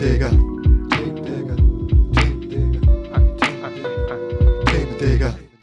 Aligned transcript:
Digger. 0.00 0.30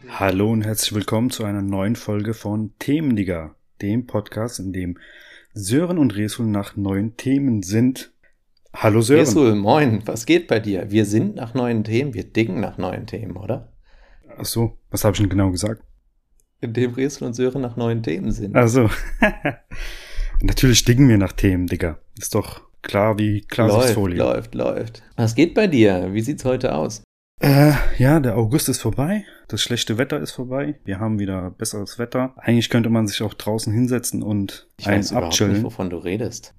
Hallo 0.10 0.52
und 0.52 0.62
herzlich 0.62 0.94
willkommen 0.94 1.32
zu 1.32 1.44
einer 1.44 1.64
neuen 1.64 1.96
Folge 1.96 2.36
von 2.36 2.72
Themendigger, 2.78 3.56
dem 3.82 4.06
Podcast, 4.06 4.60
in 4.60 4.74
dem 4.74 5.00
Sören 5.54 5.98
und 5.98 6.16
Resul 6.16 6.46
nach 6.46 6.76
neuen 6.76 7.18
Themen 7.18 7.64
sind. 7.64 8.14
Hallo 8.76 9.02
Sören. 9.02 9.22
Resul, 9.22 9.56
moin, 9.56 10.04
was 10.06 10.28
geht 10.28 10.48
bei 10.48 10.60
dir? 10.60 10.92
Wir 10.92 11.06
sind 11.06 11.34
nach 11.34 11.56
neuen 11.56 11.84
Themen, 11.84 12.14
wir 12.14 12.26
dingen 12.26 12.60
nach 12.60 12.78
neuen 12.78 13.08
Themen, 13.08 13.38
oder? 13.38 13.74
Ach 14.38 14.46
so, 14.46 14.78
was 14.92 15.04
habe 15.04 15.16
ich 15.16 15.20
denn 15.20 15.30
genau 15.30 15.50
gesagt? 15.50 15.82
Indem 16.62 16.94
Resul 16.94 17.30
und 17.30 17.34
Sören 17.34 17.64
nach 17.64 17.76
neuen 17.76 18.04
Themen 18.04 18.32
sind. 18.32 18.56
Ach 18.56 18.68
so. 18.68 18.88
Natürlich 20.42 20.86
dingen 20.86 21.10
wir 21.10 21.18
nach 21.18 21.34
Themen, 21.34 21.66
Digga. 21.66 21.98
Ist 22.20 22.36
doch 22.36 22.68
klar 22.88 23.20
wie 23.20 23.34
läuft, 23.36 23.50
Klarsichtfolie. 23.50 24.18
läuft, 24.18 24.56
läuft. 24.56 25.04
Was 25.16 25.36
geht 25.36 25.54
bei 25.54 25.68
dir? 25.68 26.14
Wie 26.14 26.22
sieht's 26.22 26.46
heute 26.46 26.74
aus? 26.74 27.04
Äh, 27.40 27.74
ja, 28.00 28.20
der 28.20 28.36
August 28.36 28.68
ist 28.68 28.82
vorbei. 28.82 29.24
Das 29.48 29.62
schlechte 29.62 29.98
Wetter 30.00 30.20
ist 30.20 30.32
vorbei. 30.32 30.80
Wir 30.86 31.00
haben 31.00 31.20
wieder 31.20 31.52
besseres 31.52 32.00
Wetter. 32.00 32.34
Eigentlich 32.38 32.70
könnte 32.70 32.90
man 32.90 33.08
sich 33.08 33.22
auch 33.22 33.36
draußen 33.36 33.72
hinsetzen 33.72 34.24
und 34.24 34.68
Ich 34.80 34.88
einen 34.88 35.00
weiß 35.00 35.12
überhaupt 35.12 35.28
abchillen. 35.34 35.54
nicht, 35.54 35.64
wovon 35.64 35.90
du 35.92 35.98
redest. 35.98 36.56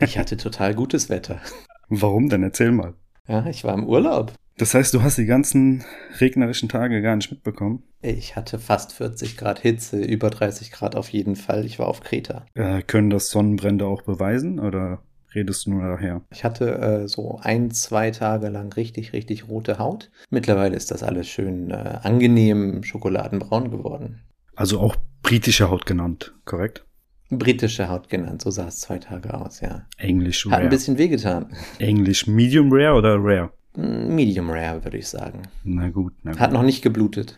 Ich 0.00 0.18
hatte 0.18 0.36
total 0.36 0.74
gutes 0.74 1.08
Wetter. 1.08 1.40
Warum 1.88 2.28
denn? 2.28 2.42
Erzähl 2.42 2.70
mal. 2.72 2.94
Ja, 3.26 3.46
ich 3.46 3.64
war 3.64 3.74
im 3.74 3.84
Urlaub. 3.86 4.32
Das 4.58 4.74
heißt, 4.74 4.92
du 4.92 5.02
hast 5.02 5.18
die 5.18 5.24
ganzen 5.26 5.84
regnerischen 6.20 6.68
Tage 6.68 7.00
gar 7.00 7.16
nicht 7.16 7.30
mitbekommen. 7.30 7.84
Ich 8.02 8.36
hatte 8.36 8.58
fast 8.58 8.92
40 8.92 9.36
Grad 9.36 9.60
Hitze, 9.60 10.00
über 10.00 10.30
30 10.30 10.70
Grad 10.72 10.94
auf 10.94 11.08
jeden 11.10 11.36
Fall. 11.36 11.64
Ich 11.64 11.78
war 11.78 11.86
auf 11.88 12.00
Kreta. 12.00 12.44
Äh, 12.54 12.82
können 12.82 13.08
das 13.10 13.30
Sonnenbrände 13.30 13.86
auch 13.86 14.02
beweisen 14.02 14.60
oder 14.60 15.02
redest 15.38 15.66
du 15.66 15.70
nur 15.70 15.82
daher? 15.88 16.22
Ich 16.30 16.44
hatte 16.44 16.78
äh, 16.78 17.08
so 17.08 17.38
ein, 17.42 17.70
zwei 17.70 18.10
Tage 18.10 18.48
lang 18.48 18.72
richtig, 18.72 19.12
richtig 19.12 19.48
rote 19.48 19.78
Haut. 19.78 20.10
Mittlerweile 20.30 20.76
ist 20.76 20.90
das 20.90 21.02
alles 21.02 21.28
schön 21.28 21.70
äh, 21.70 21.98
angenehm 22.02 22.82
schokoladenbraun 22.82 23.70
geworden. 23.70 24.20
Also 24.56 24.80
auch 24.80 24.96
britische 25.22 25.70
Haut 25.70 25.86
genannt, 25.86 26.34
korrekt? 26.44 26.84
Britische 27.30 27.88
Haut 27.88 28.08
genannt, 28.08 28.42
so 28.42 28.50
sah 28.50 28.68
es 28.68 28.80
zwei 28.80 28.98
Tage 28.98 29.34
aus, 29.34 29.60
ja. 29.60 29.86
Englisch 29.98 30.44
Hat 30.46 30.52
ein 30.52 30.60
rare. 30.60 30.68
bisschen 30.70 30.96
wehgetan. 30.98 31.46
Englisch 31.78 32.26
medium 32.26 32.72
rare 32.72 32.94
oder 32.96 33.16
rare? 33.18 33.50
Mm, 33.76 34.14
Medium 34.14 34.50
rare, 34.50 34.82
würde 34.82 34.96
ich 34.98 35.08
sagen. 35.08 35.42
Na 35.62 35.88
gut, 35.90 36.14
na 36.22 36.32
gut. 36.32 36.40
Hat 36.40 36.52
noch 36.52 36.62
nicht 36.62 36.82
geblutet. 36.82 37.36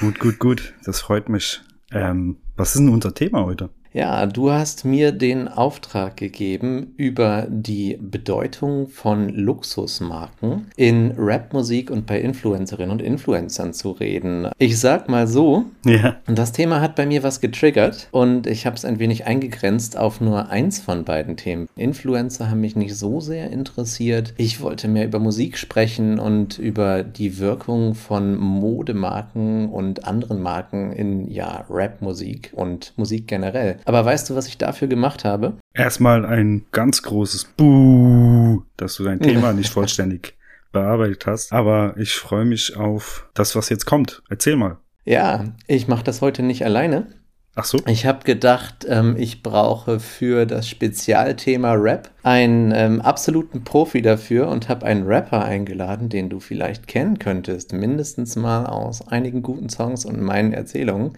Gut, 0.00 0.18
gut, 0.18 0.38
gut. 0.38 0.74
Das 0.84 1.00
freut 1.00 1.28
mich. 1.28 1.60
Ähm, 1.92 2.38
was 2.56 2.74
ist 2.74 2.80
denn 2.80 2.88
unser 2.88 3.14
Thema 3.14 3.44
heute? 3.44 3.70
Ja, 3.96 4.26
du 4.26 4.52
hast 4.52 4.84
mir 4.84 5.10
den 5.10 5.48
Auftrag 5.48 6.18
gegeben, 6.18 6.92
über 6.98 7.46
die 7.48 7.96
Bedeutung 7.98 8.88
von 8.88 9.30
Luxusmarken 9.30 10.66
in 10.76 11.14
Rapmusik 11.16 11.90
und 11.90 12.04
bei 12.04 12.20
Influencerinnen 12.20 12.90
und 12.90 13.00
Influencern 13.00 13.72
zu 13.72 13.92
reden. 13.92 14.48
Ich 14.58 14.78
sag 14.78 15.08
mal 15.08 15.26
so, 15.26 15.64
Ja. 15.86 16.16
das 16.26 16.52
Thema 16.52 16.82
hat 16.82 16.94
bei 16.94 17.06
mir 17.06 17.22
was 17.22 17.40
getriggert 17.40 18.08
und 18.10 18.46
ich 18.46 18.66
habe 18.66 18.76
es 18.76 18.84
ein 18.84 18.98
wenig 18.98 19.24
eingegrenzt 19.26 19.96
auf 19.96 20.20
nur 20.20 20.50
eins 20.50 20.78
von 20.78 21.04
beiden 21.04 21.38
Themen. 21.38 21.66
Influencer 21.76 22.50
haben 22.50 22.60
mich 22.60 22.76
nicht 22.76 22.96
so 22.96 23.20
sehr 23.20 23.50
interessiert. 23.50 24.34
Ich 24.36 24.60
wollte 24.60 24.88
mehr 24.88 25.06
über 25.06 25.20
Musik 25.20 25.56
sprechen 25.56 26.18
und 26.18 26.58
über 26.58 27.02
die 27.02 27.38
Wirkung 27.38 27.94
von 27.94 28.36
Modemarken 28.36 29.70
und 29.70 30.04
anderen 30.04 30.42
Marken 30.42 30.92
in 30.92 31.30
ja 31.30 31.64
Rapmusik 31.70 32.52
und 32.54 32.92
Musik 32.98 33.26
generell. 33.26 33.78
Aber 33.86 34.04
weißt 34.04 34.28
du, 34.28 34.34
was 34.34 34.48
ich 34.48 34.58
dafür 34.58 34.88
gemacht 34.88 35.24
habe? 35.24 35.58
Erstmal 35.72 36.26
ein 36.26 36.66
ganz 36.72 37.02
großes 37.02 37.44
Buh, 37.56 38.62
dass 38.76 38.96
du 38.96 39.04
dein 39.04 39.20
Thema 39.20 39.52
nicht 39.54 39.72
vollständig 39.72 40.36
bearbeitet 40.72 41.26
hast. 41.26 41.52
Aber 41.52 41.94
ich 41.96 42.14
freue 42.14 42.44
mich 42.44 42.76
auf 42.76 43.28
das, 43.34 43.54
was 43.54 43.68
jetzt 43.68 43.86
kommt. 43.86 44.22
Erzähl 44.28 44.56
mal. 44.56 44.78
Ja, 45.04 45.54
ich 45.68 45.86
mache 45.86 46.02
das 46.02 46.20
heute 46.20 46.42
nicht 46.42 46.64
alleine. 46.64 47.06
Ach 47.54 47.64
so. 47.64 47.78
Ich 47.86 48.04
habe 48.04 48.24
gedacht, 48.24 48.84
ähm, 48.88 49.14
ich 49.16 49.42
brauche 49.42 50.00
für 50.00 50.44
das 50.46 50.68
Spezialthema 50.68 51.72
Rap 51.72 52.10
einen 52.24 52.72
ähm, 52.74 53.00
absoluten 53.00 53.62
Profi 53.64 54.02
dafür 54.02 54.48
und 54.48 54.68
habe 54.68 54.84
einen 54.84 55.06
Rapper 55.06 55.44
eingeladen, 55.44 56.08
den 56.10 56.28
du 56.28 56.40
vielleicht 56.40 56.88
kennen 56.88 57.18
könntest, 57.18 57.72
mindestens 57.72 58.36
mal 58.36 58.66
aus 58.66 59.08
einigen 59.08 59.42
guten 59.42 59.70
Songs 59.70 60.04
und 60.04 60.20
meinen 60.20 60.52
Erzählungen. 60.52 61.16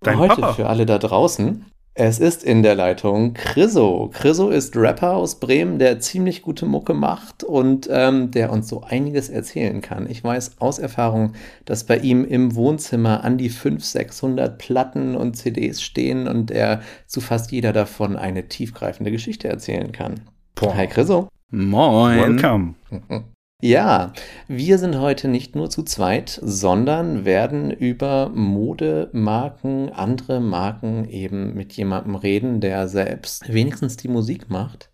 Dein 0.00 0.18
Heute 0.18 0.36
Papa. 0.36 0.52
für 0.54 0.68
alle 0.68 0.86
da 0.86 0.98
draußen. 0.98 1.66
Es 1.96 2.18
ist 2.18 2.42
in 2.42 2.64
der 2.64 2.74
Leitung 2.74 3.34
Chriso. 3.34 4.10
Chriso 4.12 4.48
ist 4.48 4.76
Rapper 4.76 5.14
aus 5.14 5.38
Bremen, 5.38 5.78
der 5.78 6.00
ziemlich 6.00 6.42
gute 6.42 6.66
Mucke 6.66 6.92
macht 6.92 7.44
und 7.44 7.88
ähm, 7.88 8.32
der 8.32 8.50
uns 8.50 8.68
so 8.68 8.82
einiges 8.82 9.28
erzählen 9.28 9.80
kann. 9.80 10.10
Ich 10.10 10.24
weiß 10.24 10.56
aus 10.58 10.80
Erfahrung, 10.80 11.34
dass 11.66 11.84
bei 11.84 11.98
ihm 11.98 12.24
im 12.24 12.56
Wohnzimmer 12.56 13.22
an 13.22 13.38
die 13.38 13.48
500, 13.48 13.84
600 13.84 14.58
Platten 14.58 15.14
und 15.14 15.36
CDs 15.36 15.82
stehen 15.82 16.26
und 16.26 16.50
er 16.50 16.82
zu 17.06 17.20
fast 17.20 17.52
jeder 17.52 17.72
davon 17.72 18.16
eine 18.16 18.48
tiefgreifende 18.48 19.12
Geschichte 19.12 19.46
erzählen 19.46 19.92
kann. 19.92 20.22
Boah. 20.56 20.74
Hi 20.74 20.88
Chriso. 20.88 21.28
Moin. 21.50 22.18
Welcome. 22.18 22.74
Ja, 23.62 24.12
wir 24.46 24.78
sind 24.78 24.98
heute 24.98 25.28
nicht 25.28 25.56
nur 25.56 25.70
zu 25.70 25.84
zweit, 25.84 26.38
sondern 26.42 27.24
werden 27.24 27.70
über 27.70 28.28
Modemarken, 28.34 29.90
andere 29.90 30.40
Marken 30.40 31.08
eben 31.08 31.54
mit 31.54 31.72
jemandem 31.72 32.14
reden, 32.14 32.60
der 32.60 32.88
selbst 32.88 33.52
wenigstens 33.52 33.96
die 33.96 34.08
Musik 34.08 34.50
macht. 34.50 34.90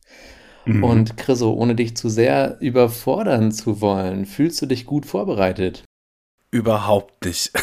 Mhm. 0.67 0.85
Und 0.85 1.17
Chriso, 1.17 1.53
ohne 1.53 1.75
dich 1.75 1.97
zu 1.97 2.09
sehr 2.09 2.59
überfordern 2.61 3.51
zu 3.51 3.81
wollen, 3.81 4.27
fühlst 4.27 4.61
du 4.63 4.67
dich 4.67 4.87
gut 4.87 5.07
vorbereitet? 5.07 5.85
Überhaupt 6.51 7.25
nicht. 7.25 7.53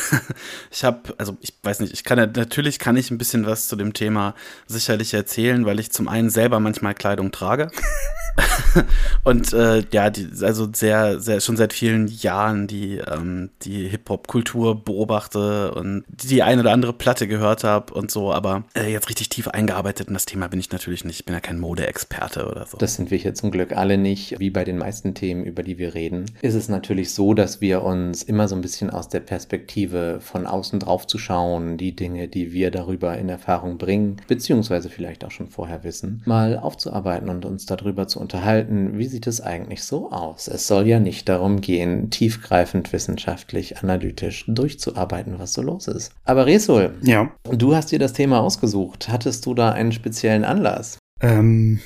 Ich 0.72 0.84
habe, 0.84 1.16
also 1.18 1.38
ich 1.42 1.54
weiß 1.64 1.80
nicht, 1.80 1.94
ich 1.94 2.04
kann 2.04 2.20
ja, 2.20 2.28
natürlich 2.28 2.78
kann 2.78 2.98
ich 2.98 3.10
ein 3.10 3.18
bisschen 3.18 3.46
was 3.46 3.68
zu 3.68 3.76
dem 3.76 3.94
Thema 3.94 4.36
sicherlich 4.68 5.14
erzählen, 5.14 5.66
weil 5.66 5.80
ich 5.80 5.92
zum 5.92 6.08
einen 6.08 6.30
selber 6.30 6.60
manchmal 6.60 6.94
Kleidung 6.94 7.32
trage. 7.32 7.72
Und 9.24 9.54
äh, 9.54 9.84
ja, 9.92 10.10
die, 10.10 10.28
also 10.42 10.68
sehr, 10.72 11.20
sehr, 11.20 11.40
schon 11.40 11.58
seit 11.58 11.74
vielen 11.74 12.08
Jahren 12.08 12.68
die, 12.68 12.98
ähm, 12.98 13.50
die 13.64 13.88
Hip-Hop-Kultur 13.88 14.84
beobachte 14.84 15.74
und 15.74 16.04
die 16.08 16.44
eine 16.44 16.62
oder 16.62 16.72
andere 16.72 16.94
Platte 16.94 17.28
gehört 17.28 17.64
habe 17.64 17.94
und 17.94 18.12
so, 18.12 18.32
aber 18.32 18.64
äh, 18.76 18.92
jetzt 18.92 19.10
richtig 19.10 19.30
tief 19.30 19.48
eingearbeitet 19.48 20.08
in 20.08 20.14
das 20.14 20.26
Thema 20.26 20.48
bin 20.48 20.60
ich 20.60 20.72
natürlich 20.72 21.04
nicht. 21.06 21.20
Ich 21.20 21.26
bin 21.26 21.34
ja 21.34 21.42
kein 21.42 21.60
Modeexperte 21.60 22.48
oder 22.48 22.66
so. 22.66 22.78
Das 22.78 22.96
sind 22.96 23.12
wir 23.12 23.18
hier 23.18 23.34
zum 23.34 23.52
Glück 23.52 23.76
alle 23.76 23.98
nicht. 23.98 24.40
Wie 24.40 24.50
bei 24.50 24.64
den 24.64 24.78
meisten 24.78 25.14
Themen, 25.14 25.44
über 25.44 25.64
die 25.64 25.78
wir 25.78 25.94
reden, 25.94 26.26
ist 26.42 26.56
es 26.56 26.70
natürlich 26.70 27.14
so, 27.14 27.34
dass 27.34 27.62
wir 27.62 27.84
uns 27.84 28.24
immer 28.24 28.48
so 28.48 28.56
ein 28.56 28.62
bisschen 28.62 28.90
aus 28.90 29.10
der 29.10 29.20
Perspektive 29.20 30.20
von 30.22 30.46
außen 30.46 30.80
drauf 30.80 31.08
zu 31.08 31.18
schauen, 31.18 31.78
die 31.78 31.96
Dinge, 31.96 32.28
die 32.28 32.52
wir 32.52 32.72
darüber 32.72 33.18
in 33.18 33.30
Erfahrung 33.30 33.78
bringen, 33.78 34.18
beziehungsweise 34.28 34.90
vielleicht 34.90 35.26
auch 35.26 35.32
schon 35.32 35.48
vorher 35.48 35.84
wissen, 35.84 36.22
mal 36.26 36.58
aufzuarbeiten 36.58 37.30
und 37.30 37.46
uns 37.46 37.66
darüber 37.66 38.08
zu 38.08 38.20
unterhalten, 38.28 38.98
wie 38.98 39.08
sieht 39.08 39.26
es 39.26 39.40
eigentlich 39.40 39.84
so 39.84 40.12
aus? 40.12 40.50
Es 40.50 40.68
soll 40.68 40.86
ja 40.86 41.00
nicht 41.00 41.30
darum 41.30 41.62
gehen, 41.62 42.10
tiefgreifend 42.10 42.92
wissenschaftlich, 42.92 43.78
analytisch 43.78 44.44
durchzuarbeiten, 44.50 45.40
was 45.40 45.54
so 45.54 45.62
los 45.62 45.88
ist. 45.88 46.12
Aber 46.26 46.46
Resul, 46.46 46.96
ja. 47.04 47.32
du 47.50 47.74
hast 47.74 47.94
dir 47.94 48.00
das 48.00 48.12
Thema 48.12 48.42
ausgesucht. 48.42 49.08
Hattest 49.08 49.46
du 49.46 49.54
da 49.54 49.72
einen 49.72 49.94
speziellen 49.94 50.44
Anlass? 50.44 50.98
Ähm, 51.22 51.80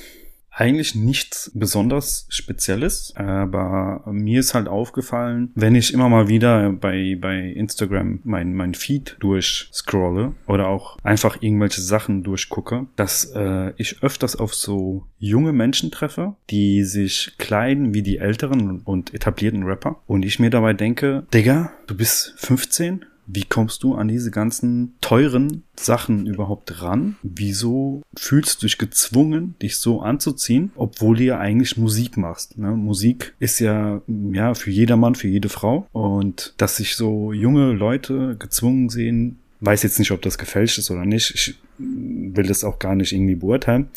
eigentlich 0.52 0.94
nichts 0.94 1.50
besonders 1.54 2.26
Spezielles, 2.28 3.14
aber 3.16 4.02
mir 4.06 4.40
ist 4.40 4.54
halt 4.54 4.68
aufgefallen, 4.68 5.50
wenn 5.54 5.74
ich 5.74 5.94
immer 5.94 6.08
mal 6.08 6.28
wieder 6.28 6.72
bei, 6.72 7.16
bei 7.20 7.38
Instagram 7.38 8.20
mein, 8.24 8.54
mein 8.54 8.74
Feed 8.74 9.16
durchscrolle 9.20 10.34
oder 10.46 10.68
auch 10.68 10.98
einfach 11.02 11.38
irgendwelche 11.40 11.80
Sachen 11.80 12.22
durchgucke, 12.22 12.86
dass 12.96 13.32
äh, 13.34 13.72
ich 13.76 14.02
öfters 14.02 14.36
auf 14.36 14.54
so 14.54 15.06
junge 15.18 15.52
Menschen 15.52 15.90
treffe, 15.90 16.34
die 16.50 16.84
sich 16.84 17.32
kleiden 17.38 17.94
wie 17.94 18.02
die 18.02 18.18
älteren 18.18 18.80
und 18.80 19.14
etablierten 19.14 19.62
Rapper. 19.62 20.00
Und 20.06 20.24
ich 20.24 20.38
mir 20.38 20.50
dabei 20.50 20.74
denke, 20.74 21.26
Digga, 21.32 21.72
du 21.86 21.96
bist 21.96 22.34
15, 22.36 23.04
wie 23.34 23.44
kommst 23.44 23.82
du 23.82 23.94
an 23.94 24.08
diese 24.08 24.30
ganzen 24.30 24.94
teuren 25.00 25.62
Sachen 25.74 26.26
überhaupt 26.26 26.82
ran? 26.82 27.16
Wieso 27.22 28.02
fühlst 28.14 28.62
du 28.62 28.66
dich 28.66 28.76
gezwungen, 28.76 29.54
dich 29.62 29.78
so 29.78 30.02
anzuziehen, 30.02 30.70
obwohl 30.76 31.16
du 31.16 31.24
ja 31.24 31.38
eigentlich 31.38 31.78
Musik 31.78 32.18
machst? 32.18 32.58
Ne? 32.58 32.72
Musik 32.72 33.34
ist 33.38 33.58
ja, 33.58 34.02
ja 34.32 34.52
für 34.52 34.70
jedermann, 34.70 35.14
für 35.14 35.28
jede 35.28 35.48
Frau. 35.48 35.86
Und 35.92 36.52
dass 36.58 36.76
sich 36.76 36.94
so 36.96 37.32
junge 37.32 37.72
Leute 37.72 38.36
gezwungen 38.38 38.90
sehen, 38.90 39.38
weiß 39.60 39.82
jetzt 39.82 39.98
nicht, 39.98 40.10
ob 40.10 40.20
das 40.20 40.36
gefälscht 40.36 40.78
ist 40.78 40.90
oder 40.90 41.06
nicht. 41.06 41.32
Ich 41.34 41.58
will 41.78 42.46
das 42.46 42.64
auch 42.64 42.78
gar 42.78 42.94
nicht 42.94 43.12
irgendwie 43.12 43.36
beurteilen. 43.36 43.88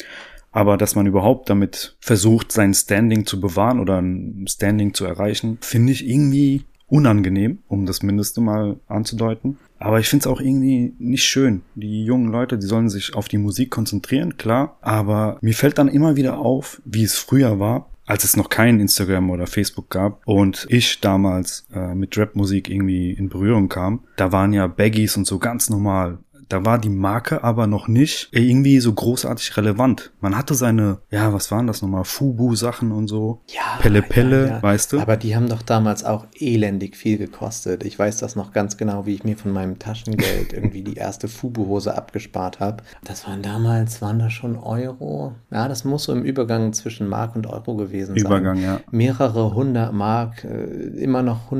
Aber 0.53 0.77
dass 0.77 0.95
man 0.95 1.07
überhaupt 1.07 1.49
damit 1.49 1.97
versucht, 1.99 2.53
sein 2.53 2.73
Standing 2.73 3.25
zu 3.25 3.41
bewahren 3.41 3.81
oder 3.81 4.01
ein 4.01 4.45
Standing 4.47 4.93
zu 4.93 5.03
erreichen, 5.03 5.57
finde 5.59 5.91
ich 5.91 6.07
irgendwie 6.07 6.63
unangenehm, 6.87 7.59
um 7.67 7.85
das 7.85 8.03
Mindeste 8.03 8.41
mal 8.41 8.77
anzudeuten. 8.87 9.57
Aber 9.79 9.99
ich 9.99 10.07
finde 10.07 10.23
es 10.23 10.27
auch 10.27 10.39
irgendwie 10.39 10.93
nicht 10.99 11.23
schön. 11.23 11.61
Die 11.75 12.05
jungen 12.05 12.31
Leute, 12.31 12.57
die 12.57 12.67
sollen 12.67 12.89
sich 12.89 13.15
auf 13.15 13.27
die 13.27 13.37
Musik 13.37 13.71
konzentrieren, 13.71 14.37
klar. 14.37 14.77
Aber 14.81 15.37
mir 15.41 15.53
fällt 15.53 15.77
dann 15.77 15.87
immer 15.87 16.15
wieder 16.15 16.37
auf, 16.37 16.81
wie 16.85 17.03
es 17.03 17.17
früher 17.17 17.59
war, 17.59 17.89
als 18.05 18.23
es 18.23 18.37
noch 18.37 18.49
kein 18.49 18.79
Instagram 18.79 19.31
oder 19.31 19.47
Facebook 19.47 19.89
gab 19.89 20.21
und 20.25 20.67
ich 20.69 21.01
damals 21.01 21.67
äh, 21.73 21.95
mit 21.95 22.17
Rap-Musik 22.17 22.69
irgendwie 22.69 23.11
in 23.11 23.29
Berührung 23.29 23.67
kam, 23.67 24.03
da 24.15 24.31
waren 24.31 24.53
ja 24.53 24.67
Baggies 24.67 25.17
und 25.17 25.25
so 25.25 25.39
ganz 25.39 25.69
normal. 25.69 26.19
Da 26.49 26.65
war 26.65 26.77
die 26.77 26.89
Marke 26.89 27.43
aber 27.43 27.67
noch 27.67 27.87
nicht 27.87 28.29
irgendwie 28.31 28.79
so 28.79 28.93
großartig 28.93 29.57
relevant. 29.57 30.11
Man 30.21 30.37
hatte 30.37 30.53
seine, 30.53 30.99
ja, 31.09 31.33
was 31.33 31.51
waren 31.51 31.67
das 31.67 31.81
nochmal? 31.81 32.05
Fubu-Sachen 32.05 32.91
und 32.91 33.07
so. 33.07 33.41
Ja, 33.49 33.77
Pelle 33.79 34.01
Pelle, 34.01 34.47
ja, 34.47 34.53
ja. 34.55 34.63
weißt 34.63 34.93
du? 34.93 34.99
Aber 34.99 35.17
die 35.17 35.35
haben 35.35 35.49
doch 35.49 35.61
damals 35.61 36.03
auch 36.03 36.25
elendig 36.39 36.95
viel 36.95 37.17
gekostet. 37.17 37.83
Ich 37.83 37.97
weiß 37.97 38.17
das 38.17 38.35
noch 38.35 38.51
ganz 38.51 38.77
genau, 38.77 39.05
wie 39.05 39.15
ich 39.15 39.23
mir 39.23 39.37
von 39.37 39.51
meinem 39.51 39.79
Taschengeld 39.79 40.53
irgendwie 40.53 40.83
die 40.83 40.95
erste 40.95 41.27
Fubu-Hose 41.27 41.95
abgespart 41.95 42.59
habe. 42.59 42.83
Das 43.03 43.27
waren 43.27 43.41
damals, 43.41 44.01
waren 44.01 44.19
das 44.19 44.33
schon 44.33 44.55
Euro? 44.57 45.33
Ja, 45.51 45.67
das 45.67 45.83
muss 45.83 46.03
so 46.03 46.13
im 46.13 46.23
Übergang 46.23 46.73
zwischen 46.73 47.07
Mark 47.07 47.35
und 47.35 47.47
Euro 47.47 47.75
gewesen 47.75 48.15
sein. 48.15 48.25
Übergang, 48.25 48.61
ja. 48.61 48.81
Mehrere 48.91 49.53
hundert 49.53 49.93
Mark, 49.93 50.43
äh, 50.43 50.65
immer 51.01 51.23
noch 51.23 51.51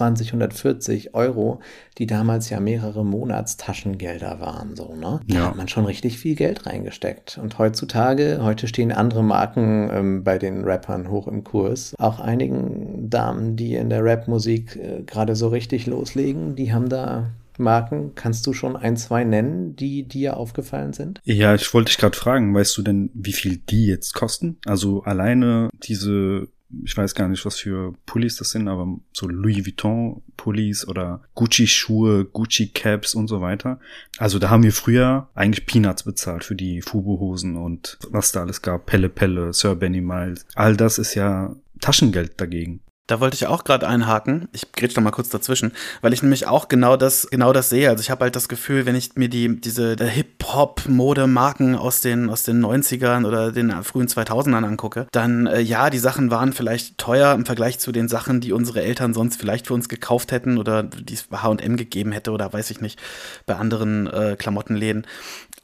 120, 0.00 0.28
140 0.32 1.14
Euro, 1.14 1.60
die 1.98 2.06
damals 2.06 2.48
ja 2.50 2.60
mehrere 2.60 3.04
Monatstaschengelder 3.04 4.40
waren, 4.40 4.74
so, 4.76 4.94
ne? 4.94 5.20
Da 5.26 5.34
Ja. 5.34 5.46
hat 5.48 5.56
man 5.56 5.68
schon 5.68 5.84
richtig 5.84 6.18
viel 6.18 6.34
Geld 6.34 6.66
reingesteckt. 6.66 7.38
Und 7.42 7.58
heutzutage, 7.58 8.40
heute 8.42 8.66
stehen 8.68 8.92
andere 8.92 9.22
Marken 9.22 9.90
ähm, 9.92 10.24
bei 10.24 10.38
den 10.38 10.64
Rappern 10.64 11.10
hoch 11.10 11.28
im 11.28 11.44
Kurs. 11.44 11.94
Auch 11.98 12.20
einigen 12.20 13.10
Damen, 13.10 13.56
die 13.56 13.74
in 13.74 13.90
der 13.90 14.04
Rapmusik 14.04 14.76
äh, 14.76 15.02
gerade 15.02 15.36
so 15.36 15.48
richtig 15.48 15.86
loslegen, 15.86 16.56
die 16.56 16.72
haben 16.72 16.88
da 16.88 17.30
Marken. 17.58 18.12
Kannst 18.14 18.46
du 18.46 18.54
schon 18.54 18.76
ein, 18.76 18.96
zwei 18.96 19.24
nennen, 19.24 19.76
die 19.76 20.04
dir 20.04 20.38
aufgefallen 20.38 20.94
sind? 20.94 21.20
Ja, 21.24 21.54
ich 21.54 21.72
wollte 21.74 21.88
dich 21.90 21.98
gerade 21.98 22.16
fragen, 22.16 22.54
weißt 22.54 22.76
du 22.78 22.82
denn, 22.82 23.10
wie 23.12 23.32
viel 23.34 23.58
die 23.58 23.86
jetzt 23.86 24.14
kosten? 24.14 24.56
Also 24.64 25.02
alleine 25.02 25.68
diese, 25.82 26.48
ich 26.84 26.96
weiß 26.96 27.14
gar 27.14 27.28
nicht, 27.28 27.44
was 27.44 27.58
für 27.58 27.94
Pullis 28.06 28.36
das 28.36 28.50
sind, 28.50 28.68
aber 28.68 28.86
so 29.12 29.28
Louis 29.28 29.66
Vuitton 29.66 30.22
Pullis 30.36 30.86
oder 30.86 31.22
Gucci 31.34 31.66
Schuhe, 31.66 32.24
Gucci 32.24 32.68
Caps 32.68 33.14
und 33.14 33.28
so 33.28 33.40
weiter. 33.40 33.78
Also 34.18 34.38
da 34.38 34.50
haben 34.50 34.62
wir 34.62 34.72
früher 34.72 35.28
eigentlich 35.34 35.66
Peanuts 35.66 36.04
bezahlt 36.04 36.44
für 36.44 36.54
die 36.54 36.82
Fubu 36.82 37.20
Hosen 37.20 37.56
und 37.56 37.98
was 38.10 38.32
da 38.32 38.42
alles 38.42 38.62
gab, 38.62 38.86
Pelle 38.86 39.08
Pelle, 39.08 39.52
Sir 39.52 39.74
Benny 39.74 40.00
Miles. 40.00 40.46
All 40.54 40.76
das 40.76 40.98
ist 40.98 41.14
ja 41.14 41.54
Taschengeld 41.80 42.40
dagegen. 42.40 42.80
Da 43.12 43.20
wollte 43.20 43.34
ich 43.34 43.46
auch 43.46 43.64
gerade 43.64 43.86
einhaken. 43.86 44.48
Ich 44.52 44.72
grätsch 44.72 44.96
noch 44.96 45.02
mal 45.02 45.10
kurz 45.10 45.28
dazwischen, 45.28 45.72
weil 46.00 46.14
ich 46.14 46.22
nämlich 46.22 46.46
auch 46.46 46.68
genau 46.68 46.96
das 46.96 47.28
genau 47.30 47.52
das 47.52 47.68
sehe. 47.68 47.90
Also 47.90 48.00
ich 48.00 48.10
habe 48.10 48.24
halt 48.24 48.36
das 48.36 48.48
Gefühl, 48.48 48.86
wenn 48.86 48.94
ich 48.94 49.16
mir 49.16 49.28
die 49.28 49.60
diese 49.60 49.96
Hip-Hop 50.02 50.88
Mode 50.88 51.26
Marken 51.26 51.76
aus 51.76 52.00
den 52.00 52.30
aus 52.30 52.42
den 52.44 52.64
90ern 52.64 53.26
oder 53.26 53.52
den 53.52 53.70
frühen 53.82 54.08
2000ern 54.08 54.64
angucke, 54.64 55.08
dann 55.12 55.46
äh, 55.46 55.60
ja, 55.60 55.90
die 55.90 55.98
Sachen 55.98 56.30
waren 56.30 56.54
vielleicht 56.54 56.96
teuer 56.96 57.34
im 57.34 57.44
Vergleich 57.44 57.78
zu 57.78 57.92
den 57.92 58.08
Sachen, 58.08 58.40
die 58.40 58.54
unsere 58.54 58.80
Eltern 58.80 59.12
sonst 59.12 59.38
vielleicht 59.38 59.66
für 59.66 59.74
uns 59.74 59.90
gekauft 59.90 60.32
hätten 60.32 60.56
oder 60.56 60.82
die 60.82 61.12
es 61.12 61.28
H&M 61.30 61.76
gegeben 61.76 62.12
hätte 62.12 62.30
oder 62.30 62.50
weiß 62.50 62.70
ich 62.70 62.80
nicht, 62.80 62.98
bei 63.44 63.56
anderen 63.56 64.06
äh, 64.06 64.36
Klamottenläden. 64.38 65.06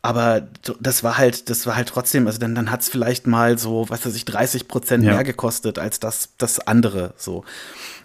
Aber 0.00 0.46
das 0.80 1.02
war 1.02 1.18
halt, 1.18 1.50
das 1.50 1.66
war 1.66 1.74
halt 1.74 1.88
trotzdem, 1.88 2.26
also 2.28 2.38
dann, 2.38 2.54
dann 2.54 2.70
hat 2.70 2.82
es 2.82 2.88
vielleicht 2.88 3.26
mal 3.26 3.58
so, 3.58 3.86
was 3.88 4.06
weiß 4.06 4.14
ich, 4.14 4.24
30 4.24 4.68
Prozent 4.68 5.04
Ja. 5.04 5.14
mehr 5.14 5.24
gekostet 5.24 5.78
als 5.78 5.98
das, 5.98 6.30
das 6.38 6.60
andere 6.60 7.14
so. 7.16 7.44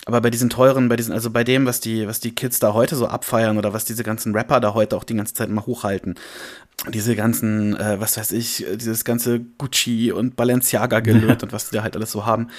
Aber 0.06 0.20
bei 0.20 0.32
diesen 0.32 0.50
teuren, 0.50 0.90
bei 0.90 0.96
diesen, 0.96 1.14
also 1.14 1.30
bei 1.30 1.44
dem, 1.44 1.66
was 1.66 1.80
die, 1.80 2.08
was 2.08 2.20
die 2.20 2.34
Kids 2.34 2.60
da 2.60 2.74
heute 2.74 2.96
so 2.96 3.08
abfeiern 3.08 3.58
oder 3.58 3.74
was 3.74 3.86
diese 3.86 4.04
ganzen 4.04 4.36
Rapper 4.36 4.60
da 4.60 4.74
heute 4.74 4.98
auch 4.98 5.04
die 5.04 5.16
ganze 5.16 5.34
Zeit 5.36 5.50
mal 5.50 5.66
hochhalten, 5.66 6.16
diese 6.92 7.16
ganzen, 7.16 7.78
äh, 7.78 8.00
was 8.00 8.18
weiß 8.18 8.32
ich, 8.32 8.66
dieses 8.76 9.06
ganze 9.06 9.40
Gucci 9.40 10.12
und 10.12 10.36
Balenciaga 10.36 11.00
gelöt 11.00 11.44
und 11.44 11.54
was 11.54 11.70
die 11.70 11.76
da 11.76 11.84
halt 11.84 11.96
alles 11.96 12.12
so 12.12 12.26
haben. 12.26 12.50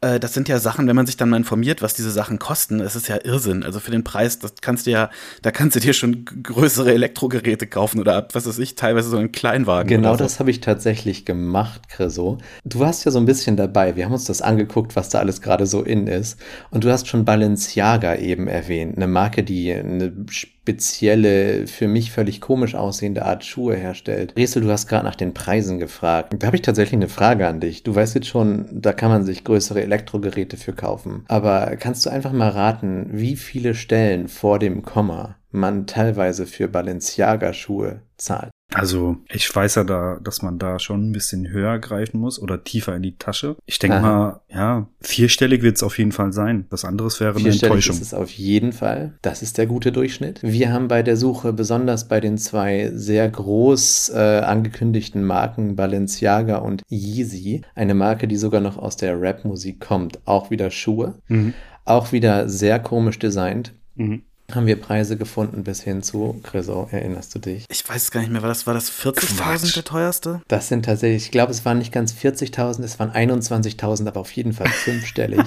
Äh, 0.00 0.18
das 0.18 0.34
sind 0.34 0.48
ja 0.48 0.58
Sachen, 0.58 0.86
wenn 0.86 0.96
man 0.96 1.06
sich 1.06 1.16
dann 1.16 1.28
mal 1.28 1.36
informiert, 1.36 1.82
was 1.82 1.94
diese 1.94 2.10
Sachen 2.10 2.38
kosten, 2.38 2.78
das 2.78 2.96
ist 2.96 3.08
ja 3.08 3.18
Irrsinn. 3.22 3.62
Also 3.62 3.80
für 3.80 3.90
den 3.90 4.04
Preis, 4.04 4.38
das 4.38 4.54
kannst 4.60 4.86
du 4.86 4.90
ja, 4.90 5.10
da 5.42 5.50
kannst 5.50 5.76
du 5.76 5.80
dir 5.80 5.92
schon 5.92 6.24
größere 6.24 6.92
Elektrogeräte 6.92 7.66
kaufen 7.66 8.00
oder 8.00 8.26
was 8.32 8.46
weiß 8.46 8.58
ich, 8.58 8.74
teilweise 8.74 9.10
so 9.10 9.18
einen 9.18 9.32
Kleinwagen. 9.32 9.88
Genau 9.88 10.12
so. 10.12 10.18
das 10.18 10.40
habe 10.40 10.50
ich 10.50 10.60
tatsächlich 10.60 11.24
gemacht, 11.24 11.88
Chriso. 11.88 12.38
Du 12.64 12.78
warst 12.78 13.04
ja 13.04 13.10
so 13.10 13.18
ein 13.18 13.26
bisschen 13.26 13.56
dabei. 13.56 13.96
Wir 13.96 14.06
haben 14.06 14.12
uns 14.12 14.24
das 14.24 14.42
angeguckt, 14.42 14.96
was 14.96 15.10
da 15.10 15.18
alles 15.18 15.42
gerade 15.42 15.66
so 15.66 15.82
in 15.82 16.06
ist. 16.06 16.38
Und 16.70 16.84
du 16.84 16.90
hast 16.90 17.08
schon 17.08 17.24
Balenciaga 17.24 18.16
eben 18.16 18.48
erwähnt. 18.48 18.96
Eine 18.96 19.06
Marke, 19.06 19.42
die 19.42 19.72
eine 19.72 20.12
spezielle, 20.62 21.66
für 21.66 21.88
mich 21.88 22.12
völlig 22.12 22.40
komisch 22.40 22.74
aussehende 22.74 23.24
Art 23.24 23.44
Schuhe 23.44 23.76
herstellt. 23.76 24.34
Resel, 24.36 24.62
du 24.62 24.70
hast 24.70 24.86
gerade 24.86 25.04
nach 25.04 25.16
den 25.16 25.34
Preisen 25.34 25.78
gefragt. 25.78 26.34
Da 26.38 26.46
habe 26.46 26.56
ich 26.56 26.62
tatsächlich 26.62 26.98
eine 26.98 27.08
Frage 27.08 27.48
an 27.48 27.60
dich. 27.60 27.82
Du 27.82 27.94
weißt 27.94 28.14
jetzt 28.14 28.28
schon, 28.28 28.66
da 28.70 28.92
kann 28.92 29.10
man 29.10 29.24
sich 29.24 29.44
größere 29.44 29.82
Elektrogeräte 29.82 30.56
für 30.56 30.72
kaufen. 30.72 31.24
Aber 31.28 31.76
kannst 31.76 32.04
du 32.04 32.10
einfach 32.10 32.32
mal 32.32 32.50
raten, 32.50 33.08
wie 33.10 33.36
viele 33.36 33.74
Stellen 33.74 34.28
vor 34.28 34.58
dem 34.58 34.82
Komma 34.82 35.36
man 35.50 35.86
teilweise 35.86 36.46
für 36.46 36.68
Balenciaga-Schuhe 36.68 38.02
zahlt? 38.16 38.50
Also 38.72 39.16
ich 39.28 39.54
weiß 39.54 39.74
ja 39.74 39.84
da, 39.84 40.18
dass 40.22 40.42
man 40.42 40.58
da 40.58 40.78
schon 40.78 41.10
ein 41.10 41.12
bisschen 41.12 41.48
höher 41.50 41.78
greifen 41.80 42.20
muss 42.20 42.40
oder 42.40 42.62
tiefer 42.62 42.94
in 42.94 43.02
die 43.02 43.16
Tasche. 43.16 43.56
Ich 43.66 43.78
denke 43.80 44.00
mal, 44.00 44.40
ja, 44.48 44.86
vierstellig 45.00 45.62
wird 45.62 45.76
es 45.76 45.82
auf 45.82 45.98
jeden 45.98 46.12
Fall 46.12 46.32
sein. 46.32 46.66
Das 46.70 46.84
anderes 46.84 47.18
wäre 47.20 47.30
eine 47.32 47.40
Vierstellig 47.40 47.62
Enttäuschung. 47.72 47.96
ist 47.96 48.02
es 48.02 48.14
auf 48.14 48.30
jeden 48.30 48.72
Fall. 48.72 49.14
Das 49.22 49.42
ist 49.42 49.58
der 49.58 49.66
gute 49.66 49.90
Durchschnitt. 49.90 50.40
Wir 50.42 50.72
haben 50.72 50.86
bei 50.88 51.02
der 51.02 51.16
Suche, 51.16 51.52
besonders 51.52 52.06
bei 52.06 52.20
den 52.20 52.38
zwei 52.38 52.90
sehr 52.94 53.28
groß 53.28 54.10
äh, 54.14 54.18
angekündigten 54.44 55.24
Marken 55.24 55.74
Balenciaga 55.74 56.58
und 56.58 56.82
Yeezy, 56.88 57.62
eine 57.74 57.94
Marke, 57.94 58.28
die 58.28 58.36
sogar 58.36 58.60
noch 58.60 58.78
aus 58.78 58.96
der 58.96 59.20
Rap-Musik 59.20 59.80
kommt, 59.80 60.20
auch 60.26 60.50
wieder 60.50 60.70
Schuhe, 60.70 61.14
Mhm. 61.28 61.54
auch 61.84 62.12
wieder 62.12 62.48
sehr 62.48 62.78
komisch 62.78 63.18
designt. 63.18 63.72
Mhm. 63.96 64.22
Haben 64.54 64.66
wir 64.66 64.80
Preise 64.80 65.16
gefunden 65.16 65.64
bis 65.64 65.82
hin 65.82 66.02
zu, 66.02 66.40
Chriso, 66.42 66.88
erinnerst 66.90 67.34
du 67.34 67.38
dich? 67.38 67.64
Ich 67.70 67.88
weiß 67.88 68.04
es 68.04 68.10
gar 68.10 68.20
nicht 68.20 68.32
mehr, 68.32 68.42
war 68.42 68.48
das, 68.48 68.66
war 68.66 68.74
das 68.74 68.90
40.000 68.90 69.36
Quatsch. 69.36 69.76
der 69.76 69.84
teuerste? 69.84 70.42
Das 70.48 70.68
sind 70.68 70.84
tatsächlich, 70.84 71.24
ich 71.26 71.30
glaube, 71.30 71.52
es 71.52 71.64
waren 71.64 71.78
nicht 71.78 71.92
ganz 71.92 72.12
40.000, 72.12 72.82
es 72.82 72.98
waren 72.98 73.10
21.000, 73.10 74.08
aber 74.08 74.20
auf 74.20 74.32
jeden 74.32 74.52
Fall 74.52 74.68
fünfstellig. 74.84 75.42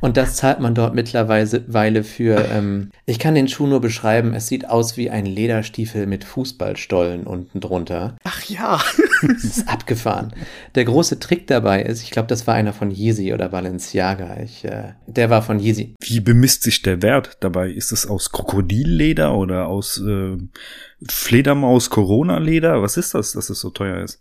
Und 0.00 0.16
das 0.16 0.36
zahlt 0.36 0.60
man 0.60 0.74
dort 0.74 0.94
mittlerweile 0.94 1.64
Weile 1.66 2.04
für, 2.04 2.44
ähm, 2.50 2.90
ich 3.06 3.18
kann 3.18 3.34
den 3.34 3.48
Schuh 3.48 3.66
nur 3.66 3.80
beschreiben, 3.80 4.34
es 4.34 4.48
sieht 4.48 4.68
aus 4.68 4.96
wie 4.96 5.10
ein 5.10 5.26
Lederstiefel 5.26 6.06
mit 6.06 6.24
Fußballstollen 6.24 7.24
unten 7.24 7.60
drunter. 7.60 8.16
Ach 8.24 8.42
ja. 8.44 8.80
Das 9.22 9.44
ist 9.44 9.68
abgefahren. 9.68 10.32
Der 10.74 10.86
große 10.86 11.18
Trick 11.18 11.46
dabei 11.46 11.82
ist, 11.82 12.02
ich 12.02 12.10
glaube, 12.10 12.28
das 12.28 12.46
war 12.46 12.54
einer 12.54 12.72
von 12.72 12.90
Yeezy 12.90 13.34
oder 13.34 13.50
Balenciaga. 13.50 14.38
Ich, 14.42 14.64
äh, 14.64 14.94
der 15.06 15.28
war 15.28 15.42
von 15.42 15.60
Yeezy. 15.60 15.94
Wie 16.00 16.20
bemisst 16.20 16.62
sich 16.62 16.80
der 16.80 17.02
Wert 17.02 17.36
dabei? 17.40 17.68
Ist 17.68 17.92
es 17.92 18.06
aus 18.06 18.32
Krokodilleder 18.40 19.34
oder 19.34 19.66
aus 19.66 19.98
äh, 20.00 20.38
Fledermaus 21.08 21.90
Corona-Leder? 21.90 22.82
Was 22.82 22.96
ist 22.96 23.14
das, 23.14 23.32
dass 23.32 23.50
es 23.50 23.60
so 23.60 23.70
teuer 23.70 24.02
ist? 24.02 24.18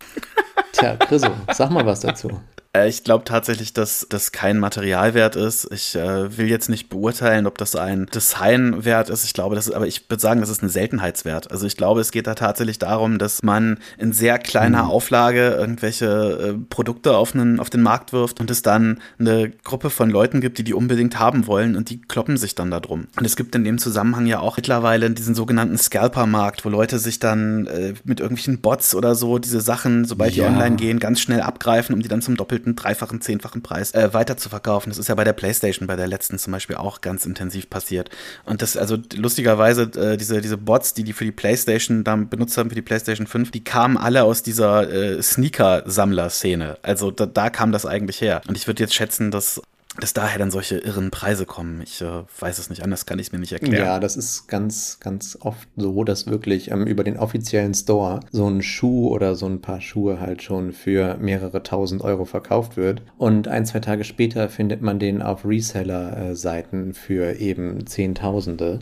Tja, 0.74 0.98
Chriso, 0.98 1.30
sag 1.54 1.72
mal 1.72 1.86
was 1.86 2.02
dazu. 2.02 2.30
Äh, 2.74 2.88
Ich 2.90 3.04
glaube 3.04 3.24
tatsächlich, 3.24 3.74
dass 3.74 4.06
das 4.10 4.32
kein 4.32 4.60
Materialwert 4.60 5.36
ist. 5.36 5.68
Ich 5.72 5.96
äh, 5.96 6.38
will 6.38 6.48
jetzt 6.50 6.70
nicht 6.70 6.90
beurteilen, 6.90 7.48
ob 7.48 7.58
das 7.58 7.76
ein 7.76 8.06
Designwert 8.14 9.10
ist. 9.10 9.24
Ich 9.26 9.34
glaube, 9.34 9.56
das 9.56 9.68
ist, 9.68 9.74
aber 9.74 9.88
ich 9.88 10.08
würde 10.10 10.22
sagen, 10.22 10.40
das 10.40 10.50
ist 10.50 10.62
ein 10.62 10.70
Seltenheitswert. 10.70 11.52
Also 11.52 11.66
ich 11.66 11.78
glaube, 11.78 12.02
es 12.02 12.12
geht 12.12 12.28
da 12.28 12.36
tatsächlich 12.36 12.78
darum, 12.78 13.18
dass 13.18 13.42
man 13.42 13.80
in 13.98 14.14
sehr 14.14 14.38
kleiner 14.38 14.88
Auflage 14.88 15.50
irgendwelche 15.50 16.06
äh, 16.06 16.66
Produkte 16.70 17.18
auf, 17.18 17.34
einen, 17.34 17.60
auf 17.60 17.70
den 17.72 17.82
Markt 17.82 18.14
wirft 18.14 18.40
und 18.40 18.52
es 18.52 18.62
dann 18.62 19.00
eine 19.18 19.50
Gruppe 19.50 19.90
von 19.90 20.10
Leuten 20.12 20.40
gibt, 20.40 20.58
die 20.60 20.64
die 20.64 20.74
unbedingt 20.76 21.18
haben 21.20 21.48
wollen 21.48 21.76
und 21.76 21.90
die 21.90 22.00
kloppen 22.02 22.38
sich 22.38 22.54
dann 22.54 22.70
da 22.70 22.80
drum. 22.80 23.08
Und 23.18 23.26
es 23.26 23.36
gibt 23.36 23.56
in 23.56 23.64
dem 23.64 23.80
Zusammenhang 23.80 24.28
ja 24.28 24.40
auch 24.42 24.58
mittlerweile 24.58 25.10
diesen 25.10 25.34
sogenannten 25.34 25.78
Scalper-Markt, 25.78 26.66
wo 26.66 26.70
Leute 26.70 27.00
sich 27.00 27.18
dann 27.20 27.66
äh, 27.68 27.94
mit 28.04 28.20
irgendwelchen 28.20 28.62
Bots 28.62 28.94
oder 28.94 29.16
so 29.16 29.40
diese 29.40 29.62
Sachen, 29.62 30.06
sobald 30.06 30.36
die 30.36 30.40
Ja. 30.40 30.48
online 30.48 30.76
gehen, 30.76 31.00
ganz 31.00 31.20
schnell 31.20 31.42
abgreifen, 31.42 31.96
um 31.96 32.02
die 32.02 32.08
dann 32.08 32.22
zum 32.22 32.36
doppelten, 32.60 32.76
dreifachen, 32.76 33.22
zehnfachen 33.22 33.62
Preis 33.62 33.94
äh, 33.94 34.14
weiter 34.14 34.38
zu 34.38 34.50
verkaufen. 34.50 34.90
Das 34.90 34.98
ist 34.98 35.08
ja 35.08 35.16
bei 35.16 35.24
der 35.24 35.34
PlayStation, 35.34 35.88
bei 35.88 35.96
der 35.96 36.08
letzten 36.08 36.38
zum 36.38 36.54
Beispiel 36.54 36.76
auch 36.76 37.02
ganz 37.02 37.26
intensiv 37.26 37.70
passiert. 37.70 38.10
Und 38.46 38.62
das, 38.62 38.78
also 38.78 38.98
lustigerweise, 39.16 39.84
äh, 39.84 40.18
diese, 40.18 40.42
diese 40.42 40.58
Bots, 40.58 40.94
die 40.94 41.04
die 41.04 41.14
für 41.14 41.26
die 41.26 41.32
PlayStation 41.32 42.04
dann 42.04 42.30
benutzt 42.30 42.58
haben, 42.58 42.70
für 42.70 42.76
die 42.76 42.82
PlayStation 42.82 43.28
5, 43.28 43.52
die 43.52 43.64
kamen 43.64 43.98
alle 43.98 44.24
aus 44.24 44.44
dieser 44.44 44.92
äh, 44.92 45.22
Sneaker-Sammler-Szene. 45.22 46.78
Also 46.82 47.12
da, 47.12 47.26
da 47.26 47.50
kam 47.50 47.72
das 47.72 47.86
eigentlich 47.86 48.22
her. 48.22 48.42
Und 48.48 48.58
ich 48.58 48.68
würde 48.68 48.84
jetzt 48.84 48.94
schätzen, 48.94 49.32
dass 49.32 49.62
dass 49.98 50.14
daher 50.14 50.38
dann 50.38 50.52
solche 50.52 50.78
irren 50.78 51.10
Preise 51.10 51.46
kommen. 51.46 51.82
Ich 51.82 52.02
äh, 52.02 52.24
weiß 52.40 52.60
es 52.60 52.70
nicht, 52.70 52.84
anders 52.84 53.06
kann 53.06 53.18
ich 53.18 53.28
es 53.28 53.32
mir 53.32 53.40
nicht 53.40 53.54
erklären. 53.54 53.86
Ja, 53.86 54.00
das 54.00 54.18
ist 54.18 54.48
ganz, 54.48 55.00
ganz 55.00 55.38
oft 55.42 55.68
so, 55.76 56.04
dass 56.04 56.28
wirklich 56.28 56.70
ähm, 56.70 56.86
über 56.86 57.04
den 57.04 57.18
offiziellen 57.18 57.74
Store 57.74 58.20
so 58.32 58.48
ein 58.48 58.62
Schuh 58.62 59.10
oder 59.10 59.36
so 59.36 59.48
ein 59.48 59.62
paar 59.62 59.82
Schuhe 59.82 60.20
halt 60.20 60.44
schon 60.44 60.74
für 60.74 61.18
mehrere 61.18 61.64
tausend 61.64 62.04
Euro 62.04 62.26
verkauft 62.26 62.78
wird. 62.78 63.02
Und 63.18 63.48
ein, 63.48 63.66
zwei 63.66 63.80
Tage 63.80 64.04
später 64.04 64.48
findet 64.50 64.82
man 64.82 65.00
den 65.00 65.24
auf 65.24 65.44
Reseller-Seiten 65.44 66.94
für 66.94 67.40
eben 67.40 67.88
Zehntausende. 67.88 68.80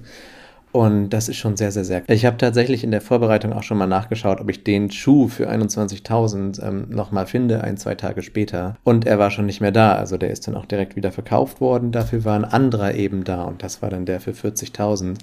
Und 0.78 1.10
das 1.10 1.28
ist 1.28 1.38
schon 1.38 1.58
sehr, 1.58 1.72
sehr, 1.72 1.84
sehr. 1.84 2.04
Ich 2.08 2.24
habe 2.24 2.38
tatsächlich 2.38 2.84
in 2.84 2.92
der 2.92 3.02
Vorbereitung 3.02 3.52
auch 3.52 3.64
schon 3.64 3.80
mal 3.80 3.88
nachgeschaut, 3.88 4.40
ob 4.40 4.48
ich 4.48 4.64
den 4.64 4.92
Schuh 4.92 5.28
für 5.28 5.50
21.000 5.50 6.62
ähm, 6.64 6.86
nochmal 6.90 7.26
finde, 7.26 7.64
ein, 7.64 7.78
zwei 7.78 7.96
Tage 7.96 8.22
später. 8.22 8.78
Und 8.84 9.08
er 9.08 9.18
war 9.18 9.32
schon 9.32 9.48
nicht 9.48 9.60
mehr 9.60 9.72
da. 9.72 9.96
Also 9.96 10.18
der 10.18 10.30
ist 10.30 10.48
dann 10.48 10.54
auch 10.54 10.68
direkt 10.68 10.96
wieder 10.96 11.12
verkauft 11.12 11.62
worden. 11.62 11.92
Dafür 11.92 12.26
war 12.26 12.36
ein 12.36 12.46
anderer 12.46 12.94
eben 12.94 13.24
da 13.24 13.46
und 13.46 13.64
das 13.64 13.82
war 13.82 13.90
dann 13.90 14.06
der 14.06 14.22
für 14.22 14.34
40.000. 14.34 15.18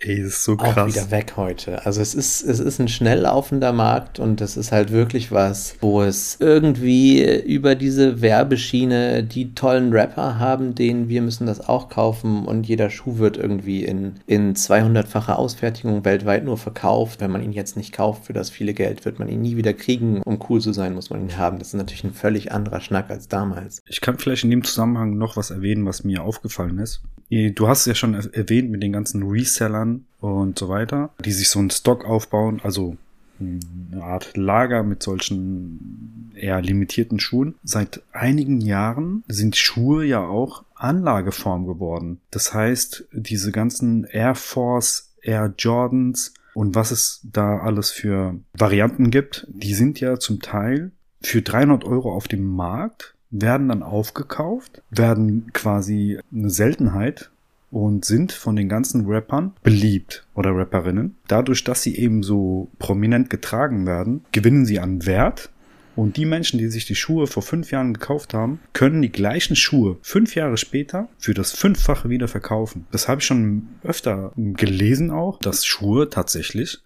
Ey, 0.00 0.22
das 0.22 0.28
ist 0.34 0.44
so 0.44 0.52
auch 0.52 0.74
krass. 0.74 0.94
wieder 0.94 1.10
weg 1.10 1.32
heute. 1.36 1.84
Also 1.84 2.00
es 2.00 2.14
ist, 2.14 2.42
es 2.42 2.60
ist 2.60 2.78
ein 2.78 2.86
schnell 2.86 3.20
laufender 3.22 3.72
Markt 3.72 4.20
und 4.20 4.40
es 4.40 4.56
ist 4.56 4.70
halt 4.70 4.92
wirklich 4.92 5.32
was, 5.32 5.74
wo 5.80 6.02
es 6.02 6.36
irgendwie 6.38 7.24
über 7.42 7.74
diese 7.74 8.20
Werbeschiene 8.20 9.24
die 9.24 9.54
tollen 9.54 9.92
Rapper 9.92 10.38
haben, 10.38 10.76
denen 10.76 11.08
wir 11.08 11.20
müssen 11.20 11.48
das 11.48 11.68
auch 11.68 11.88
kaufen 11.88 12.46
und 12.46 12.68
jeder 12.68 12.90
Schuh 12.90 13.18
wird 13.18 13.38
irgendwie 13.38 13.84
in, 13.84 14.12
in 14.28 14.54
200-facher 14.54 15.36
Ausfertigung 15.36 16.04
weltweit 16.04 16.44
nur 16.44 16.58
verkauft. 16.58 17.20
Wenn 17.20 17.32
man 17.32 17.42
ihn 17.42 17.52
jetzt 17.52 17.76
nicht 17.76 17.92
kauft 17.92 18.26
für 18.26 18.32
das 18.32 18.50
viele 18.50 18.74
Geld, 18.74 19.04
wird 19.04 19.18
man 19.18 19.28
ihn 19.28 19.42
nie 19.42 19.56
wieder 19.56 19.72
kriegen. 19.72 20.22
Um 20.22 20.38
cool 20.48 20.60
zu 20.60 20.72
sein, 20.72 20.94
muss 20.94 21.10
man 21.10 21.22
ihn 21.22 21.36
haben. 21.36 21.58
Das 21.58 21.68
ist 21.68 21.74
natürlich 21.74 22.04
ein 22.04 22.14
völlig 22.14 22.52
anderer 22.52 22.80
Schnack 22.80 23.10
als 23.10 23.26
damals. 23.26 23.82
Ich 23.86 24.00
kann 24.00 24.16
vielleicht 24.16 24.44
in 24.44 24.50
dem 24.50 24.62
Zusammenhang 24.62 25.18
noch 25.18 25.36
was 25.36 25.50
erwähnen, 25.50 25.84
was 25.86 26.04
mir 26.04 26.22
aufgefallen 26.22 26.78
ist. 26.78 27.02
Du 27.30 27.68
hast 27.68 27.80
es 27.80 27.86
ja 27.86 27.94
schon 27.94 28.14
erwähnt 28.14 28.70
mit 28.70 28.82
den 28.82 28.92
ganzen 28.92 29.22
Resellern 29.22 29.87
und 30.20 30.58
so 30.58 30.68
weiter, 30.68 31.10
die 31.24 31.32
sich 31.32 31.48
so 31.48 31.58
einen 31.58 31.70
Stock 31.70 32.04
aufbauen, 32.04 32.60
also 32.62 32.96
eine 33.40 34.02
Art 34.02 34.36
Lager 34.36 34.82
mit 34.82 35.02
solchen 35.02 36.32
eher 36.34 36.60
limitierten 36.60 37.20
Schuhen. 37.20 37.54
Seit 37.62 38.02
einigen 38.12 38.60
Jahren 38.60 39.22
sind 39.28 39.56
Schuhe 39.56 40.04
ja 40.04 40.26
auch 40.26 40.64
Anlageform 40.74 41.66
geworden. 41.66 42.20
Das 42.30 42.54
heißt, 42.54 43.06
diese 43.12 43.52
ganzen 43.52 44.04
Air 44.04 44.34
Force, 44.34 45.14
Air 45.22 45.54
Jordans 45.56 46.34
und 46.54 46.74
was 46.74 46.90
es 46.90 47.20
da 47.22 47.58
alles 47.58 47.90
für 47.90 48.34
Varianten 48.52 49.10
gibt, 49.10 49.46
die 49.48 49.74
sind 49.74 50.00
ja 50.00 50.18
zum 50.18 50.40
Teil 50.40 50.92
für 51.20 51.42
300 51.42 51.84
Euro 51.84 52.14
auf 52.14 52.28
dem 52.28 52.44
Markt 52.44 53.14
werden 53.30 53.68
dann 53.68 53.82
aufgekauft, 53.82 54.82
werden 54.90 55.52
quasi 55.52 56.18
eine 56.32 56.50
Seltenheit 56.50 57.30
und 57.70 58.04
sind 58.04 58.32
von 58.32 58.56
den 58.56 58.68
ganzen 58.68 59.06
Rappern 59.06 59.52
beliebt 59.62 60.26
oder 60.34 60.56
Rapperinnen. 60.56 61.16
Dadurch, 61.26 61.64
dass 61.64 61.82
sie 61.82 61.96
eben 61.96 62.22
so 62.22 62.70
prominent 62.78 63.30
getragen 63.30 63.86
werden, 63.86 64.24
gewinnen 64.32 64.64
sie 64.64 64.80
an 64.80 65.06
Wert. 65.06 65.50
Und 65.96 66.16
die 66.16 66.26
Menschen, 66.26 66.58
die 66.58 66.68
sich 66.68 66.86
die 66.86 66.94
Schuhe 66.94 67.26
vor 67.26 67.42
fünf 67.42 67.72
Jahren 67.72 67.92
gekauft 67.92 68.32
haben, 68.32 68.60
können 68.72 69.02
die 69.02 69.10
gleichen 69.10 69.56
Schuhe 69.56 69.96
fünf 70.02 70.36
Jahre 70.36 70.56
später 70.56 71.08
für 71.18 71.34
das 71.34 71.50
Fünffache 71.50 72.08
wieder 72.08 72.28
verkaufen. 72.28 72.86
Das 72.92 73.08
habe 73.08 73.20
ich 73.20 73.26
schon 73.26 73.68
öfter 73.82 74.32
gelesen 74.36 75.10
auch, 75.10 75.40
dass 75.40 75.66
Schuhe 75.66 76.08
tatsächlich 76.08 76.78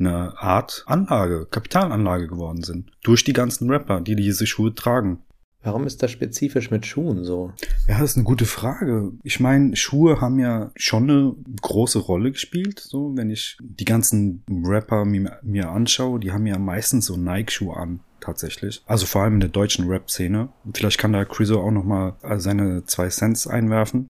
eine 0.00 0.36
Art 0.38 0.84
Anlage, 0.86 1.46
Kapitalanlage 1.50 2.26
geworden 2.26 2.62
sind. 2.62 2.90
Durch 3.02 3.24
die 3.24 3.32
ganzen 3.32 3.70
Rapper, 3.70 4.00
die 4.00 4.16
diese 4.16 4.46
Schuhe 4.46 4.74
tragen. 4.74 5.20
Warum 5.62 5.86
ist 5.86 6.02
das 6.02 6.12
spezifisch 6.12 6.70
mit 6.70 6.86
Schuhen 6.86 7.24
so? 7.24 7.52
Ja, 7.88 7.98
das 7.98 8.10
ist 8.10 8.16
eine 8.16 8.24
gute 8.24 8.46
Frage. 8.46 9.12
Ich 9.24 9.40
meine, 9.40 9.74
Schuhe 9.76 10.20
haben 10.20 10.38
ja 10.38 10.70
schon 10.76 11.10
eine 11.10 11.34
große 11.62 11.98
Rolle 11.98 12.30
gespielt. 12.30 12.78
So, 12.78 13.16
wenn 13.16 13.30
ich 13.30 13.58
die 13.60 13.84
ganzen 13.84 14.44
Rapper 14.48 15.04
mir, 15.04 15.38
mir 15.42 15.70
anschaue, 15.70 16.20
die 16.20 16.30
haben 16.32 16.46
ja 16.46 16.58
meistens 16.58 17.06
so 17.06 17.16
Nike-Schuhe 17.16 17.76
an 17.76 18.00
tatsächlich. 18.20 18.82
Also 18.86 19.06
vor 19.06 19.22
allem 19.22 19.34
in 19.34 19.40
der 19.40 19.48
deutschen 19.48 19.88
Rap-Szene. 19.88 20.48
Vielleicht 20.74 20.98
kann 20.98 21.12
da 21.12 21.24
Chriso 21.24 21.60
auch 21.60 21.72
noch 21.72 21.84
mal 21.84 22.16
seine 22.36 22.84
zwei 22.84 23.08
Cents 23.08 23.46
einwerfen. 23.46 24.06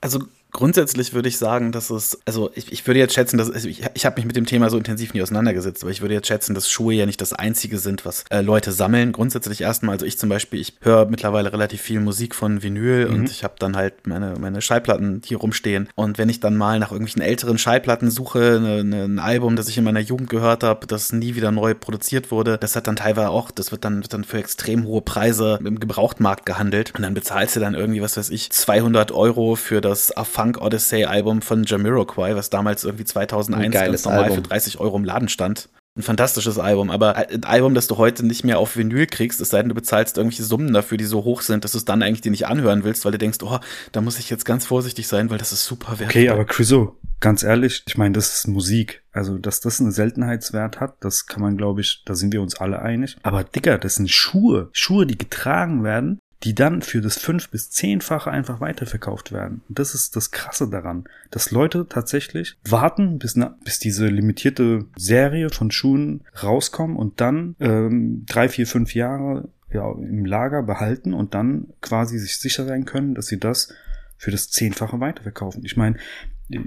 also 0.00 0.22
Grundsätzlich 0.56 1.12
würde 1.12 1.28
ich 1.28 1.36
sagen, 1.36 1.70
dass 1.70 1.90
es, 1.90 2.18
also 2.24 2.50
ich, 2.54 2.72
ich 2.72 2.86
würde 2.86 2.98
jetzt 2.98 3.12
schätzen, 3.12 3.36
dass 3.36 3.50
also 3.50 3.68
ich, 3.68 3.82
ich 3.92 4.06
habe 4.06 4.16
mich 4.16 4.24
mit 4.24 4.36
dem 4.36 4.46
Thema 4.46 4.70
so 4.70 4.78
intensiv 4.78 5.12
nie 5.12 5.20
auseinandergesetzt, 5.20 5.82
aber 5.82 5.90
ich 5.90 6.00
würde 6.00 6.14
jetzt 6.14 6.28
schätzen, 6.28 6.54
dass 6.54 6.70
Schuhe 6.70 6.94
ja 6.94 7.04
nicht 7.04 7.20
das 7.20 7.34
einzige 7.34 7.76
sind, 7.76 8.06
was 8.06 8.24
äh, 8.30 8.40
Leute 8.40 8.72
sammeln. 8.72 9.12
Grundsätzlich 9.12 9.60
erstmal, 9.60 9.96
also 9.96 10.06
ich 10.06 10.18
zum 10.18 10.30
Beispiel, 10.30 10.58
ich 10.58 10.72
höre 10.80 11.04
mittlerweile 11.10 11.52
relativ 11.52 11.82
viel 11.82 12.00
Musik 12.00 12.34
von 12.34 12.62
Vinyl 12.62 13.06
mhm. 13.06 13.14
und 13.14 13.30
ich 13.30 13.44
habe 13.44 13.56
dann 13.58 13.76
halt 13.76 14.06
meine, 14.06 14.36
meine 14.40 14.62
Schallplatten 14.62 15.20
hier 15.26 15.36
rumstehen. 15.36 15.90
Und 15.94 16.16
wenn 16.16 16.30
ich 16.30 16.40
dann 16.40 16.56
mal 16.56 16.78
nach 16.78 16.90
irgendwelchen 16.90 17.20
älteren 17.20 17.58
Schallplatten 17.58 18.10
suche, 18.10 18.58
ne, 18.58 18.82
ne, 18.82 19.04
ein 19.04 19.18
Album, 19.18 19.56
das 19.56 19.68
ich 19.68 19.76
in 19.76 19.84
meiner 19.84 20.00
Jugend 20.00 20.30
gehört 20.30 20.64
habe, 20.64 20.86
das 20.86 21.12
nie 21.12 21.34
wieder 21.34 21.52
neu 21.52 21.74
produziert 21.74 22.30
wurde, 22.30 22.56
das 22.56 22.76
hat 22.76 22.86
dann 22.86 22.96
teilweise 22.96 23.28
auch, 23.28 23.50
das 23.50 23.72
wird 23.72 23.84
dann, 23.84 23.98
wird 23.98 24.14
dann 24.14 24.24
für 24.24 24.38
extrem 24.38 24.86
hohe 24.86 25.02
Preise 25.02 25.58
im 25.62 25.78
Gebrauchtmarkt 25.78 26.46
gehandelt. 26.46 26.94
Und 26.94 27.02
dann 27.02 27.12
bezahlst 27.12 27.56
du 27.56 27.60
dann 27.60 27.74
irgendwie, 27.74 28.00
was 28.00 28.16
weiß 28.16 28.30
ich, 28.30 28.50
200 28.50 29.12
Euro 29.12 29.54
für 29.54 29.82
das 29.82 30.16
Funk 30.46 30.62
Odyssey 30.62 31.04
Album 31.04 31.42
von 31.42 31.64
Jamiroquai, 31.64 32.36
was 32.36 32.50
damals 32.50 32.84
irgendwie 32.84 33.04
2001 33.04 33.74
ganz 33.74 34.04
normal 34.04 34.24
Album. 34.24 34.36
für 34.36 34.42
30 34.42 34.78
Euro 34.78 34.96
im 34.96 35.04
Laden 35.04 35.28
stand. 35.28 35.68
Ein 35.98 36.02
fantastisches 36.02 36.58
Album, 36.58 36.90
aber 36.90 37.16
ein 37.16 37.42
Album, 37.44 37.74
das 37.74 37.86
du 37.86 37.96
heute 37.96 38.24
nicht 38.24 38.44
mehr 38.44 38.58
auf 38.58 38.76
Vinyl 38.76 39.06
kriegst, 39.06 39.40
es 39.40 39.48
sei 39.48 39.60
denn, 39.60 39.70
du 39.70 39.74
bezahlst 39.74 40.18
irgendwelche 40.18 40.44
Summen 40.44 40.72
dafür, 40.74 40.98
die 40.98 41.04
so 41.04 41.24
hoch 41.24 41.40
sind, 41.40 41.64
dass 41.64 41.72
du 41.72 41.78
es 41.78 41.86
dann 41.86 42.02
eigentlich 42.02 42.20
dir 42.20 42.30
nicht 42.30 42.46
anhören 42.46 42.84
willst, 42.84 43.04
weil 43.04 43.12
du 43.12 43.18
denkst, 43.18 43.38
oh, 43.42 43.58
da 43.92 44.00
muss 44.02 44.18
ich 44.18 44.28
jetzt 44.28 44.44
ganz 44.44 44.66
vorsichtig 44.66 45.08
sein, 45.08 45.30
weil 45.30 45.38
das 45.38 45.52
ist 45.52 45.64
super 45.64 45.98
wertvoll. 45.98 46.08
Okay, 46.08 46.28
aber 46.28 46.44
Chriso, 46.44 46.98
ganz 47.18 47.42
ehrlich, 47.42 47.82
ich 47.88 47.96
meine, 47.96 48.12
das 48.12 48.34
ist 48.34 48.46
Musik. 48.46 49.02
Also, 49.10 49.38
dass 49.38 49.60
das 49.60 49.80
einen 49.80 49.90
Seltenheitswert 49.90 50.80
hat, 50.80 50.96
das 51.00 51.26
kann 51.26 51.40
man, 51.40 51.56
glaube 51.56 51.80
ich, 51.80 52.02
da 52.04 52.14
sind 52.14 52.30
wir 52.32 52.42
uns 52.42 52.56
alle 52.56 52.82
einig. 52.82 53.16
Aber 53.22 53.42
Dicker, 53.42 53.78
das 53.78 53.94
sind 53.94 54.10
Schuhe. 54.10 54.68
Schuhe, 54.72 55.06
die 55.06 55.16
getragen 55.16 55.82
werden, 55.82 56.18
die 56.42 56.54
dann 56.54 56.82
für 56.82 57.00
das 57.00 57.18
fünf- 57.18 57.50
bis 57.50 57.70
zehnfache 57.70 58.30
einfach 58.30 58.60
weiterverkauft 58.60 59.32
werden. 59.32 59.62
Und 59.68 59.78
das 59.78 59.94
ist 59.94 60.16
das 60.16 60.30
Krasse 60.30 60.68
daran, 60.68 61.04
dass 61.30 61.50
Leute 61.50 61.86
tatsächlich 61.88 62.56
warten, 62.68 63.18
bis, 63.18 63.36
na, 63.36 63.56
bis 63.64 63.78
diese 63.78 64.06
limitierte 64.06 64.84
Serie 64.96 65.50
von 65.50 65.70
Schuhen 65.70 66.22
rauskommen 66.42 66.96
und 66.96 67.20
dann 67.20 67.56
ähm, 67.60 68.24
drei, 68.26 68.48
vier, 68.48 68.66
fünf 68.66 68.94
Jahre 68.94 69.48
ja, 69.72 69.90
im 69.92 70.24
Lager 70.24 70.62
behalten 70.62 71.14
und 71.14 71.34
dann 71.34 71.68
quasi 71.80 72.18
sich 72.18 72.38
sicher 72.38 72.66
sein 72.66 72.84
können, 72.84 73.14
dass 73.14 73.26
sie 73.26 73.40
das 73.40 73.72
für 74.18 74.30
das 74.30 74.50
Zehnfache 74.50 75.00
weiterverkaufen. 75.00 75.64
Ich 75.64 75.76
meine, 75.76 75.96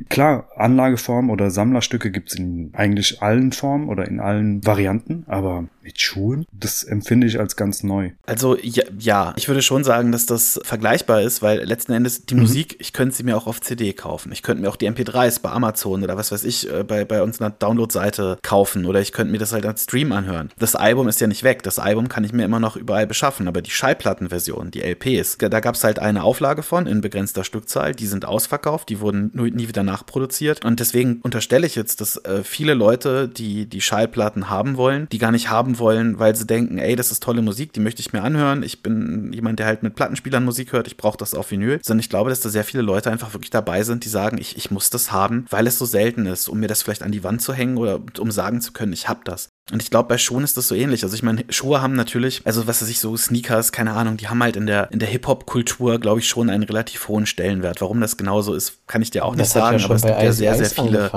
Klar, 0.09 0.49
Anlageformen 0.57 1.31
oder 1.31 1.51
Sammlerstücke 1.51 2.11
gibt's 2.11 2.35
in 2.35 2.71
eigentlich 2.73 3.21
allen 3.21 3.51
Formen 3.51 3.87
oder 3.87 4.07
in 4.07 4.19
allen 4.19 4.65
Varianten, 4.65 5.23
aber 5.27 5.65
mit 5.81 5.99
Schuhen, 6.01 6.45
das 6.51 6.83
empfinde 6.83 7.27
ich 7.27 7.39
als 7.39 7.55
ganz 7.55 7.83
neu. 7.83 8.11
Also 8.25 8.57
ja, 8.61 8.83
ja, 8.99 9.33
ich 9.37 9.47
würde 9.47 9.61
schon 9.61 9.83
sagen, 9.83 10.11
dass 10.11 10.25
das 10.25 10.59
vergleichbar 10.63 11.21
ist, 11.21 11.41
weil 11.41 11.63
letzten 11.63 11.93
Endes 11.93 12.25
die 12.25 12.35
mhm. 12.35 12.41
Musik, 12.41 12.75
ich 12.79 12.93
könnte 12.93 13.15
sie 13.15 13.23
mir 13.23 13.37
auch 13.37 13.47
auf 13.47 13.61
CD 13.61 13.93
kaufen. 13.93 14.31
Ich 14.31 14.43
könnte 14.43 14.61
mir 14.61 14.69
auch 14.69 14.75
die 14.75 14.89
MP3s 14.89 15.41
bei 15.41 15.49
Amazon 15.49 16.03
oder 16.03 16.17
was 16.17 16.31
weiß 16.31 16.43
ich 16.43 16.71
äh, 16.71 16.83
bei, 16.83 17.05
bei 17.05 17.23
unserer 17.23 17.49
Download-Seite 17.49 18.37
kaufen 18.41 18.85
oder 18.85 18.99
ich 18.99 19.13
könnte 19.13 19.31
mir 19.31 19.39
das 19.39 19.53
halt 19.53 19.65
als 19.65 19.83
Stream 19.83 20.11
anhören. 20.11 20.51
Das 20.59 20.75
Album 20.75 21.07
ist 21.07 21.21
ja 21.21 21.27
nicht 21.27 21.43
weg. 21.43 21.63
Das 21.63 21.79
Album 21.79 22.09
kann 22.09 22.23
ich 22.23 22.33
mir 22.33 22.43
immer 22.43 22.59
noch 22.59 22.75
überall 22.75 23.07
beschaffen, 23.07 23.47
aber 23.47 23.61
die 23.61 23.71
Schallplattenversion, 23.71 24.71
die 24.71 24.81
LPs, 24.81 25.37
da 25.39 25.59
gab's 25.61 25.83
halt 25.83 25.99
eine 25.99 26.23
Auflage 26.23 26.63
von 26.63 26.85
in 26.85 27.01
begrenzter 27.01 27.43
Stückzahl, 27.43 27.95
die 27.95 28.07
sind 28.07 28.25
ausverkauft, 28.25 28.89
die 28.89 28.99
wurden 28.99 29.31
nie 29.33 29.68
wieder 29.69 29.83
nachproduziert. 29.83 30.65
Und 30.65 30.81
deswegen 30.81 31.21
unterstelle 31.21 31.65
ich 31.65 31.75
jetzt, 31.75 32.01
dass 32.01 32.17
äh, 32.25 32.43
viele 32.43 32.73
Leute, 32.73 33.29
die 33.29 33.65
die 33.65 33.79
Schallplatten 33.79 34.49
haben 34.49 34.75
wollen, 34.75 35.07
die 35.11 35.17
gar 35.17 35.31
nicht 35.31 35.49
haben 35.49 35.79
wollen, 35.79 36.19
weil 36.19 36.35
sie 36.35 36.45
denken, 36.45 36.77
ey, 36.77 36.95
das 36.97 37.11
ist 37.11 37.23
tolle 37.23 37.41
Musik, 37.41 37.71
die 37.71 37.79
möchte 37.79 38.01
ich 38.01 38.11
mir 38.11 38.21
anhören. 38.21 38.63
Ich 38.63 38.83
bin 38.83 39.31
jemand, 39.31 39.59
der 39.59 39.67
halt 39.67 39.83
mit 39.83 39.95
Plattenspielern 39.95 40.43
Musik 40.43 40.73
hört, 40.73 40.87
ich 40.87 40.97
brauche 40.97 41.17
das 41.17 41.33
auf 41.33 41.51
Vinyl. 41.51 41.79
Sondern 41.81 42.01
ich 42.01 42.09
glaube, 42.09 42.29
dass 42.29 42.41
da 42.41 42.49
sehr 42.49 42.65
viele 42.65 42.83
Leute 42.83 43.09
einfach 43.09 43.33
wirklich 43.33 43.51
dabei 43.51 43.83
sind, 43.83 44.03
die 44.03 44.09
sagen, 44.09 44.37
ich, 44.37 44.57
ich 44.57 44.71
muss 44.71 44.89
das 44.89 45.11
haben, 45.11 45.45
weil 45.49 45.67
es 45.67 45.77
so 45.77 45.85
selten 45.85 46.25
ist, 46.25 46.49
um 46.49 46.59
mir 46.59 46.67
das 46.67 46.81
vielleicht 46.81 47.03
an 47.03 47.11
die 47.11 47.23
Wand 47.23 47.41
zu 47.41 47.53
hängen 47.53 47.77
oder 47.77 48.01
um 48.19 48.31
sagen 48.31 48.61
zu 48.61 48.73
können, 48.73 48.93
ich 48.93 49.07
habe 49.07 49.21
das. 49.23 49.49
Und 49.71 49.83
ich 49.83 49.91
glaube, 49.91 50.09
bei 50.09 50.17
Schuhen 50.17 50.43
ist 50.43 50.57
das 50.57 50.67
so 50.67 50.75
ähnlich. 50.75 51.03
Also 51.03 51.15
ich 51.15 51.23
meine, 51.23 51.43
Schuhe 51.49 51.81
haben 51.81 51.93
natürlich, 51.93 52.41
also 52.45 52.65
was 52.67 52.81
weiß 52.81 52.89
ich, 52.89 52.99
so 52.99 53.15
Sneakers, 53.15 53.71
keine 53.71 53.93
Ahnung, 53.93 54.17
die 54.17 54.27
haben 54.27 54.41
halt 54.41 54.55
in 54.55 54.65
der, 54.65 54.91
in 54.91 54.99
der 54.99 55.07
Hip-Hop-Kultur, 55.07 55.99
glaube 55.99 56.19
ich, 56.19 56.27
schon 56.27 56.49
einen 56.49 56.63
relativ 56.63 57.07
hohen 57.07 57.25
Stellenwert. 57.25 57.81
Warum 57.81 58.01
das 58.01 58.17
genauso 58.17 58.53
ist, 58.53 58.87
kann 58.87 59.01
ich 59.01 59.11
dir 59.11 59.25
auch 59.25 59.35
das 59.35 59.39
nicht 59.39 59.49
sagen, 59.49 59.77
ja 59.77 59.85
aber 59.85 59.95
es 59.95 60.01
gibt 60.01 60.21
ja 60.21 60.31
sehr, 60.31 60.55
sehr 60.55 60.69
viele. 60.69 61.11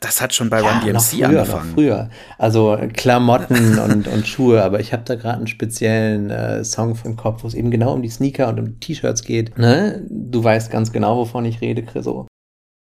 Das 0.00 0.22
hat 0.22 0.34
schon 0.34 0.48
bei 0.48 0.62
ja, 0.62 0.70
Run 0.70 0.80
DMC 0.80 1.00
früher, 1.02 1.28
angefangen. 1.28 1.74
früher. 1.74 2.10
Also 2.38 2.78
Klamotten 2.94 3.78
und, 3.84 4.08
und 4.08 4.26
Schuhe, 4.26 4.64
aber 4.64 4.80
ich 4.80 4.94
habe 4.94 5.02
da 5.04 5.14
gerade 5.14 5.36
einen 5.36 5.46
speziellen 5.46 6.30
äh, 6.30 6.64
Song 6.64 6.98
im 7.04 7.16
Kopf, 7.16 7.42
wo 7.42 7.48
es 7.48 7.54
eben 7.54 7.70
genau 7.70 7.92
um 7.92 8.02
die 8.02 8.08
Sneaker 8.08 8.48
und 8.48 8.58
um 8.58 8.80
T-Shirts 8.80 9.22
geht. 9.24 9.58
Ne? 9.58 10.02
Du 10.08 10.42
weißt 10.42 10.70
ganz 10.70 10.90
genau, 10.90 11.18
wovon 11.18 11.44
ich 11.44 11.60
rede, 11.60 11.82
Chriso. 11.82 12.26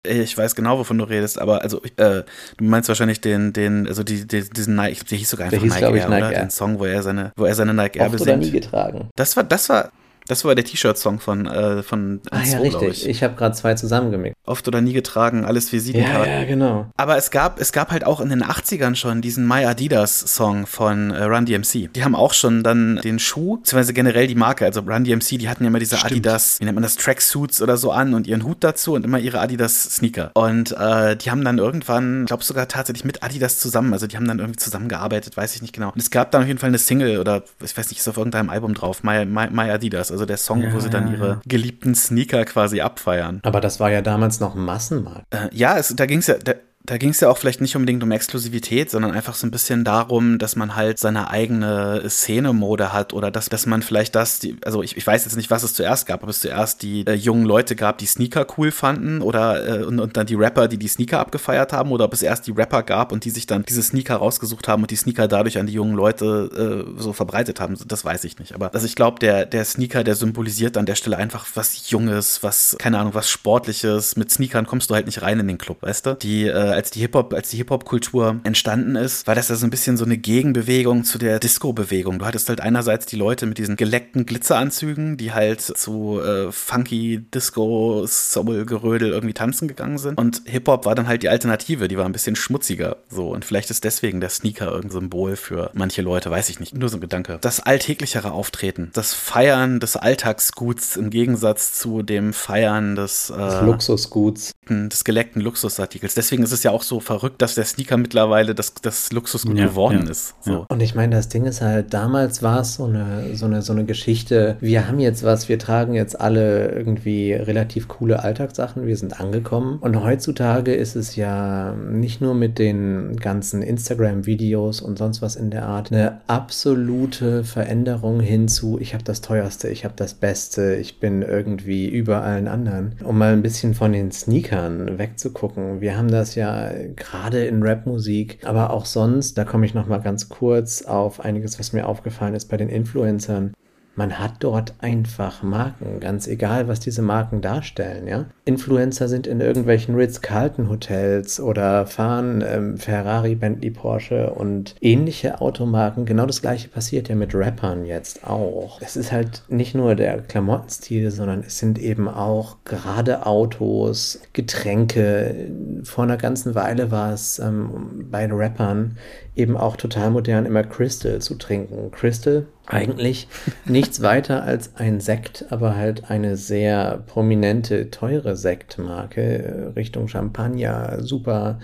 Ich 0.07 0.37
weiß 0.37 0.55
genau, 0.55 0.79
wovon 0.79 0.97
du 0.97 1.03
redest, 1.03 1.39
aber 1.39 1.61
also 1.61 1.83
äh, 1.97 2.23
du 2.57 2.63
meinst 2.63 2.87
wahrscheinlich 2.87 3.19
den, 3.19 3.51
den, 3.51 3.85
also 3.85 4.01
die, 4.03 4.25
die, 4.25 4.49
diesen 4.49 4.75
Nike, 4.75 5.03
der 5.03 5.17
hieß 5.17 5.29
sogar 5.29 5.47
einfach 5.47 5.61
hieß, 5.61 5.73
Nike 5.73 5.83
Air, 5.83 6.09
Nike 6.09 6.25
oder? 6.25 6.29
Den 6.29 6.49
Song, 6.49 6.79
wo 6.79 6.85
er 6.85 7.03
seine, 7.03 7.33
wo 7.35 7.43
er 7.43 7.53
seine 7.53 7.73
Nike 7.73 7.99
Air 7.99 8.09
besingt. 8.09 8.39
nie 8.39 8.51
getragen. 8.51 9.09
Das 9.17 9.35
war, 9.35 9.43
das 9.43 9.67
war, 9.67 9.91
Das 10.29 10.45
war 10.45 10.53
der 10.53 10.63
T-Shirt-Song 10.63 11.19
von, 11.19 11.47
äh, 11.47 11.81
von 11.81 12.21
Ah 12.29 12.43
ja, 12.43 12.59
richtig. 12.59 13.03
ich. 13.03 13.09
Ich, 13.09 13.23
habe 13.23 13.33
gerade 13.33 13.55
zwei 13.55 13.73
zusammengemixt. 13.73 14.37
Oft 14.45 14.67
oder 14.67 14.79
nie 14.79 14.93
getragen, 14.93 15.43
alles 15.43 15.73
Visitenkarten. 15.73 16.31
Ja, 16.31 16.39
ja, 16.41 16.45
genau. 16.45 16.85
Aber 16.97 17.17
es 17.17 17.31
gab, 17.31 17.59
es 17.59 17.71
gab 17.71 17.89
halt 17.89 18.05
auch 18.05 18.21
in 18.21 18.29
den 18.29 18.43
80ern 18.43 18.93
schon 18.93 19.21
diesen 19.21 19.47
My 19.47 19.65
Adidas 19.65 20.19
Song 20.19 20.67
von 20.67 21.09
äh, 21.09 21.23
Run 21.23 21.47
DMC. 21.47 21.91
Die 21.93 22.03
haben 22.03 22.13
auch 22.13 22.33
schon 22.33 22.61
dann 22.61 22.97
den 22.97 23.17
Schuh, 23.17 23.57
beziehungsweise 23.57 23.93
generell 23.93 24.27
die 24.27 24.35
Marke, 24.35 24.65
also 24.65 24.81
Run 24.81 25.03
DMC, 25.03 25.39
die 25.39 25.49
hatten 25.49 25.63
ja 25.63 25.69
immer 25.69 25.79
diese 25.79 25.97
Stimmt. 25.97 26.11
Adidas, 26.11 26.59
wie 26.59 26.65
nennt 26.65 26.75
man 26.75 26.83
das, 26.83 26.95
Tracksuits 26.95 27.59
oder 27.63 27.77
so 27.77 27.91
an 27.91 28.13
und 28.13 28.27
ihren 28.27 28.43
Hut 28.43 28.57
dazu 28.59 28.93
und 28.93 29.05
immer 29.05 29.17
ihre 29.17 29.39
Adidas 29.39 29.95
Sneaker. 29.95 30.29
Und 30.35 30.73
äh, 30.77 31.15
die 31.15 31.31
haben 31.31 31.43
dann 31.43 31.57
irgendwann, 31.57 32.21
ich 32.21 32.27
glaube 32.27 32.43
sogar 32.43 32.67
tatsächlich 32.67 33.03
mit 33.03 33.23
Adidas 33.23 33.57
zusammen, 33.57 33.93
also 33.93 34.05
die 34.05 34.15
haben 34.15 34.27
dann 34.27 34.37
irgendwie 34.37 34.59
zusammengearbeitet, 34.59 35.35
weiß 35.35 35.55
ich 35.55 35.63
nicht 35.63 35.73
genau. 35.73 35.89
Und 35.89 35.99
es 35.99 36.11
gab 36.11 36.29
dann 36.29 36.43
auf 36.43 36.47
jeden 36.47 36.59
Fall 36.59 36.69
eine 36.69 36.77
Single 36.77 37.17
oder 37.17 37.41
ich 37.63 37.75
weiß 37.75 37.89
nicht, 37.89 37.99
ist 37.99 38.07
auf 38.07 38.17
irgendeinem 38.17 38.51
Album 38.51 38.75
drauf, 38.75 39.01
My, 39.01 39.25
My, 39.25 39.47
My 39.49 39.71
Adidas, 39.71 40.11
also 40.11 40.18
der 40.25 40.37
Song, 40.37 40.61
Ja, 40.61 40.73
wo 40.73 40.79
sie 40.79 40.89
dann 40.89 41.11
ihre 41.11 41.41
geliebten 41.45 41.95
Sneaker 41.95 42.45
quasi 42.45 42.81
abfeiern. 42.81 43.39
Aber 43.43 43.61
das 43.61 43.79
war 43.79 43.91
ja 43.91 44.01
damals 44.01 44.39
noch 44.39 44.55
ein 44.55 44.63
Massenmarkt. 44.63 45.25
Äh, 45.33 45.49
ja, 45.51 45.77
es, 45.77 45.93
da 45.95 46.05
ging 46.05 46.19
es 46.19 46.27
ja. 46.27 46.35
Da, 46.35 46.53
da 46.89 46.97
ging 46.97 47.11
es 47.11 47.19
ja 47.19 47.29
auch 47.29 47.37
vielleicht 47.37 47.61
nicht 47.61 47.75
unbedingt 47.75 48.01
um 48.01 48.11
Exklusivität, 48.11 48.89
sondern 48.89 49.11
einfach 49.11 49.35
so 49.35 49.45
ein 49.45 49.51
bisschen 49.51 49.83
darum, 49.83 50.39
dass 50.39 50.55
man 50.55 50.75
halt 50.75 50.97
seine 50.97 51.29
eigene 51.29 52.01
Szenemode 52.09 52.91
hat 52.91 53.13
oder 53.13 53.29
dass, 53.29 53.47
dass 53.47 53.67
man 53.67 53.83
vielleicht 53.83 54.15
das, 54.15 54.39
die, 54.39 54.57
also 54.65 54.81
ich, 54.81 54.97
ich 54.97 55.05
weiß 55.05 55.23
jetzt 55.25 55.35
nicht, 55.35 55.51
was 55.51 55.61
es 55.61 55.75
zuerst 55.75 56.07
gab, 56.07 56.23
ob 56.23 56.29
es 56.29 56.39
zuerst 56.39 56.81
die 56.81 57.05
äh, 57.05 57.13
jungen 57.13 57.45
Leute 57.45 57.75
gab, 57.75 57.99
die 57.99 58.07
Sneaker 58.07 58.47
cool 58.57 58.71
fanden 58.71 59.21
oder 59.21 59.81
äh, 59.81 59.83
und, 59.83 59.99
und 59.99 60.17
dann 60.17 60.25
die 60.25 60.33
Rapper, 60.33 60.67
die 60.67 60.79
die 60.79 60.87
Sneaker 60.87 61.19
abgefeiert 61.19 61.73
haben 61.73 61.91
oder 61.91 62.05
ob 62.05 62.13
es 62.13 62.23
erst 62.23 62.47
die 62.47 62.51
Rapper 62.53 62.81
gab 62.81 63.11
und 63.11 63.23
die 63.23 63.29
sich 63.29 63.45
dann 63.45 63.63
diese 63.69 63.83
Sneaker 63.83 64.15
rausgesucht 64.15 64.67
haben 64.67 64.81
und 64.81 64.89
die 64.89 64.95
Sneaker 64.95 65.27
dadurch 65.27 65.59
an 65.59 65.67
die 65.67 65.73
jungen 65.73 65.93
Leute 65.93 66.87
äh, 66.97 66.99
so 66.99 67.13
verbreitet 67.13 67.59
haben. 67.59 67.77
Das 67.85 68.03
weiß 68.03 68.23
ich 68.23 68.39
nicht. 68.39 68.55
Aber 68.55 68.73
also 68.73 68.87
ich 68.87 68.95
glaube, 68.95 69.19
der, 69.19 69.45
der 69.45 69.63
Sneaker, 69.63 70.03
der 70.03 70.15
symbolisiert 70.15 70.75
an 70.75 70.87
der 70.87 70.95
Stelle 70.95 71.17
einfach 71.17 71.45
was 71.53 71.91
Junges, 71.91 72.41
was, 72.41 72.75
keine 72.79 72.97
Ahnung, 72.97 73.13
was 73.13 73.29
Sportliches. 73.29 74.15
Mit 74.15 74.31
Sneakern 74.31 74.65
kommst 74.65 74.89
du 74.89 74.95
halt 74.95 75.05
nicht 75.05 75.21
rein 75.21 75.39
in 75.39 75.47
den 75.47 75.59
Club, 75.59 75.83
weißt 75.83 76.07
du? 76.07 76.15
Die, 76.15 76.47
äh, 76.47 76.78
als 76.79 76.91
die 76.91 77.01
Hip-Hop, 77.01 77.33
als 77.33 77.49
die 77.49 77.57
Hip-Hop-Kultur 77.57 78.39
entstanden 78.43 78.95
ist, 78.95 79.27
war 79.27 79.35
das 79.35 79.49
ja 79.49 79.55
so 79.55 79.67
ein 79.67 79.69
bisschen 79.69 79.97
so 79.97 80.05
eine 80.05 80.17
Gegenbewegung 80.17 81.03
zu 81.03 81.17
der 81.17 81.37
Disco-Bewegung. 81.39 82.19
Du 82.19 82.25
hattest 82.25 82.47
halt 82.47 82.61
einerseits 82.61 83.05
die 83.05 83.17
Leute 83.17 83.45
mit 83.45 83.57
diesen 83.57 83.75
geleckten 83.75 84.25
Glitzeranzügen, 84.25 85.17
die 85.17 85.33
halt 85.33 85.59
zu 85.59 86.21
äh, 86.21 86.53
funky 86.53 87.19
Disco, 87.33 88.05
Soul-Gerödel 88.07 89.09
irgendwie 89.09 89.33
tanzen 89.33 89.67
gegangen 89.67 89.97
sind. 89.97 90.17
Und 90.17 90.43
Hip-Hop 90.45 90.85
war 90.85 90.95
dann 90.95 91.07
halt 91.07 91.21
die 91.21 91.27
Alternative, 91.27 91.89
die 91.89 91.97
war 91.97 92.05
ein 92.05 92.13
bisschen 92.13 92.37
schmutziger. 92.37 92.95
So. 93.09 93.29
Und 93.29 93.43
vielleicht 93.43 93.69
ist 93.71 93.83
deswegen 93.83 94.21
der 94.21 94.29
Sneaker 94.29 94.67
irgendein 94.67 94.91
Symbol 94.91 95.35
für 95.35 95.71
manche 95.73 96.01
Leute, 96.01 96.31
weiß 96.31 96.49
ich 96.49 96.61
nicht. 96.61 96.73
Nur 96.73 96.87
so 96.87 96.95
ein 96.95 97.01
Gedanke. 97.01 97.39
Das 97.41 97.59
alltäglichere 97.59 98.31
Auftreten, 98.31 98.91
das 98.93 99.13
Feiern 99.13 99.81
des 99.81 99.97
Alltagsguts 99.97 100.95
im 100.95 101.09
Gegensatz 101.09 101.73
zu 101.73 102.03
dem 102.03 102.31
Feiern 102.31 102.95
des, 102.95 103.29
äh, 103.29 103.65
Luxusguts. 103.65 104.51
des 104.69 105.03
geleckten 105.03 105.41
Luxusartikels. 105.41 106.13
Deswegen 106.13 106.43
ist 106.43 106.51
es 106.51 106.63
ja 106.63 106.68
auch 106.71 106.83
so 106.83 106.99
verrückt, 106.99 107.41
dass 107.41 107.55
der 107.55 107.65
Sneaker 107.65 107.97
mittlerweile 107.97 108.55
das, 108.55 108.73
das 108.75 109.11
Luxusgut 109.11 109.57
Ja, 109.57 109.67
geworden 109.67 110.03
ja, 110.05 110.11
ist. 110.11 110.35
So. 110.41 110.65
Und 110.69 110.81
ich 110.81 110.95
meine, 110.95 111.15
das 111.15 111.29
Ding 111.29 111.45
ist 111.45 111.61
halt, 111.61 111.93
damals 111.93 112.43
war 112.43 112.61
es 112.61 112.75
so 112.75 112.85
eine, 112.85 113.35
so, 113.35 113.45
eine, 113.45 113.61
so 113.61 113.73
eine 113.73 113.85
Geschichte, 113.85 114.57
wir 114.59 114.87
haben 114.87 114.99
jetzt 114.99 115.23
was, 115.23 115.49
wir 115.49 115.59
tragen 115.59 115.93
jetzt 115.93 116.19
alle 116.19 116.71
irgendwie 116.71 117.33
relativ 117.33 117.87
coole 117.87 118.23
Alltagssachen, 118.23 118.85
wir 118.85 118.97
sind 118.97 119.19
angekommen. 119.19 119.77
Und 119.79 120.03
heutzutage 120.03 120.73
ist 120.73 120.95
es 120.95 121.15
ja 121.15 121.73
nicht 121.73 122.21
nur 122.21 122.33
mit 122.33 122.59
den 122.59 123.17
ganzen 123.17 123.61
Instagram-Videos 123.61 124.81
und 124.81 124.97
sonst 124.97 125.21
was 125.21 125.35
in 125.35 125.51
der 125.51 125.65
Art 125.65 125.91
eine 125.91 126.21
absolute 126.27 127.43
Veränderung 127.43 128.19
hin 128.19 128.47
zu, 128.47 128.79
ich 128.79 128.93
habe 128.93 129.03
das 129.03 129.21
teuerste, 129.21 129.69
ich 129.69 129.85
habe 129.85 129.93
das 129.97 130.13
Beste, 130.13 130.75
ich 130.75 130.99
bin 130.99 131.21
irgendwie 131.21 131.87
über 131.87 132.23
allen 132.23 132.47
anderen. 132.47 132.95
Um 133.03 133.17
mal 133.17 133.33
ein 133.33 133.41
bisschen 133.41 133.73
von 133.73 133.93
den 133.93 134.11
Sneakern 134.11 134.97
wegzugucken. 134.97 135.81
Wir 135.81 135.97
haben 135.97 136.09
das 136.09 136.35
ja 136.35 136.58
gerade 136.95 137.45
in 137.45 137.63
Rapmusik, 137.63 138.39
aber 138.45 138.71
auch 138.71 138.85
sonst, 138.85 139.37
da 139.37 139.45
komme 139.45 139.65
ich 139.65 139.73
noch 139.73 139.87
mal 139.87 139.99
ganz 139.99 140.29
kurz 140.29 140.81
auf 140.83 141.19
einiges, 141.19 141.59
was 141.59 141.73
mir 141.73 141.87
aufgefallen 141.87 142.35
ist 142.35 142.49
bei 142.49 142.57
den 142.57 142.69
Influencern. 142.69 143.53
Man 143.99 144.17
hat 144.17 144.35
dort 144.39 144.75
einfach 144.79 145.43
Marken, 145.43 145.99
ganz 145.99 146.25
egal, 146.25 146.69
was 146.69 146.79
diese 146.79 147.01
Marken 147.01 147.41
darstellen, 147.41 148.07
ja. 148.07 148.27
Influencer 148.45 149.09
sind 149.09 149.27
in 149.27 149.41
irgendwelchen 149.41 149.93
Ritz-Carlton-Hotels 149.95 151.41
oder 151.41 151.85
fahren 151.85 152.41
ähm, 152.47 152.77
Ferrari, 152.77 153.35
Bentley, 153.35 153.71
Porsche 153.71 154.29
und 154.29 154.75
ähnliche 154.79 155.41
Automarken. 155.41 156.05
Genau 156.05 156.25
das 156.25 156.41
gleiche 156.41 156.69
passiert 156.69 157.09
ja 157.09 157.15
mit 157.15 157.35
Rappern 157.35 157.83
jetzt 157.83 158.25
auch. 158.25 158.79
Es 158.81 158.95
ist 158.95 159.11
halt 159.11 159.43
nicht 159.49 159.75
nur 159.75 159.95
der 159.95 160.21
Klamottenstil, 160.21 161.11
sondern 161.11 161.43
es 161.45 161.59
sind 161.59 161.77
eben 161.77 162.07
auch 162.07 162.55
gerade 162.63 163.25
Autos, 163.25 164.21
Getränke. 164.31 165.49
Vor 165.83 166.05
einer 166.05 166.15
ganzen 166.15 166.55
Weile 166.55 166.89
war 166.89 167.11
es 167.11 167.37
ähm, 167.39 168.07
bei 168.09 168.29
Rappern 168.31 168.95
eben 169.39 169.57
auch 169.57 169.77
total 169.77 170.11
modern, 170.11 170.45
immer 170.45 170.63
Crystal 170.63 171.19
zu 171.19 171.35
trinken. 171.35 171.91
Crystal 171.91 172.45
eigentlich 172.67 173.27
nichts 173.65 174.01
weiter 174.01 174.43
als 174.43 174.75
ein 174.75 174.99
Sekt, 174.99 175.45
aber 175.49 175.75
halt 175.75 176.09
eine 176.11 176.37
sehr 176.37 177.03
prominente, 177.07 177.89
teure 177.89 178.35
Sektmarke 178.35 179.21
äh, 179.21 179.63
Richtung 179.75 180.07
Champagner, 180.07 180.97
super 181.01 181.59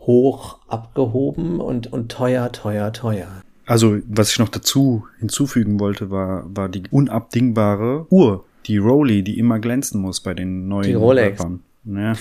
hoch 0.00 0.58
abgehoben 0.68 1.60
und, 1.60 1.92
und 1.92 2.10
teuer, 2.10 2.50
teuer, 2.52 2.92
teuer. 2.92 3.28
Also, 3.64 3.98
was 4.08 4.32
ich 4.32 4.38
noch 4.40 4.48
dazu 4.48 5.06
hinzufügen 5.20 5.78
wollte, 5.78 6.10
war, 6.10 6.44
war 6.46 6.68
die 6.68 6.82
unabdingbare 6.90 8.06
Uhr, 8.10 8.44
die 8.66 8.78
Rolli, 8.78 9.22
die 9.22 9.38
immer 9.38 9.60
glänzen 9.60 10.00
muss 10.00 10.20
bei 10.20 10.34
den 10.34 10.66
neuen 10.66 10.88
Die 10.88 10.94
Rolex. 10.94 11.38
Rappern. 11.40 11.60
Ja. 11.84 12.12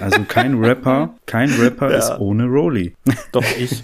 Also 0.00 0.22
kein 0.28 0.54
Rapper, 0.62 1.16
kein 1.26 1.50
Rapper 1.50 1.90
Ja. 1.90 1.98
ist 1.98 2.18
ohne 2.20 2.44
Rolli. 2.46 2.94
Doch 3.32 3.44
ich. 3.58 3.82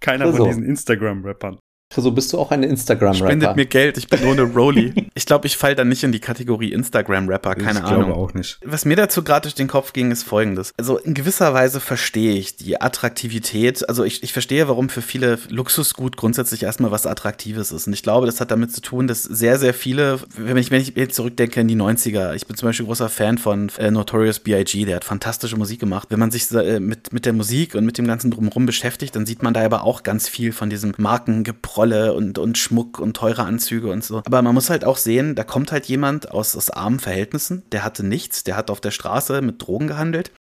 Keiner 0.00 0.30
So. 0.30 0.36
von 0.38 0.46
diesen 0.48 0.64
Instagram-Rappern. 0.64 1.58
So 2.02 2.10
bist 2.10 2.32
du 2.32 2.38
auch 2.38 2.50
ein 2.50 2.62
Instagram-Rapper. 2.62 3.26
Spendet 3.26 3.56
mir 3.56 3.66
Geld, 3.66 3.98
ich 3.98 4.08
bin 4.08 4.24
ohne 4.24 4.42
Rolli. 4.42 4.92
Ich 5.14 5.24
glaube, 5.24 5.46
ich 5.46 5.56
falle 5.56 5.74
dann 5.74 5.88
nicht 5.88 6.02
in 6.04 6.12
die 6.12 6.20
Kategorie 6.20 6.72
Instagram-Rapper, 6.72 7.54
keine 7.54 7.78
ich 7.78 7.84
Ahnung. 7.84 8.04
glaube 8.04 8.14
auch 8.20 8.34
nicht. 8.34 8.58
Was 8.64 8.84
mir 8.84 8.96
dazu 8.96 9.24
gerade 9.24 9.42
durch 9.42 9.54
den 9.54 9.66
Kopf 9.68 9.92
ging, 9.92 10.10
ist 10.10 10.24
folgendes. 10.24 10.72
Also 10.76 10.98
in 10.98 11.14
gewisser 11.14 11.54
Weise 11.54 11.80
verstehe 11.80 12.34
ich 12.34 12.56
die 12.56 12.80
Attraktivität. 12.80 13.88
Also 13.88 14.04
ich, 14.04 14.22
ich 14.22 14.32
verstehe, 14.32 14.68
warum 14.68 14.88
für 14.88 15.02
viele 15.02 15.38
Luxusgut 15.48 16.16
grundsätzlich 16.16 16.62
erstmal 16.62 16.90
was 16.90 17.06
Attraktives 17.06 17.72
ist. 17.72 17.86
Und 17.86 17.92
ich 17.92 18.02
glaube, 18.02 18.26
das 18.26 18.40
hat 18.40 18.50
damit 18.50 18.72
zu 18.72 18.80
tun, 18.82 19.06
dass 19.06 19.22
sehr, 19.22 19.58
sehr 19.58 19.72
viele, 19.74 20.20
wenn 20.36 20.56
ich, 20.58 20.70
wenn 20.70 20.82
ich 20.82 20.94
jetzt 20.96 21.14
zurückdenke 21.16 21.60
in 21.60 21.68
die 21.68 21.76
90er, 21.76 22.34
ich 22.34 22.46
bin 22.46 22.56
zum 22.56 22.68
Beispiel 22.68 22.86
großer 22.86 23.08
Fan 23.08 23.38
von 23.38 23.70
äh, 23.78 23.90
Notorious 23.90 24.40
B.I.G., 24.40 24.84
der 24.84 24.96
hat 24.96 25.04
fantastische 25.04 25.56
Musik 25.56 25.80
gemacht. 25.80 26.08
Wenn 26.10 26.18
man 26.20 26.30
sich 26.30 26.50
äh, 26.52 26.78
mit, 26.80 27.12
mit 27.12 27.24
der 27.26 27.32
Musik 27.32 27.74
und 27.74 27.84
mit 27.84 27.96
dem 27.98 28.06
ganzen 28.06 28.30
Drumherum 28.30 28.66
beschäftigt, 28.66 29.16
dann 29.16 29.26
sieht 29.26 29.42
man 29.42 29.54
da 29.54 29.64
aber 29.64 29.84
auch 29.84 30.02
ganz 30.02 30.28
viel 30.28 30.52
von 30.52 30.68
diesem 30.68 30.94
Markengeprolle 30.98 31.85
und, 31.92 32.38
und 32.38 32.58
Schmuck 32.58 32.98
und 32.98 33.16
teure 33.16 33.44
Anzüge 33.44 33.90
und 33.90 34.04
so. 34.04 34.18
Aber 34.24 34.42
man 34.42 34.54
muss 34.54 34.70
halt 34.70 34.84
auch 34.84 34.96
sehen, 34.96 35.34
da 35.34 35.44
kommt 35.44 35.72
halt 35.72 35.86
jemand 35.86 36.30
aus, 36.30 36.56
aus 36.56 36.70
armen 36.70 37.00
Verhältnissen, 37.00 37.62
der 37.72 37.84
hatte 37.84 38.04
nichts, 38.04 38.44
der 38.44 38.56
hat 38.56 38.70
auf 38.70 38.80
der 38.80 38.90
Straße 38.90 39.42
mit 39.42 39.62
Drogen 39.62 39.86
gehandelt. 39.86 40.32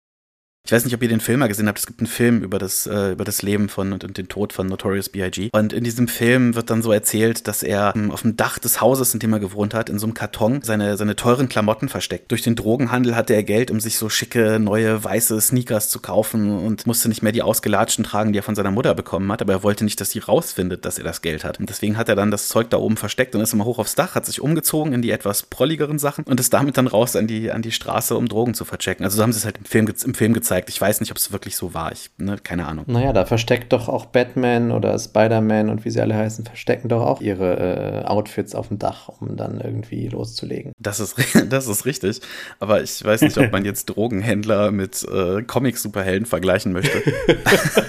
Ich 0.66 0.72
weiß 0.72 0.86
nicht, 0.86 0.94
ob 0.94 1.02
ihr 1.02 1.10
den 1.10 1.20
Film 1.20 1.40
mal 1.40 1.48
gesehen 1.48 1.68
habt. 1.68 1.78
Es 1.78 1.86
gibt 1.86 2.00
einen 2.00 2.06
Film 2.06 2.42
über 2.42 2.58
das, 2.58 2.86
äh, 2.86 3.12
über 3.12 3.26
das 3.26 3.42
Leben 3.42 3.68
von 3.68 3.92
und, 3.92 4.02
und 4.02 4.16
den 4.16 4.28
Tod 4.28 4.54
von 4.54 4.66
Notorious 4.66 5.10
B.I.G. 5.10 5.50
Und 5.52 5.74
in 5.74 5.84
diesem 5.84 6.08
Film 6.08 6.54
wird 6.54 6.70
dann 6.70 6.80
so 6.80 6.90
erzählt, 6.90 7.46
dass 7.46 7.62
er 7.62 7.92
ähm, 7.94 8.10
auf 8.10 8.22
dem 8.22 8.38
Dach 8.38 8.58
des 8.58 8.80
Hauses, 8.80 9.12
in 9.12 9.20
dem 9.20 9.34
er 9.34 9.40
gewohnt 9.40 9.74
hat, 9.74 9.90
in 9.90 9.98
so 9.98 10.06
einem 10.06 10.14
Karton 10.14 10.62
seine, 10.62 10.96
seine 10.96 11.16
teuren 11.16 11.50
Klamotten 11.50 11.90
versteckt. 11.90 12.30
Durch 12.30 12.40
den 12.40 12.56
Drogenhandel 12.56 13.14
hatte 13.14 13.34
er 13.34 13.42
Geld, 13.42 13.70
um 13.70 13.78
sich 13.78 13.98
so 13.98 14.08
schicke, 14.08 14.58
neue, 14.58 15.04
weiße 15.04 15.38
Sneakers 15.38 15.90
zu 15.90 16.00
kaufen 16.00 16.50
und 16.64 16.86
musste 16.86 17.10
nicht 17.10 17.22
mehr 17.22 17.32
die 17.32 17.42
ausgelatschten 17.42 18.06
tragen, 18.06 18.32
die 18.32 18.38
er 18.38 18.42
von 18.42 18.54
seiner 18.54 18.70
Mutter 18.70 18.94
bekommen 18.94 19.30
hat. 19.30 19.42
Aber 19.42 19.52
er 19.52 19.62
wollte 19.64 19.84
nicht, 19.84 20.00
dass 20.00 20.12
sie 20.12 20.20
rausfindet, 20.20 20.86
dass 20.86 20.96
er 20.96 21.04
das 21.04 21.20
Geld 21.20 21.44
hat. 21.44 21.60
Und 21.60 21.68
deswegen 21.68 21.98
hat 21.98 22.08
er 22.08 22.16
dann 22.16 22.30
das 22.30 22.48
Zeug 22.48 22.70
da 22.70 22.78
oben 22.78 22.96
versteckt 22.96 23.34
und 23.34 23.42
ist 23.42 23.52
immer 23.52 23.66
hoch 23.66 23.78
aufs 23.78 23.96
Dach, 23.96 24.14
hat 24.14 24.24
sich 24.24 24.40
umgezogen 24.40 24.94
in 24.94 25.02
die 25.02 25.10
etwas 25.10 25.42
prolligeren 25.42 25.98
Sachen 25.98 26.24
und 26.24 26.40
ist 26.40 26.54
damit 26.54 26.78
dann 26.78 26.86
raus 26.86 27.16
an 27.16 27.26
die, 27.26 27.52
an 27.52 27.60
die 27.60 27.70
Straße, 27.70 28.16
um 28.16 28.28
Drogen 28.28 28.54
zu 28.54 28.64
verchecken. 28.64 29.04
Also 29.04 29.18
so 29.18 29.22
haben 29.22 29.32
sie 29.32 29.40
es 29.40 29.44
halt 29.44 29.58
im 29.58 29.66
Film, 29.66 29.92
im 30.06 30.14
Film 30.14 30.32
gezeigt. 30.32 30.53
Ich 30.68 30.80
weiß 30.80 31.00
nicht, 31.00 31.10
ob 31.10 31.16
es 31.16 31.32
wirklich 31.32 31.56
so 31.56 31.74
war. 31.74 31.92
Ich, 31.92 32.10
ne, 32.18 32.36
keine 32.42 32.66
Ahnung. 32.66 32.84
Naja, 32.88 33.12
da 33.12 33.24
versteckt 33.24 33.72
doch 33.72 33.88
auch 33.88 34.06
Batman 34.06 34.72
oder 34.72 34.98
Spider-Man 34.98 35.70
und 35.70 35.84
wie 35.84 35.90
sie 35.90 36.00
alle 36.00 36.14
heißen, 36.14 36.44
verstecken 36.44 36.88
doch 36.88 37.02
auch 37.02 37.20
ihre 37.20 38.02
äh, 38.02 38.04
Outfits 38.04 38.54
auf 38.54 38.68
dem 38.68 38.78
Dach, 38.78 39.08
um 39.08 39.36
dann 39.36 39.60
irgendwie 39.60 40.08
loszulegen. 40.08 40.72
Das 40.78 41.00
ist, 41.00 41.16
das 41.50 41.66
ist 41.66 41.84
richtig. 41.86 42.20
Aber 42.60 42.82
ich 42.82 43.04
weiß 43.04 43.22
nicht, 43.22 43.38
ob 43.38 43.52
man 43.52 43.64
jetzt 43.64 43.86
Drogenhändler 43.86 44.70
mit 44.70 45.04
äh, 45.04 45.42
Comic-Superhelden 45.42 46.26
vergleichen 46.26 46.72
möchte. 46.72 47.02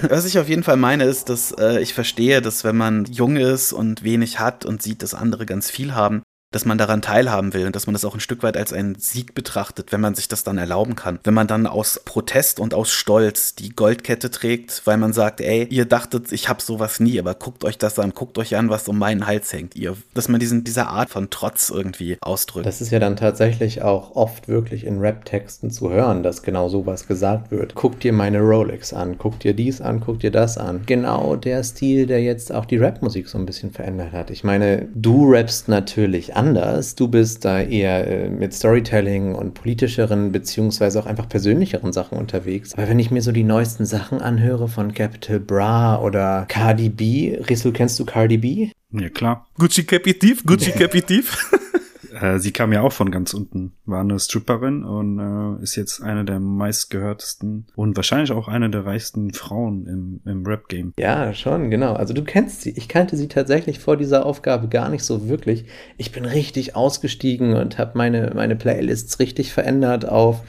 Was 0.09 0.25
ich 0.25 0.39
auf 0.39 0.49
jeden 0.49 0.63
Fall 0.63 0.77
meine, 0.77 1.03
ist, 1.05 1.29
dass 1.29 1.51
äh, 1.51 1.79
ich 1.81 1.93
verstehe, 1.93 2.41
dass 2.41 2.63
wenn 2.63 2.77
man 2.77 3.05
jung 3.05 3.37
ist 3.37 3.73
und 3.73 4.03
wenig 4.03 4.39
hat 4.39 4.65
und 4.65 4.81
sieht, 4.81 5.01
dass 5.03 5.13
andere 5.13 5.45
ganz 5.45 5.69
viel 5.69 5.93
haben, 5.93 6.23
dass 6.55 6.63
man 6.63 6.77
daran 6.77 7.01
teilhaben 7.01 7.53
will 7.53 7.65
und 7.65 7.75
dass 7.75 7.85
man 7.85 7.93
das 7.93 8.05
auch 8.05 8.13
ein 8.13 8.21
Stück 8.21 8.41
weit 8.41 8.55
als 8.55 8.71
einen 8.71 8.95
Sieg 8.95 9.35
betrachtet, 9.35 9.91
wenn 9.91 9.99
man 9.99 10.15
sich 10.15 10.29
das 10.29 10.45
dann 10.45 10.57
erlauben 10.57 10.95
kann. 10.95 11.19
Wenn 11.25 11.33
man 11.33 11.47
dann 11.47 11.67
aus 11.67 11.99
Protest 12.05 12.61
und 12.61 12.73
aus 12.73 12.93
Stolz 12.93 13.55
die 13.55 13.75
Goldkette 13.75 14.31
trägt, 14.31 14.81
weil 14.85 14.95
man 14.95 15.11
sagt, 15.11 15.41
ey, 15.41 15.67
ihr 15.69 15.83
dachtet, 15.83 16.31
ich 16.31 16.47
hab 16.47 16.61
sowas 16.61 17.01
nie, 17.01 17.19
aber 17.19 17.33
guckt 17.33 17.65
euch 17.65 17.77
das 17.77 17.99
an, 17.99 18.13
guckt 18.13 18.37
euch 18.37 18.55
an, 18.55 18.69
was 18.69 18.87
um 18.87 18.97
meinen 18.97 19.27
Hals 19.27 19.51
hängt. 19.51 19.75
Ihr, 19.75 19.97
dass 20.13 20.29
man 20.29 20.39
diesen, 20.39 20.63
dieser 20.63 20.87
Art 20.87 21.09
von 21.09 21.29
Trotz 21.29 21.69
irgendwie 21.69 22.17
ausdrückt. 22.21 22.65
Das 22.65 22.79
ist 22.79 22.89
ja 22.89 22.99
dann 22.99 23.17
tatsächlich 23.17 23.81
auch 23.81 24.15
oft 24.15 24.47
wirklich 24.47 24.85
in 24.85 24.99
Rap-Texten 24.99 25.71
zu 25.71 25.89
hören, 25.89 26.23
dass 26.23 26.41
genau 26.41 26.69
sowas 26.69 27.05
gesagt 27.05 27.51
wird. 27.51 27.75
Guck 27.75 27.99
dir 27.99 28.13
meine 28.13 28.39
Rolex 28.39 28.93
an, 28.93 29.17
guck 29.17 29.41
dir 29.41 29.53
dies 29.53 29.81
an, 29.81 29.99
guck 29.99 30.21
dir 30.21 30.31
das 30.31 30.57
an. 30.57 30.83
Genau 30.85 31.35
der 31.35 31.65
Stil, 31.65 32.07
der 32.07 32.23
jetzt 32.23 32.53
auch 32.53 32.63
die 32.63 32.77
Rap-Musik 32.77 33.27
so 33.27 33.37
ein 33.37 33.45
bisschen 33.45 33.71
verändert 33.71 34.13
hat. 34.13 34.29
Ich 34.29 34.45
meine, 34.45 34.87
du 34.95 35.29
rappst 35.29 35.67
natürlich 35.67 36.33
anders. 36.45 36.95
Du 36.95 37.07
bist 37.07 37.43
da 37.43 37.59
eher 37.59 38.07
äh, 38.07 38.29
mit 38.29 38.53
Storytelling 38.53 39.33
und 39.33 39.53
politischeren 39.53 40.31
beziehungsweise 40.31 40.99
auch 40.99 41.05
einfach 41.05 41.27
persönlicheren 41.27 41.91
Sachen 41.91 42.17
unterwegs. 42.17 42.73
Aber 42.73 42.87
wenn 42.87 42.99
ich 42.99 43.11
mir 43.11 43.21
so 43.21 43.31
die 43.31 43.43
neuesten 43.43 43.85
Sachen 43.85 44.21
anhöre 44.21 44.67
von 44.67 44.93
Capital 44.93 45.39
Bra 45.39 45.99
oder 46.01 46.45
Cardi 46.47 46.89
B, 46.89 47.37
Rissel, 47.49 47.73
kennst 47.73 47.99
du 47.99 48.05
Cardi 48.05 48.37
B? 48.37 48.69
Ja, 48.91 49.09
klar. 49.09 49.47
Gucci 49.57 49.83
Capitiv, 49.83 50.45
Gucci 50.45 50.71
Capitiv. 50.71 51.51
Äh, 52.19 52.39
sie 52.39 52.51
kam 52.51 52.71
ja 52.71 52.81
auch 52.81 52.93
von 52.93 53.11
ganz 53.11 53.33
unten, 53.33 53.73
war 53.85 54.01
eine 54.01 54.19
Stripperin 54.19 54.83
und 54.83 55.19
äh, 55.19 55.63
ist 55.63 55.75
jetzt 55.75 56.01
eine 56.01 56.23
der 56.23 56.39
meistgehörtesten 56.39 57.67
und 57.75 57.95
wahrscheinlich 57.95 58.31
auch 58.31 58.47
eine 58.47 58.69
der 58.69 58.85
reichsten 58.85 59.33
Frauen 59.33 59.85
im, 59.85 60.21
im 60.25 60.45
Rap-Game. 60.45 60.93
Ja, 60.97 61.33
schon, 61.33 61.69
genau. 61.69 61.93
Also 61.93 62.13
du 62.13 62.23
kennst 62.23 62.61
sie. 62.61 62.71
Ich 62.71 62.87
kannte 62.87 63.17
sie 63.17 63.27
tatsächlich 63.27 63.79
vor 63.79 63.97
dieser 63.97 64.25
Aufgabe 64.25 64.67
gar 64.69 64.89
nicht 64.89 65.03
so 65.03 65.27
wirklich. 65.27 65.65
Ich 65.97 66.11
bin 66.11 66.25
richtig 66.25 66.75
ausgestiegen 66.75 67.53
und 67.53 67.77
habe 67.77 67.97
meine, 67.97 68.31
meine 68.33 68.55
Playlists 68.55 69.19
richtig 69.19 69.51
verändert 69.51 70.07
auf 70.07 70.41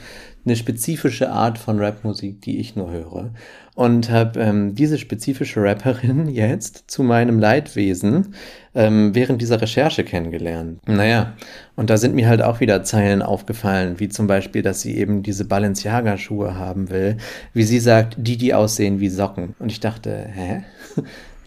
eine 0.45 0.55
spezifische 0.55 1.29
Art 1.29 1.57
von 1.57 1.79
Rapmusik, 1.79 2.41
die 2.41 2.59
ich 2.59 2.75
nur 2.75 2.91
höre. 2.91 3.33
Und 3.77 4.09
habe 4.09 4.39
ähm, 4.39 4.73
diese 4.73 4.97
spezifische 4.97 5.61
Rapperin 5.61 6.29
jetzt 6.33 6.85
zu 6.87 7.03
meinem 7.03 7.37
Leidwesen 7.37 8.33
ähm, 8.73 9.13
während 9.13 9.39
dieser 9.39 9.61
Recherche 9.61 10.03
kennengelernt. 10.03 10.79
Naja, 10.87 11.33
und 11.75 11.91
da 11.91 11.97
sind 11.97 12.15
mir 12.15 12.27
halt 12.27 12.41
auch 12.41 12.59
wieder 12.59 12.81
Zeilen 12.81 13.21
aufgefallen, 13.21 13.99
wie 13.99 14.09
zum 14.09 14.25
Beispiel, 14.25 14.63
dass 14.63 14.81
sie 14.81 14.97
eben 14.97 15.21
diese 15.21 15.45
Balenciaga-Schuhe 15.45 16.55
haben 16.55 16.89
will, 16.89 17.17
wie 17.53 17.61
sie 17.61 17.77
sagt, 17.77 18.15
die, 18.17 18.37
die 18.37 18.55
aussehen 18.55 18.99
wie 18.99 19.09
Socken. 19.09 19.53
Und 19.59 19.71
ich 19.71 19.79
dachte, 19.79 20.27
hä? 20.33 20.63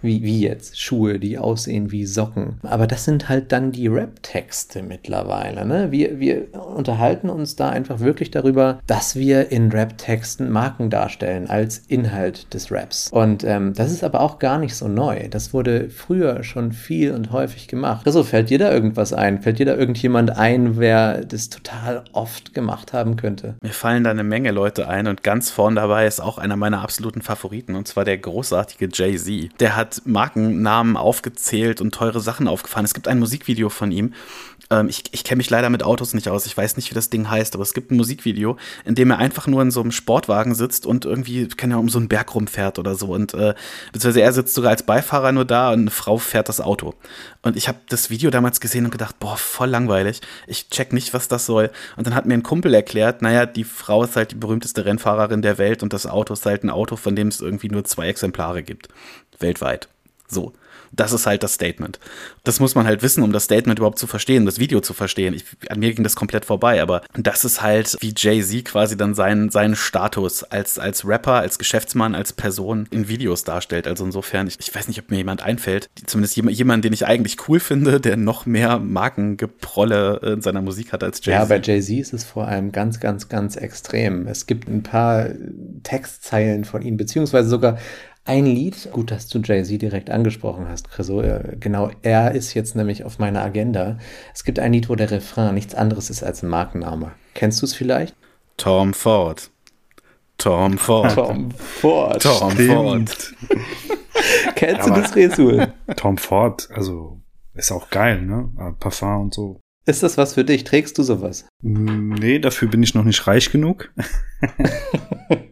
Wie, 0.03 0.23
wie 0.23 0.41
jetzt? 0.41 0.81
Schuhe, 0.81 1.19
die 1.19 1.39
aussehen 1.39 1.91
wie 1.91 2.07
Socken. 2.07 2.59
Aber 2.63 2.87
das 2.87 3.05
sind 3.05 3.29
halt 3.29 3.53
dann 3.53 3.73
die 3.73 3.89
Rap-Texte 3.89 4.83
mittlerweile. 4.83 5.67
Ne? 5.67 5.91
Wir, 5.91 6.19
wir 6.19 6.55
unterhalten 6.55 7.29
uns 7.29 7.57
da 7.57 7.69
einfach 7.71 8.01
wirklich 8.01 8.31
darüber, 8.31 8.81
dass 8.87 9.17
wir 9.17 9.51
in 9.51 9.71
Rap-Texten 9.71 10.51
Marken 10.51 10.91
darstellen 10.91 11.49
als 11.49 11.79
Inhalt 11.89 12.53
des 12.55 12.71
Raps. 12.73 13.11
Und 13.11 13.45
ähm, 13.45 13.75
das 13.75 13.93
ist 13.93 14.05
aber 14.05 14.21
auch 14.21 14.39
gar 14.39 14.59
nicht 14.59 14.75
so 14.75 14.89
neu. 14.89 15.29
Das 15.29 15.53
wurde 15.53 15.91
früher 15.91 16.43
schon 16.43 16.73
viel 16.73 17.13
und 17.13 17.33
häufig 17.33 17.69
gemacht. 17.69 18.07
Also 18.07 18.25
fällt 18.25 18.51
dir 18.51 18.59
da 18.59 18.73
irgendwas 18.73 19.13
ein? 19.13 19.43
Fällt 19.43 19.59
dir 19.59 19.67
da 19.67 19.75
irgendjemand 19.77 20.37
ein, 20.37 20.79
wer 20.79 21.25
das 21.25 21.51
total 21.51 22.05
oft 22.13 22.55
gemacht 22.55 22.93
haben 22.93 23.17
könnte? 23.17 23.55
Mir 23.63 23.73
fallen 23.73 24.05
da 24.05 24.11
eine 24.11 24.25
Menge 24.25 24.51
Leute 24.51 24.89
ein 24.89 25.07
und 25.07 25.23
ganz 25.23 25.51
vorn 25.51 25.77
dabei 25.77 26.07
ist 26.07 26.21
auch 26.21 26.39
einer 26.39 26.57
meiner 26.57 26.83
absoluten 26.83 27.23
Favoriten 27.23 27.75
und 27.75 27.87
zwar 27.87 28.05
der 28.05 28.19
großartige 28.19 28.89
Jay-Z. 28.93 29.51
Der 29.61 29.77
hat 29.77 29.90
Markennamen 30.05 30.97
aufgezählt 30.97 31.81
und 31.81 31.95
teure 31.95 32.21
Sachen 32.21 32.49
aufgefahren. 32.49 32.85
Es 32.85 32.95
gibt 32.95 33.09
ein 33.09 33.19
Musikvideo 33.19 33.69
von 33.69 33.93
ihm. 33.93 34.15
Ähm, 34.71 34.89
ich 34.89 35.05
ich 35.13 35.25
kenne 35.25 35.39
mich 35.39 35.51
leider 35.51 35.71
mit 35.71 35.83
Autos 35.83 36.15
nicht 36.15 36.29
aus. 36.29 36.47
Ich 36.47 36.57
weiß 36.57 36.77
nicht, 36.77 36.91
wie 36.91 36.95
das 36.95 37.11
Ding 37.11 37.29
heißt, 37.29 37.55
aber 37.55 37.63
es 37.63 37.75
gibt 37.75 37.91
ein 37.91 37.97
Musikvideo, 37.97 38.57
in 38.85 38.95
dem 38.95 39.11
er 39.11 39.19
einfach 39.19 39.47
nur 39.47 39.63
in 39.63 39.71
so 39.71 39.81
einem 39.81 39.93
Sportwagen 39.93 40.55
sitzt 40.55 40.87
und 40.87 41.05
irgendwie, 41.05 41.49
kann 41.49 41.71
ja 41.71 41.77
um 41.77 41.89
so 41.89 41.99
einen 41.99 42.09
Berg 42.09 42.35
rumfährt 42.35 42.79
oder 42.79 42.95
so. 42.95 43.09
Und 43.09 43.35
äh, 43.35 43.55
beziehungsweise 43.93 44.23
er 44.23 44.33
sitzt 44.33 44.55
sogar 44.55 44.71
als 44.71 44.85
Beifahrer 44.85 45.33
nur 45.33 45.45
da 45.45 45.73
und 45.73 45.81
eine 45.81 45.91
Frau 45.91 46.19
fährt 46.19 46.49
das 46.49 46.61
Auto. 46.61 46.95
Und 47.43 47.57
ich 47.57 47.69
habe 47.69 47.79
das 47.89 48.11
Video 48.11 48.31
damals 48.31 48.61
gesehen 48.61 48.85
und 48.85 48.91
gedacht, 48.91 49.19
boah, 49.19 49.37
voll 49.37 49.69
langweilig. 49.69 50.21
Ich 50.47 50.69
check 50.71 50.93
nicht, 50.93 51.15
was 51.15 51.29
das 51.29 51.47
soll. 51.47 51.71
Und 51.97 52.07
dann 52.07 52.15
hat 52.15 52.27
mir 52.27 52.35
ein 52.35 52.43
Kumpel 52.43 52.75
erklärt, 52.75 53.23
naja, 53.23 53.47
die 53.47 53.65
Frau 53.65 54.05
ist 54.05 54.17
halt 54.17 54.33
die 54.33 54.37
berühmteste 54.37 54.85
Rennfahrerin 54.85 55.43
der 55.43 55.59
Welt 55.59 55.83
und 55.83 55.93
das 55.93 56.07
Auto 56.07 56.35
ist 56.35 56.47
halt 56.47 56.65
ein 56.65 56.71
Auto, 56.71 56.97
von 56.97 57.17
dem 57.17 57.29
es 57.29 57.41
irgendwie 57.41 57.69
nur 57.69 57.85
zwei 57.85 58.09
Exemplare 58.09 58.63
gibt 58.63 58.89
weltweit. 59.41 59.89
So. 60.29 60.53
Das 60.93 61.13
ist 61.13 61.27
halt 61.27 61.43
das 61.43 61.55
Statement. 61.55 62.01
Das 62.43 62.59
muss 62.59 62.75
man 62.75 62.85
halt 62.87 63.03
wissen, 63.03 63.23
um 63.23 63.33
das 63.33 63.45
Statement 63.45 63.79
überhaupt 63.79 63.99
zu 63.99 64.09
verstehen, 64.09 64.45
das 64.45 64.59
Video 64.59 64.81
zu 64.81 64.93
verstehen. 64.93 65.35
Ich, 65.35 65.45
an 65.69 65.79
mir 65.79 65.95
ging 65.95 66.03
das 66.03 66.17
komplett 66.17 66.45
vorbei, 66.45 66.83
aber 66.83 67.03
das 67.17 67.45
ist 67.45 67.63
halt, 67.63 67.97
wie 68.01 68.13
Jay-Z 68.17 68.65
quasi 68.65 68.97
dann 68.97 69.15
seinen, 69.15 69.51
seinen 69.51 69.77
Status 69.77 70.43
als, 70.43 70.79
als 70.81 71.07
Rapper, 71.07 71.35
als 71.35 71.59
Geschäftsmann, 71.59 72.17
als 72.17 72.33
Person 72.33 72.89
in 72.91 73.09
Videos 73.09 73.45
darstellt. 73.45 73.87
Also 73.87 74.05
insofern, 74.05 74.49
ich, 74.49 74.59
ich 74.59 74.75
weiß 74.75 74.89
nicht, 74.89 74.99
ob 75.01 75.11
mir 75.11 75.19
jemand 75.19 75.43
einfällt, 75.43 75.89
zumindest 76.07 76.35
jemand, 76.35 76.57
jemand, 76.57 76.85
den 76.85 76.93
ich 76.93 77.07
eigentlich 77.07 77.49
cool 77.49 77.61
finde, 77.61 78.01
der 78.01 78.17
noch 78.17 78.47
mehr 78.47 78.81
Markengeprolle 78.81 80.21
in 80.25 80.43
seiner 80.43 80.61
Musik 80.61 80.93
hat 80.93 81.05
als 81.05 81.25
Jay-Z. 81.25 81.41
Ja, 81.41 81.45
bei 81.45 81.61
Jay-Z 81.61 82.01
ist 82.01 82.13
es 82.13 82.25
vor 82.25 82.49
allem 82.49 82.73
ganz, 82.73 82.99
ganz, 82.99 83.29
ganz 83.29 83.55
extrem. 83.55 84.27
Es 84.27 84.47
gibt 84.47 84.69
ein 84.69 84.83
paar 84.83 85.29
Textzeilen 85.85 86.65
von 86.65 86.83
ihm, 86.83 86.97
beziehungsweise 86.97 87.49
sogar 87.49 87.79
ein 88.25 88.47
Lied, 88.47 88.91
gut, 88.93 89.11
dass 89.11 89.29
du 89.29 89.39
Jay-Z 89.41 89.81
direkt 89.81 90.11
angesprochen 90.11 90.69
hast, 90.69 90.91
Chriso. 90.91 91.23
Genau, 91.59 91.91
er 92.03 92.33
ist 92.33 92.55
jetzt 92.55 92.77
nämlich 92.77 93.05
auf 93.05 93.19
meiner 93.19 93.43
Agenda. 93.43 93.99
Es 94.35 94.45
gibt 94.45 94.59
ein 94.59 94.73
Lied, 94.73 94.89
wo 94.89 94.95
der 94.95 95.11
Refrain 95.11 95.55
nichts 95.55 95.75
anderes 95.75 96.11
ist 96.11 96.23
als 96.23 96.43
ein 96.43 96.49
Markenname. 96.49 97.13
Kennst 97.35 97.63
du 97.63 97.67
es 97.67 97.75
vielleicht? 97.75 98.15
Tom 98.57 98.95
Ford. 98.95 99.51
Tom 100.39 100.79
Ford. 100.79 101.15
Tom 101.15 101.51
Ford. 101.51 102.23
Tom 102.23 102.51
Ford. 102.51 103.35
Kennst 104.55 104.87
du 104.89 104.93
das, 104.93 105.17
Resul? 105.17 105.73
Tom 105.97 106.19
Ford, 106.19 106.69
also 106.73 107.21
ist 107.55 107.73
auch 107.73 107.91
geil, 107.91 108.23
ne? 108.23 108.51
Parfum 108.79 109.23
und 109.23 109.35
so. 109.35 109.61
Ist 109.87 110.03
das 110.03 110.19
was 110.19 110.35
für 110.35 110.45
dich? 110.45 110.65
Trägst 110.65 110.99
du 110.99 111.03
sowas? 111.03 111.47
Nee, 111.63 112.39
dafür 112.39 112.69
bin 112.69 112.83
ich 112.83 112.95
noch 112.95 113.05
nicht 113.05 113.27
reich 113.27 113.51
genug. 113.51 113.93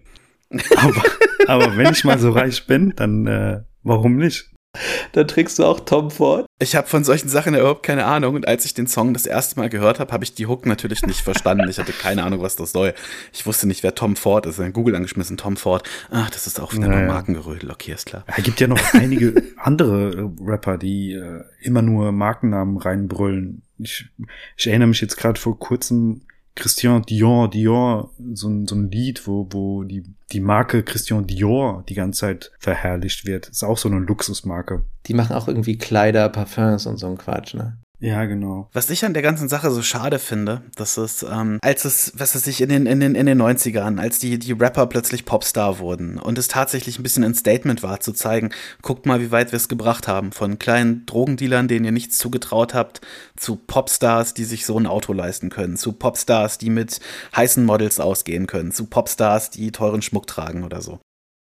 aber, 0.77 1.03
aber 1.47 1.77
wenn 1.77 1.93
ich 1.93 2.05
mal 2.05 2.19
so 2.19 2.31
reich 2.31 2.67
bin, 2.67 2.95
dann 2.97 3.27
äh, 3.27 3.61
warum 3.83 4.17
nicht? 4.17 4.51
Dann 5.13 5.27
trägst 5.27 5.59
du 5.59 5.65
auch 5.65 5.81
Tom 5.81 6.11
Ford. 6.11 6.47
Ich 6.61 6.77
habe 6.77 6.87
von 6.87 7.03
solchen 7.03 7.29
Sachen 7.29 7.55
überhaupt 7.55 7.83
keine 7.83 8.05
Ahnung. 8.05 8.35
Und 8.35 8.47
als 8.47 8.65
ich 8.65 8.75
den 8.75 8.87
Song 8.87 9.15
das 9.15 9.27
erste 9.27 9.59
Mal 9.59 9.69
gehört 9.69 9.99
habe, 9.99 10.13
habe 10.13 10.25
ich 10.25 10.35
die 10.35 10.47
Hook 10.47 10.67
natürlich 10.67 11.03
nicht 11.03 11.21
verstanden. 11.21 11.69
Ich 11.69 11.79
hatte 11.79 11.93
keine 11.93 12.23
Ahnung, 12.23 12.43
was 12.43 12.57
das 12.57 12.73
soll. 12.73 12.95
Ich 13.33 13.47
wusste 13.47 13.67
nicht, 13.67 13.83
wer 13.83 13.95
Tom 13.95 14.15
Ford 14.15 14.47
ist. 14.47 14.59
In 14.59 14.73
Google 14.73 14.95
angeschmissen, 14.95 15.37
Tom 15.37 15.57
Ford. 15.57 15.89
Ach, 16.11 16.31
das 16.31 16.47
ist 16.47 16.61
auch 16.61 16.75
wieder 16.75 16.89
naja. 16.89 17.01
nur 17.01 17.15
Markengerödel. 17.15 17.71
Okay, 17.71 17.93
ist 17.93 18.07
klar. 18.07 18.25
Es 18.37 18.45
gibt 18.45 18.61
ja 18.61 18.69
noch 18.69 18.95
einige 18.95 19.43
andere 19.57 20.31
Rapper, 20.41 20.79
die 20.79 21.13
äh, 21.13 21.45
immer 21.61 21.83
nur 21.83 22.13
Markennamen 22.13 22.77
reinbrüllen. 22.77 23.63
Ich, 23.79 24.11
ich 24.57 24.67
erinnere 24.67 24.89
mich 24.89 25.01
jetzt 25.01 25.17
gerade 25.17 25.41
vor 25.41 25.59
kurzem 25.59 26.23
Christian 26.59 27.03
Dior, 27.03 27.49
Dior, 27.49 28.11
so 28.35 28.49
ein, 28.49 28.67
so 28.67 28.75
ein 28.75 28.91
Lied, 28.91 29.27
wo, 29.27 29.47
wo 29.51 29.85
die, 29.85 30.03
die 30.33 30.41
Marke 30.41 30.83
Christian 30.83 31.27
Dior 31.27 31.85
die 31.89 31.95
ganze 31.95 32.21
Zeit 32.21 32.53
verherrlicht 32.59 33.27
wird. 33.27 33.49
Ist 33.49 33.63
auch 33.63 33.79
so 33.79 33.89
eine 33.89 34.01
Luxusmarke. 34.01 34.85
Die 35.07 35.15
machen 35.15 35.35
auch 35.37 35.47
irgendwie 35.47 35.79
Kleider, 35.79 36.29
Parfums 36.29 36.87
und 36.87 36.99
so 36.99 37.07
ein 37.07 37.17
Quatsch, 37.17 37.55
ne? 37.55 37.79
Ja, 38.01 38.27
genau. 38.27 38.69
Was 38.73 38.91
ich 38.91 39.05
an 39.05 39.13
der 39.13 39.23
ganzen 39.23 39.49
Sache 39.49 39.73
so 39.73 39.83
schade 39.83 40.21
finde, 40.21 40.63
dass 40.77 40.97
es, 40.99 41.25
ähm, 41.25 41.59
als 41.63 41.85
es, 41.85 42.13
was 42.17 42.37
es 42.37 42.45
sich 42.45 42.61
in 42.61 42.69
den, 42.69 42.87
in 42.87 43.01
den, 43.01 43.17
in 43.17 43.27
den 43.27 43.43
90ern, 43.43 43.99
als 43.99 44.21
die, 44.21 44.39
die 44.39 44.53
Rapper 44.53 44.87
plötzlich 44.87 45.25
Popstar 45.25 45.81
wurden 45.81 46.17
und 46.17 46.39
es 46.39 46.47
tatsächlich 46.47 47.01
ein 47.01 47.03
bisschen 47.03 47.25
ein 47.25 47.35
Statement 47.35 47.83
war, 47.83 47.99
zu 47.99 48.13
zeigen, 48.13 48.51
guckt 48.83 49.07
mal, 49.07 49.21
wie 49.21 49.33
weit 49.33 49.51
wir 49.51 49.57
es 49.57 49.69
gebracht 49.69 50.07
haben. 50.07 50.31
Von 50.31 50.61
kleinen 50.61 51.07
Drogendealern, 51.07 51.67
denen 51.67 51.87
ihr 51.87 51.93
nichts 51.93 52.19
zugetraut 52.19 52.73
habt, 52.73 53.01
zu 53.37 53.57
Popstars, 53.57 54.33
die 54.33 54.45
sich 54.45 54.65
so 54.65 54.79
ein 54.79 54.87
Auto 54.87 55.13
leisten 55.13 55.51
können, 55.51 55.77
zu 55.77 55.93
Popstars, 55.93 56.59
die 56.59 56.71
mit 56.71 57.01
heißen 57.35 57.65
Models 57.65 57.99
ausgehen 57.99 58.47
können, 58.47 58.71
zu 58.71 58.87
Popstars, 58.87 59.51
die 59.51 59.73
teuren 59.73 60.03
Schmuck 60.03 60.29
tragen 60.29 60.63
oder 60.63 60.83
so 60.83 61.01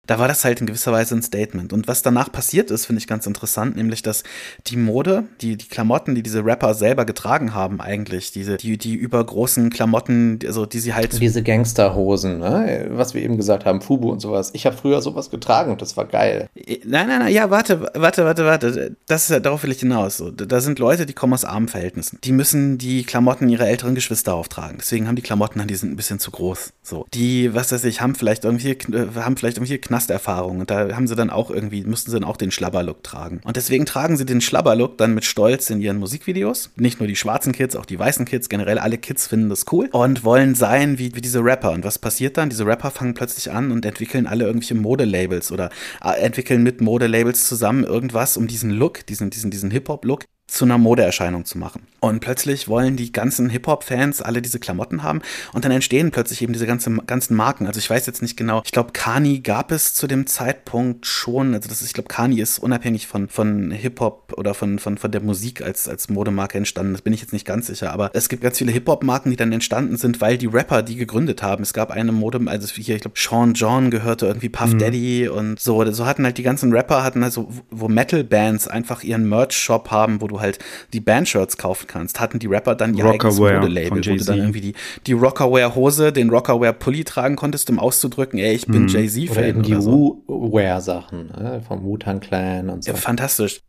da 0.08 0.20
war 0.20 0.28
das 0.28 0.46
halt 0.46 0.62
in 0.62 0.68
gewisser 0.68 0.92
Weise 0.92 1.16
ein 1.16 1.24
Statement. 1.24 1.74
Und 1.74 1.88
was 1.88 2.02
danach 2.02 2.32
passiert 2.32 2.72
ist, 2.72 2.86
finde 2.86 3.00
ich 3.00 3.08
ganz 3.08 3.26
interessant, 3.26 3.76
nämlich, 3.76 4.02
dass 4.02 4.24
die 4.68 4.78
Mode, 4.78 5.24
die, 5.42 5.58
die 5.58 5.68
Klamotten, 5.68 6.16
die 6.16 6.24
diese 6.24 6.46
Rapper 6.46 6.74
selber 6.74 7.06
getragen 7.06 7.54
haben, 7.54 7.82
eigentlich, 7.82 8.32
diese, 8.32 8.58
die, 8.58 8.78
die 8.78 8.94
übergroßen 8.94 9.70
Klamotten, 9.70 10.40
also 10.46 10.66
die 10.66 10.80
sie 10.80 10.94
halt. 10.94 11.20
Diese 11.20 11.44
Gangsterhosen, 11.44 12.40
ne? 12.40 12.88
Was 12.92 13.14
wir 13.14 13.24
eben 13.24 13.38
gesagt 13.38 13.66
haben, 13.66 13.82
Fubu 13.82 14.12
und 14.12 14.20
sowas. 14.20 14.52
Ich 14.54 14.66
habe 14.66 14.78
früher 14.78 15.02
sowas 15.02 15.30
getragen 15.30 15.72
und 15.72 15.82
das 15.82 15.98
war 15.98 16.06
geil. 16.06 16.50
Nein, 16.56 17.08
nein, 17.08 17.20
nein, 17.20 17.34
ja, 17.34 17.50
warte, 17.50 17.90
warte, 17.94 18.26
warte, 18.26 18.46
warte. 18.46 18.96
Das 19.08 19.30
ist, 19.30 19.46
darauf 19.46 19.64
will 19.64 19.72
ich 19.72 19.80
hinaus. 19.80 20.24
Da 20.36 20.62
sind 20.62 20.80
Leute, 20.80 21.06
die 21.06 21.14
kommen 21.14 21.34
aus 21.34 21.46
armen 21.46 21.68
Verhältnissen. 21.68 22.20
Die 22.24 22.32
müssen 22.32 22.78
die 22.78 23.04
Klamotten 23.04 23.50
ihrer 23.50 23.68
älteren 23.68 23.96
Geschwister 23.96 24.36
auftragen. 24.36 24.78
Deswegen 24.80 25.08
haben 25.08 25.16
die 25.16 25.22
Klamotten, 25.22 25.66
die 25.68 25.76
sind 25.76 25.92
ein 25.92 25.96
bisschen 25.96 26.20
zu 26.20 26.32
groß. 26.32 26.74
So. 26.84 27.08
Die, 27.14 27.54
was 27.54 27.72
weiß 27.72 27.84
ich, 27.86 28.02
haben 28.02 28.16
vielleicht 28.16 28.46
irgendwie, 28.46 28.78
haben 29.16 29.38
vielleicht 29.38 29.58
irgendwie 29.58 29.78
Knall 29.80 29.95
Knasterfahrung 29.96 30.60
und 30.60 30.70
da 30.70 30.94
haben 30.94 31.08
sie 31.08 31.16
dann 31.16 31.30
auch 31.30 31.50
irgendwie, 31.50 31.84
mussten 31.84 32.12
sie 32.12 32.20
dann 32.20 32.28
auch 32.28 32.36
den 32.36 32.52
Schlabberlook 32.52 33.02
tragen. 33.04 33.40
Und 33.46 33.56
deswegen 33.56 33.86
tragen 33.86 34.18
sie 34.18 34.26
den 34.26 34.42
Schlabberlook 34.42 34.98
dann 34.98 35.14
mit 35.14 35.24
Stolz 35.24 35.70
in 35.70 35.80
ihren 35.80 35.98
Musikvideos. 35.98 36.72
Nicht 36.76 37.00
nur 37.00 37.08
die 37.08 37.16
schwarzen 37.16 37.54
Kids, 37.54 37.76
auch 37.76 37.86
die 37.86 37.98
weißen 37.98 38.26
Kids, 38.26 38.50
generell 38.50 38.78
alle 38.78 38.98
Kids 38.98 39.28
finden 39.28 39.50
das 39.50 39.66
cool 39.72 39.90
und 39.92 40.26
wollen 40.26 40.54
sein 40.54 41.00
wie, 41.00 41.16
wie 41.16 41.22
diese 41.22 41.44
Rapper. 41.44 41.72
Und 41.72 41.86
was 41.86 41.98
passiert 41.98 42.38
dann? 42.38 42.50
Diese 42.50 42.66
Rapper 42.66 42.92
fangen 42.92 43.14
plötzlich 43.14 43.52
an 43.52 43.72
und 43.72 43.86
entwickeln 43.86 44.28
alle 44.28 44.46
irgendwelche 44.46 44.76
Modelabels 44.76 45.52
oder 45.52 45.70
äh, 46.04 46.20
entwickeln 46.22 46.64
mit 46.64 46.82
Modelabels 46.82 47.48
zusammen 47.48 47.86
irgendwas, 47.86 48.36
um 48.36 48.48
diesen 48.48 48.72
Look, 48.72 49.06
diesen, 49.06 49.30
diesen, 49.30 49.50
diesen 49.50 49.72
Hip-Hop-Look 49.72 50.26
zu 50.48 50.66
einer 50.66 50.78
Modeerscheinung 50.78 51.46
zu 51.46 51.58
machen. 51.58 51.88
Und 52.00 52.20
plötzlich 52.20 52.68
wollen 52.68 52.98
die 52.98 53.12
ganzen 53.12 53.50
Hip-Hop-Fans 53.50 54.22
alle 54.22 54.42
diese 54.42 54.60
Klamotten 54.60 55.02
haben 55.02 55.22
und 55.54 55.66
dann 55.66 55.72
entstehen 55.72 56.12
plötzlich 56.12 56.42
eben 56.44 56.54
diese 56.54 56.68
ganzen, 56.68 57.06
ganzen 57.08 57.36
Marken. 57.36 57.66
Also 57.66 57.80
ich 57.80 57.90
weiß 57.90 58.06
jetzt 58.06 58.22
nicht 58.22 58.38
genau, 58.38 58.62
ich 58.64 58.72
glaube, 58.72 58.92
Kani 58.94 59.40
gab 59.40 59.72
es 59.72 59.96
zu 59.96 60.06
dem 60.06 60.28
Zeitpunkt 60.28 61.08
schon, 61.08 61.56
also 61.56 61.68
das 61.68 61.82
ist, 61.82 61.88
ich 61.88 61.94
glaube, 61.94 62.08
Kani 62.08 62.40
ist 62.40 62.60
unabhängig 62.60 63.08
von, 63.08 63.28
von 63.28 63.72
Hip-Hop 63.72 64.34
oder 64.38 64.54
von, 64.54 64.78
von, 64.78 65.00
von 65.00 65.12
der 65.12 65.22
Musik 65.22 65.64
als, 65.64 65.88
als 65.88 66.08
Modemarke 66.10 66.60
entstanden. 66.60 66.94
Das 66.94 67.02
bin 67.02 67.14
ich 67.14 67.22
jetzt 67.22 67.34
nicht 67.34 67.46
ganz 67.46 67.66
sicher, 67.66 67.92
aber 67.92 68.12
es 68.14 68.30
gibt 68.30 68.44
ganz 68.44 68.60
viele 68.60 68.72
Hip-Hop-Marken, 68.72 69.32
die 69.32 69.38
dann 69.38 69.52
entstanden 69.52 69.98
sind, 69.98 70.22
weil 70.22 70.38
die 70.38 70.46
Rapper 70.46 70.84
die 70.84 70.96
gegründet 70.96 71.42
haben. 71.42 71.64
Es 71.64 71.74
gab 71.74 71.90
eine 71.90 72.12
Mode, 72.12 72.40
also 72.46 72.68
hier, 72.68 72.96
ich 72.96 73.02
glaube, 73.02 73.18
Sean 73.20 73.56
John 73.56 73.90
gehörte 73.90 74.28
irgendwie 74.28 74.50
Puff 74.50 74.74
mhm. 74.74 74.78
Daddy 74.78 75.28
und 75.28 75.60
so. 75.60 75.84
So 75.92 76.06
hatten 76.06 76.24
halt 76.24 76.38
die 76.38 76.44
ganzen 76.44 76.72
Rapper, 76.72 77.04
hatten 77.04 77.24
also, 77.24 77.52
wo 77.72 77.88
Metal-Bands 77.88 78.68
einfach 78.68 79.02
ihren 79.02 79.28
Merch-Shop 79.28 79.90
haben, 79.90 80.22
wo 80.22 80.28
du 80.28 80.35
halt 80.42 80.60
die 80.94 81.00
Bandshirts 81.00 81.58
kaufen 81.58 81.88
kannst, 81.88 82.20
hatten 82.20 82.40
die 82.40 82.48
Rapper 82.48 82.76
dann 82.76 82.94
ihr 82.94 83.06
eigenes 83.06 83.38
Modelabel, 83.38 83.92
wo 83.92 84.16
du 84.16 84.24
dann 84.24 84.38
irgendwie 84.38 84.62
die, 84.62 84.74
die 85.08 85.14
Rockerwear-Hose, 85.14 86.12
den 86.12 86.30
Rockerwear-Pulli 86.30 87.04
tragen 87.04 87.36
konntest, 87.36 87.70
um 87.70 87.80
auszudrücken, 87.80 88.40
ey, 88.40 88.54
ich 88.54 88.68
bin 88.68 88.84
mhm. 88.84 88.88
Jay-Z-Fan. 88.88 89.38
Oder 89.38 89.48
eben 89.48 89.64
die 89.64 89.82
so. 89.82 90.22
Wu-Wear-Sachen 90.28 91.28
ne? 91.28 91.62
vom 91.68 91.84
Wu-Tang 91.84 92.20
Clan 92.20 92.70
und 92.70 92.84
so. 92.84 92.92
Ja, 92.92 92.98
fantastisch. 92.98 93.62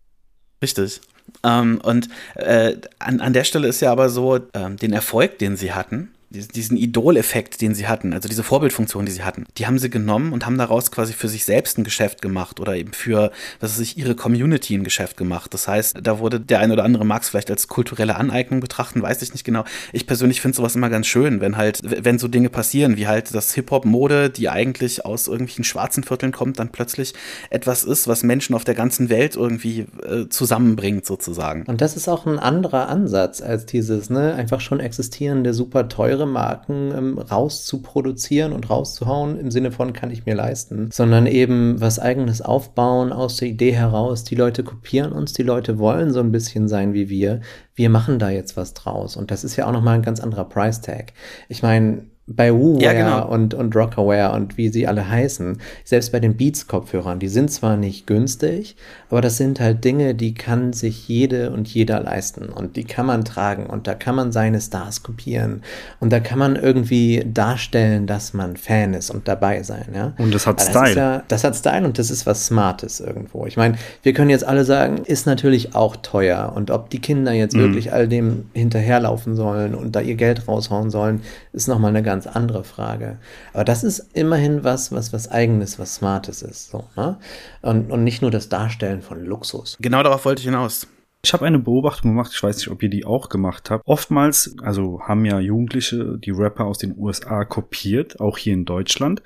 Richtig. 0.62 1.00
Ähm, 1.44 1.80
und 1.82 2.08
äh, 2.34 2.76
an, 2.98 3.20
an 3.20 3.32
der 3.32 3.44
Stelle 3.44 3.68
ist 3.68 3.80
ja 3.80 3.92
aber 3.92 4.08
so, 4.08 4.38
ähm, 4.54 4.76
den 4.76 4.92
Erfolg, 4.92 5.38
den 5.38 5.56
sie 5.56 5.72
hatten, 5.72 6.10
diesen 6.30 6.76
Idol-Effekt, 6.76 7.60
den 7.60 7.74
sie 7.74 7.86
hatten, 7.86 8.12
also 8.12 8.28
diese 8.28 8.42
Vorbildfunktion, 8.42 9.06
die 9.06 9.12
sie 9.12 9.22
hatten, 9.22 9.46
die 9.58 9.66
haben 9.66 9.78
sie 9.78 9.90
genommen 9.90 10.32
und 10.32 10.44
haben 10.44 10.58
daraus 10.58 10.90
quasi 10.90 11.12
für 11.12 11.28
sich 11.28 11.44
selbst 11.44 11.78
ein 11.78 11.84
Geschäft 11.84 12.20
gemacht 12.20 12.58
oder 12.58 12.74
eben 12.74 12.92
für, 12.92 13.30
was 13.60 13.72
weiß 13.72 13.80
ich, 13.80 13.96
ihre 13.96 14.16
Community 14.16 14.74
ein 14.74 14.82
Geschäft 14.82 15.16
gemacht. 15.16 15.54
Das 15.54 15.68
heißt, 15.68 15.98
da 16.02 16.18
wurde 16.18 16.40
der 16.40 16.58
ein 16.60 16.72
oder 16.72 16.84
andere 16.84 17.04
mag 17.04 17.22
es 17.22 17.28
vielleicht 17.28 17.50
als 17.50 17.68
kulturelle 17.68 18.16
Aneignung 18.16 18.60
betrachten, 18.60 19.02
weiß 19.02 19.22
ich 19.22 19.32
nicht 19.32 19.44
genau. 19.44 19.64
Ich 19.92 20.06
persönlich 20.06 20.40
finde 20.40 20.56
sowas 20.56 20.74
immer 20.74 20.90
ganz 20.90 21.06
schön, 21.06 21.40
wenn 21.40 21.56
halt, 21.56 21.80
wenn 21.82 22.18
so 22.18 22.26
Dinge 22.26 22.50
passieren, 22.50 22.96
wie 22.96 23.06
halt 23.06 23.32
das 23.32 23.54
Hip-Hop-Mode, 23.54 24.30
die 24.30 24.48
eigentlich 24.48 25.04
aus 25.04 25.28
irgendwelchen 25.28 25.64
schwarzen 25.64 26.02
Vierteln 26.02 26.32
kommt, 26.32 26.58
dann 26.58 26.70
plötzlich 26.70 27.14
etwas 27.50 27.84
ist, 27.84 28.08
was 28.08 28.24
Menschen 28.24 28.54
auf 28.54 28.64
der 28.64 28.74
ganzen 28.74 29.10
Welt 29.10 29.36
irgendwie 29.36 29.86
äh, 30.04 30.28
zusammenbringt, 30.28 31.06
sozusagen. 31.06 31.62
Und 31.66 31.80
das 31.80 31.96
ist 31.96 32.08
auch 32.08 32.26
ein 32.26 32.40
anderer 32.40 32.88
Ansatz 32.88 33.40
als 33.40 33.66
dieses, 33.66 34.10
ne, 34.10 34.34
einfach 34.34 34.60
schon 34.60 34.80
existierende, 34.80 35.54
super 35.54 35.88
teure 35.88 36.15
Marken 36.24 36.92
ähm, 36.96 37.18
rauszuproduzieren 37.18 38.54
und 38.54 38.70
rauszuhauen, 38.70 39.38
im 39.38 39.50
Sinne 39.50 39.72
von 39.72 39.92
kann 39.92 40.10
ich 40.10 40.24
mir 40.24 40.34
leisten, 40.34 40.90
sondern 40.90 41.26
eben 41.26 41.78
was 41.78 41.98
eigenes 41.98 42.40
aufbauen 42.40 43.12
aus 43.12 43.36
der 43.36 43.48
Idee 43.48 43.72
heraus. 43.72 44.24
Die 44.24 44.34
Leute 44.34 44.64
kopieren 44.64 45.12
uns, 45.12 45.34
die 45.34 45.42
Leute 45.42 45.78
wollen 45.78 46.12
so 46.12 46.20
ein 46.20 46.32
bisschen 46.32 46.68
sein 46.68 46.94
wie 46.94 47.10
wir. 47.10 47.42
Wir 47.74 47.90
machen 47.90 48.18
da 48.18 48.30
jetzt 48.30 48.56
was 48.56 48.72
draus. 48.72 49.16
Und 49.16 49.30
das 49.30 49.44
ist 49.44 49.56
ja 49.56 49.66
auch 49.66 49.72
nochmal 49.72 49.96
ein 49.96 50.02
ganz 50.02 50.20
anderer 50.20 50.48
Price 50.48 50.80
Tag. 50.80 51.12
Ich 51.50 51.62
meine, 51.62 52.06
bei 52.28 52.52
WooWare 52.52 52.82
ja, 52.82 52.92
genau. 52.92 53.28
und, 53.28 53.54
und 53.54 53.76
Rockaware 53.76 54.34
und 54.34 54.56
wie 54.56 54.68
sie 54.68 54.88
alle 54.88 55.08
heißen, 55.08 55.58
selbst 55.84 56.10
bei 56.10 56.18
den 56.18 56.36
Beats-Kopfhörern, 56.36 57.20
die 57.20 57.28
sind 57.28 57.52
zwar 57.52 57.76
nicht 57.76 58.08
günstig, 58.08 58.76
aber 59.08 59.20
das 59.20 59.36
sind 59.36 59.60
halt 59.60 59.84
Dinge, 59.84 60.16
die 60.16 60.34
kann 60.34 60.72
sich 60.72 61.06
jede 61.06 61.52
und 61.52 61.68
jeder 61.68 62.00
leisten 62.00 62.48
und 62.48 62.74
die 62.74 62.82
kann 62.82 63.06
man 63.06 63.24
tragen 63.24 63.66
und 63.66 63.86
da 63.86 63.94
kann 63.94 64.16
man 64.16 64.32
seine 64.32 64.60
Stars 64.60 65.04
kopieren 65.04 65.62
und 66.00 66.12
da 66.12 66.18
kann 66.18 66.40
man 66.40 66.56
irgendwie 66.56 67.24
darstellen, 67.24 68.08
dass 68.08 68.34
man 68.34 68.56
Fan 68.56 68.94
ist 68.94 69.10
und 69.10 69.28
dabei 69.28 69.62
sein, 69.62 69.86
ja. 69.94 70.12
Und 70.18 70.34
das 70.34 70.48
hat 70.48 70.58
das 70.58 70.70
Style. 70.70 70.96
Ja, 70.96 71.22
das 71.28 71.44
hat 71.44 71.54
Style 71.54 71.84
und 71.84 71.96
das 71.96 72.10
ist 72.10 72.26
was 72.26 72.46
Smartes 72.46 72.98
irgendwo. 72.98 73.46
Ich 73.46 73.56
meine, 73.56 73.76
wir 74.02 74.12
können 74.12 74.30
jetzt 74.30 74.44
alle 74.44 74.64
sagen, 74.64 74.98
ist 75.04 75.26
natürlich 75.26 75.76
auch 75.76 75.94
teuer 75.94 76.52
und 76.56 76.72
ob 76.72 76.90
die 76.90 77.00
Kinder 77.00 77.32
jetzt 77.32 77.54
mhm. 77.54 77.60
wirklich 77.60 77.92
all 77.92 78.08
dem 78.08 78.46
hinterherlaufen 78.52 79.36
sollen 79.36 79.76
und 79.76 79.94
da 79.94 80.00
ihr 80.00 80.16
Geld 80.16 80.48
raushauen 80.48 80.90
sollen, 80.90 81.20
ist 81.56 81.68
nochmal 81.68 81.88
eine 81.88 82.02
ganz 82.02 82.26
andere 82.26 82.64
Frage. 82.64 83.18
Aber 83.54 83.64
das 83.64 83.82
ist 83.82 84.10
immerhin 84.12 84.62
was, 84.62 84.92
was 84.92 85.12
was 85.14 85.30
eigenes, 85.30 85.78
was 85.78 85.96
Smartes 85.96 86.42
ist. 86.42 86.70
So, 86.70 86.84
ne? 86.96 87.18
und, 87.62 87.90
und 87.90 88.04
nicht 88.04 88.20
nur 88.20 88.30
das 88.30 88.50
Darstellen 88.50 89.00
von 89.00 89.24
Luxus. 89.24 89.76
Genau 89.80 90.02
darauf 90.02 90.26
wollte 90.26 90.40
ich 90.40 90.44
hinaus. 90.44 90.86
Ich 91.24 91.32
habe 91.32 91.46
eine 91.46 91.58
Beobachtung 91.58 92.12
gemacht, 92.12 92.30
ich 92.34 92.42
weiß 92.42 92.58
nicht, 92.58 92.68
ob 92.68 92.82
ihr 92.82 92.90
die 92.90 93.06
auch 93.06 93.30
gemacht 93.30 93.70
habt. 93.70 93.84
Oftmals, 93.86 94.54
also 94.62 95.00
haben 95.02 95.24
ja 95.24 95.40
Jugendliche 95.40 96.18
die 96.18 96.30
Rapper 96.30 96.66
aus 96.66 96.78
den 96.78 96.94
USA 96.96 97.44
kopiert, 97.44 98.20
auch 98.20 98.36
hier 98.36 98.52
in 98.52 98.66
Deutschland. 98.66 99.22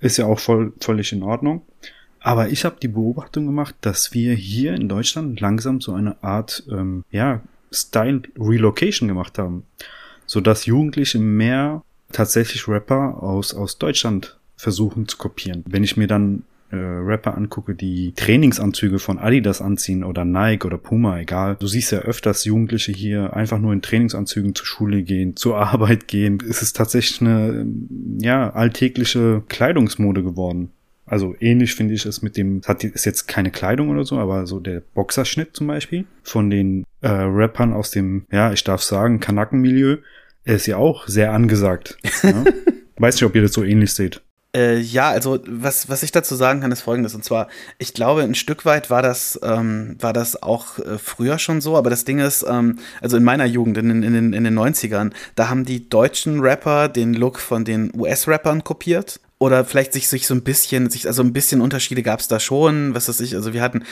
Ist 0.00 0.16
ja 0.16 0.26
auch 0.26 0.38
voll, 0.38 0.72
völlig 0.80 1.12
in 1.12 1.24
Ordnung. 1.24 1.62
Aber 2.20 2.48
ich 2.48 2.64
habe 2.64 2.76
die 2.80 2.88
Beobachtung 2.88 3.46
gemacht, 3.46 3.74
dass 3.80 4.14
wir 4.14 4.34
hier 4.34 4.74
in 4.74 4.88
Deutschland 4.88 5.40
langsam 5.40 5.80
so 5.80 5.92
eine 5.92 6.22
Art, 6.22 6.62
ähm, 6.70 7.04
ja, 7.10 7.42
Style 7.72 8.22
Relocation 8.38 9.08
gemacht 9.08 9.38
haben. 9.38 9.64
So 10.28 10.40
dass 10.40 10.66
Jugendliche 10.66 11.18
mehr 11.18 11.82
tatsächlich 12.12 12.68
Rapper 12.68 13.22
aus, 13.22 13.54
aus 13.54 13.78
Deutschland 13.78 14.38
versuchen 14.56 15.08
zu 15.08 15.16
kopieren. 15.16 15.64
Wenn 15.66 15.82
ich 15.82 15.96
mir 15.96 16.06
dann 16.06 16.44
äh, 16.70 16.76
Rapper 16.76 17.34
angucke, 17.36 17.74
die 17.74 18.12
Trainingsanzüge 18.14 18.98
von 18.98 19.18
Adidas 19.18 19.62
anziehen 19.62 20.04
oder 20.04 20.26
Nike 20.26 20.66
oder 20.66 20.76
Puma, 20.76 21.18
egal. 21.18 21.56
Du 21.58 21.66
siehst 21.66 21.92
ja 21.92 22.00
öfters 22.00 22.44
Jugendliche 22.44 22.92
hier 22.92 23.34
einfach 23.34 23.58
nur 23.58 23.72
in 23.72 23.80
Trainingsanzügen 23.80 24.54
zur 24.54 24.66
Schule 24.66 25.02
gehen, 25.02 25.34
zur 25.34 25.56
Arbeit 25.56 26.08
gehen. 26.08 26.38
Es 26.46 26.60
ist 26.60 26.76
tatsächlich 26.76 27.22
eine, 27.22 27.66
ja, 28.18 28.50
alltägliche 28.50 29.42
Kleidungsmode 29.48 30.22
geworden. 30.22 30.70
Also 31.08 31.34
ähnlich 31.40 31.74
finde 31.74 31.94
ich 31.94 32.06
es 32.06 32.22
mit 32.22 32.36
dem, 32.36 32.60
hat 32.66 32.84
ist 32.84 33.06
jetzt 33.06 33.26
keine 33.28 33.50
Kleidung 33.50 33.88
oder 33.88 34.04
so, 34.04 34.18
aber 34.18 34.46
so 34.46 34.60
der 34.60 34.80
Boxerschnitt 34.94 35.56
zum 35.56 35.66
Beispiel 35.66 36.04
von 36.22 36.50
den 36.50 36.84
äh, 37.00 37.08
Rappern 37.08 37.72
aus 37.72 37.90
dem, 37.90 38.26
ja, 38.30 38.52
ich 38.52 38.64
darf 38.64 38.82
sagen, 38.82 39.20
Kanakenmilieu. 39.20 39.98
Er 40.44 40.54
ist 40.56 40.66
ja 40.66 40.76
auch 40.76 41.06
sehr 41.08 41.32
angesagt. 41.32 41.98
Ja? 42.22 42.44
Weiß 42.96 43.14
nicht, 43.16 43.24
ob 43.24 43.34
ihr 43.34 43.42
das 43.42 43.52
so 43.52 43.64
ähnlich 43.64 43.92
seht. 43.92 44.22
Äh, 44.56 44.78
ja, 44.78 45.10
also 45.10 45.38
was, 45.46 45.90
was 45.90 46.02
ich 46.02 46.10
dazu 46.10 46.34
sagen 46.34 46.60
kann, 46.60 46.72
ist 46.72 46.80
folgendes. 46.80 47.14
Und 47.14 47.22
zwar, 47.22 47.48
ich 47.78 47.92
glaube, 47.92 48.22
ein 48.22 48.34
Stück 48.34 48.64
weit 48.64 48.88
war 48.88 49.02
das, 49.02 49.38
ähm, 49.42 49.96
war 50.00 50.14
das 50.14 50.42
auch 50.42 50.78
äh, 50.78 50.98
früher 50.98 51.38
schon 51.38 51.60
so, 51.60 51.76
aber 51.76 51.90
das 51.90 52.04
Ding 52.04 52.18
ist, 52.18 52.46
ähm, 52.48 52.78
also 53.02 53.18
in 53.18 53.24
meiner 53.24 53.44
Jugend, 53.44 53.76
in, 53.76 53.90
in, 53.90 54.02
in, 54.02 54.32
in 54.32 54.44
den 54.44 54.58
90ern, 54.58 55.12
da 55.34 55.50
haben 55.50 55.66
die 55.66 55.88
deutschen 55.88 56.40
Rapper 56.40 56.88
den 56.88 57.12
Look 57.12 57.40
von 57.40 57.64
den 57.64 57.92
US-Rappern 57.94 58.64
kopiert 58.64 59.20
oder 59.38 59.64
vielleicht 59.64 59.92
sich, 59.92 60.08
sich 60.08 60.26
so 60.26 60.34
ein 60.34 60.42
bisschen, 60.42 60.90
sich, 60.90 61.06
also 61.06 61.22
ein 61.22 61.32
bisschen 61.32 61.60
Unterschiede 61.60 62.02
gab 62.02 62.18
es 62.18 62.26
da 62.26 62.40
schon, 62.40 62.94
was 62.94 63.08
weiß 63.08 63.20
ich, 63.20 63.36
also 63.36 63.52
wir 63.52 63.62
hatten, 63.62 63.84